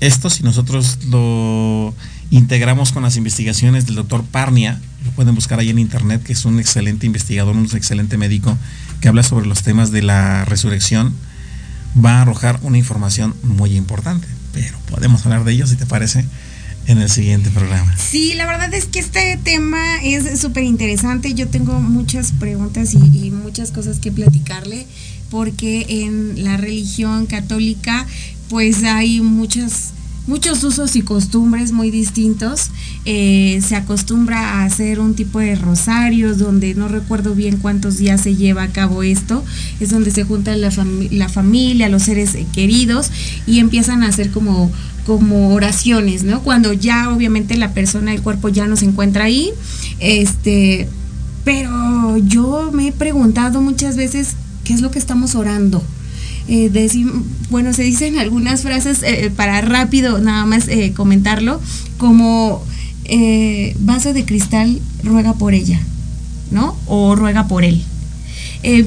esto 0.00 0.30
si 0.30 0.42
nosotros 0.42 0.98
lo 1.08 1.94
integramos 2.30 2.92
con 2.92 3.02
las 3.02 3.16
investigaciones 3.18 3.84
del 3.84 3.96
doctor 3.96 4.24
Parnia, 4.24 4.80
lo 5.04 5.10
pueden 5.10 5.34
buscar 5.34 5.58
ahí 5.58 5.68
en 5.68 5.78
internet, 5.78 6.22
que 6.22 6.32
es 6.32 6.46
un 6.46 6.58
excelente 6.58 7.04
investigador, 7.04 7.54
un 7.54 7.68
excelente 7.74 8.16
médico 8.16 8.56
que 9.02 9.08
habla 9.08 9.22
sobre 9.22 9.46
los 9.46 9.62
temas 9.62 9.92
de 9.92 10.00
la 10.00 10.46
resurrección, 10.46 11.12
va 12.02 12.18
a 12.18 12.22
arrojar 12.22 12.58
una 12.62 12.78
información 12.78 13.34
muy 13.42 13.76
importante. 13.76 14.26
Pero 14.54 14.78
podemos 14.90 15.24
hablar 15.26 15.44
de 15.44 15.52
ello, 15.52 15.66
si 15.66 15.76
te 15.76 15.84
parece, 15.84 16.24
en 16.86 16.98
el 16.98 17.10
siguiente 17.10 17.50
programa. 17.50 17.96
Sí, 17.96 18.34
la 18.34 18.46
verdad 18.46 18.72
es 18.74 18.86
que 18.86 18.98
este 18.98 19.38
tema 19.42 20.02
es 20.02 20.40
súper 20.40 20.64
interesante. 20.64 21.34
Yo 21.34 21.48
tengo 21.48 21.80
muchas 21.80 22.32
preguntas 22.32 22.94
y, 22.94 22.98
y, 23.26 23.30
muchas 23.30 23.70
cosas 23.70 23.98
que 23.98 24.12
platicarle, 24.12 24.86
porque 25.30 25.86
en 25.88 26.44
la 26.44 26.56
religión 26.56 27.26
católica, 27.26 28.06
pues 28.48 28.84
hay 28.84 29.20
muchas 29.20 29.92
muchos 30.26 30.64
usos 30.64 30.96
y 30.96 31.02
costumbres 31.02 31.72
muy 31.72 31.90
distintos. 31.90 32.70
Eh, 33.04 33.60
se 33.66 33.76
acostumbra 33.76 34.38
a 34.38 34.64
hacer 34.64 35.00
un 35.00 35.14
tipo 35.14 35.38
de 35.40 35.54
rosarios 35.54 36.38
donde 36.38 36.74
no 36.74 36.88
recuerdo 36.88 37.34
bien 37.34 37.58
cuántos 37.58 37.98
días 37.98 38.20
se 38.20 38.36
lleva 38.36 38.62
a 38.62 38.68
cabo 38.68 39.02
esto. 39.02 39.44
Es 39.80 39.90
donde 39.90 40.10
se 40.10 40.24
junta 40.24 40.56
la, 40.56 40.70
la 41.10 41.28
familia, 41.28 41.88
los 41.88 42.04
seres 42.04 42.36
queridos 42.52 43.10
y 43.46 43.58
empiezan 43.58 44.02
a 44.02 44.08
hacer 44.08 44.30
como 44.30 44.70
como 45.04 45.52
oraciones, 45.54 46.24
¿no? 46.24 46.40
Cuando 46.42 46.72
ya 46.72 47.10
obviamente 47.10 47.56
la 47.56 47.74
persona, 47.74 48.14
el 48.14 48.22
cuerpo 48.22 48.48
ya 48.48 48.66
no 48.66 48.76
se 48.76 48.86
encuentra 48.86 49.24
ahí, 49.24 49.50
este, 49.98 50.88
pero 51.44 52.16
yo 52.16 52.70
me 52.72 52.88
he 52.88 52.92
preguntado 52.92 53.60
muchas 53.60 53.96
veces 53.96 54.34
qué 54.64 54.72
es 54.72 54.80
lo 54.80 54.90
que 54.90 54.98
estamos 54.98 55.34
orando, 55.34 55.82
eh, 56.46 56.70
bueno, 57.50 57.72
se 57.72 57.82
dicen 57.82 58.18
algunas 58.18 58.62
frases 58.62 59.02
eh, 59.02 59.30
para 59.34 59.60
rápido 59.60 60.18
nada 60.18 60.44
más 60.44 60.68
eh, 60.68 60.92
comentarlo, 60.94 61.60
como 61.98 62.62
eh, 63.04 63.74
vaso 63.80 64.12
de 64.12 64.24
cristal 64.24 64.80
ruega 65.02 65.34
por 65.34 65.54
ella, 65.54 65.80
¿no? 66.50 66.76
O 66.86 67.14
ruega 67.14 67.48
por 67.48 67.64
él. 67.64 67.82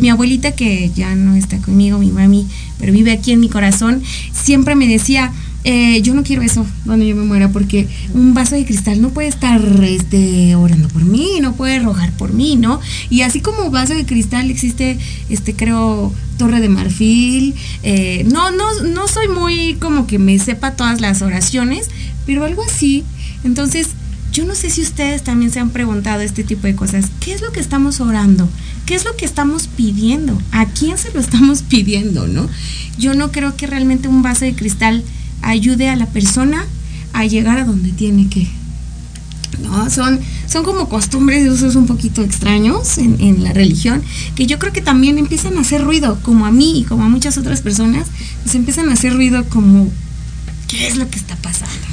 mi 0.02 0.10
abuelita, 0.10 0.54
que 0.54 0.92
ya 0.96 1.16
no 1.16 1.36
está 1.36 1.58
conmigo, 1.60 2.00
mi 2.00 2.12
mami, 2.12 2.48
pero 2.80 2.94
vive 2.94 3.12
aquí 3.12 3.32
en 3.32 3.40
mi 3.40 3.50
corazón, 3.50 4.04
siempre 4.34 4.76
me 4.76 4.88
decía, 4.88 5.32
eh, 5.70 6.02
yo 6.02 6.14
no 6.14 6.24
quiero 6.24 6.44
eso 6.44 6.66
cuando 6.86 7.04
yo 7.04 7.14
me 7.14 7.24
muera 7.24 7.50
porque 7.50 7.90
un 8.14 8.34
vaso 8.34 8.56
de 8.56 8.64
cristal 8.64 9.02
no 9.02 9.10
puede 9.10 9.28
estar 9.28 9.62
este, 9.84 10.56
orando 10.56 10.88
por 10.88 11.04
mí, 11.04 11.40
no 11.42 11.58
puede 11.58 11.80
rogar 11.80 12.14
por 12.14 12.32
mí, 12.32 12.56
¿no? 12.56 12.80
Y 13.10 13.24
así 13.24 13.42
como 13.42 13.70
vaso 13.70 13.94
de 13.94 14.06
cristal 14.06 14.50
existe, 14.50 14.98
este, 15.28 15.58
creo, 15.58 16.14
torre 16.38 16.62
de 16.62 16.70
marfil. 16.70 17.54
Eh, 17.84 18.26
no, 18.32 18.50
no, 18.52 18.82
no 18.84 19.10
soy 19.10 19.28
muy 19.28 19.76
como 19.82 20.08
que 20.08 20.20
me 20.20 20.40
sepa 20.40 20.78
todas 20.78 21.02
las 21.02 21.22
oraciones, 21.22 21.90
pero 22.26 22.46
algo 22.46 22.64
así. 22.64 23.04
Entonces, 23.44 23.90
yo 24.32 24.46
no 24.46 24.56
sé 24.56 24.70
si 24.70 24.82
ustedes 24.82 25.22
también 25.22 25.52
se 25.52 25.60
han 25.60 25.72
preguntado 25.72 26.22
este 26.22 26.46
tipo 26.46 26.66
de 26.68 26.78
cosas. 26.78 27.08
¿Qué 27.20 27.34
es 27.34 27.42
lo 27.42 27.52
que 27.52 27.60
estamos 27.60 28.00
orando? 28.00 28.48
¿Qué 28.86 28.96
es 28.96 29.04
lo 29.04 29.18
que 29.18 29.26
estamos 29.26 29.68
pidiendo? 29.68 30.42
¿A 30.54 30.66
quién 30.68 30.98
se 30.98 31.12
lo 31.12 31.20
estamos 31.20 31.62
pidiendo, 31.70 32.26
no? 32.26 32.48
Yo 32.98 33.16
no 33.16 33.34
creo 33.34 33.58
que 33.58 33.68
realmente 33.68 34.08
un 34.08 34.22
vaso 34.22 34.46
de 34.46 34.56
cristal 34.56 35.04
ayude 35.48 35.90
a 35.90 35.96
la 35.96 36.06
persona 36.08 36.66
a 37.14 37.26
llegar 37.26 37.58
a 37.58 37.66
donde 37.66 37.92
tiene 37.92 38.30
que. 38.30 38.48
¿no? 39.64 39.90
Son, 39.90 40.20
son 40.46 40.64
como 40.64 40.88
costumbres 40.90 41.46
y 41.46 41.50
usos 41.50 41.76
un 41.76 41.88
poquito 41.88 42.22
extraños 42.22 42.98
en, 42.98 43.20
en, 43.20 43.44
la 43.44 43.54
religión, 43.54 44.04
que 44.36 44.46
yo 44.46 44.60
creo 44.60 44.74
que 44.74 44.82
también 44.82 45.18
empiezan 45.18 45.58
a 45.58 45.62
hacer 45.62 45.84
ruido, 45.84 46.20
como 46.22 46.46
a 46.46 46.52
mí 46.52 46.80
y 46.80 46.84
como 46.84 47.06
a 47.06 47.10
muchas 47.10 47.38
otras 47.38 47.62
personas, 47.62 48.08
pues 48.44 48.56
empiezan 48.56 48.90
a 48.90 48.94
hacer 48.94 49.14
ruido 49.14 49.46
como, 49.46 49.90
¿qué 50.68 50.88
es 50.88 50.98
lo 50.98 51.10
que 51.10 51.18
está 51.18 51.36
pasando? 51.38 51.88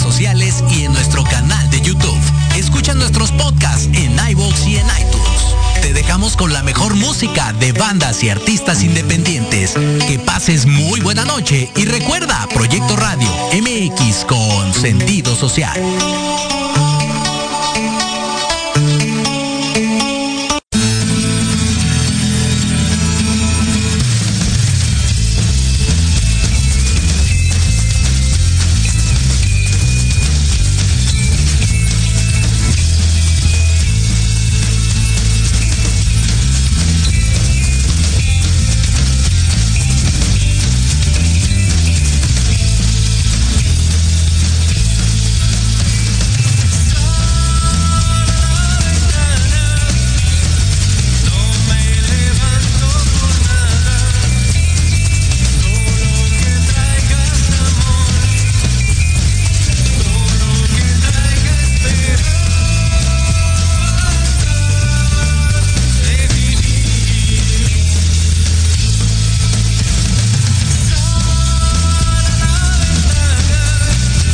sociales 0.00 0.62
y 0.70 0.84
en 0.84 0.92
nuestro 0.92 1.24
canal 1.24 1.70
de 1.70 1.80
YouTube. 1.80 2.18
Escucha 2.56 2.94
nuestros 2.94 3.30
podcasts 3.32 3.88
en 3.92 4.16
iVoox 4.30 4.66
y 4.66 4.76
en 4.76 4.86
iTunes. 4.86 5.82
Te 5.82 5.92
dejamos 5.92 6.36
con 6.36 6.52
la 6.52 6.62
mejor 6.62 6.94
música 6.94 7.52
de 7.54 7.72
bandas 7.72 8.22
y 8.22 8.30
artistas 8.30 8.82
independientes. 8.82 9.74
Que 10.06 10.18
pases 10.18 10.66
muy 10.66 11.00
buena 11.00 11.24
noche 11.24 11.70
y 11.76 11.84
recuerda 11.84 12.46
Proyecto 12.54 12.96
Radio 12.96 13.28
MX 13.52 14.24
con 14.26 14.72
sentido 14.72 15.34
social. 15.34 15.80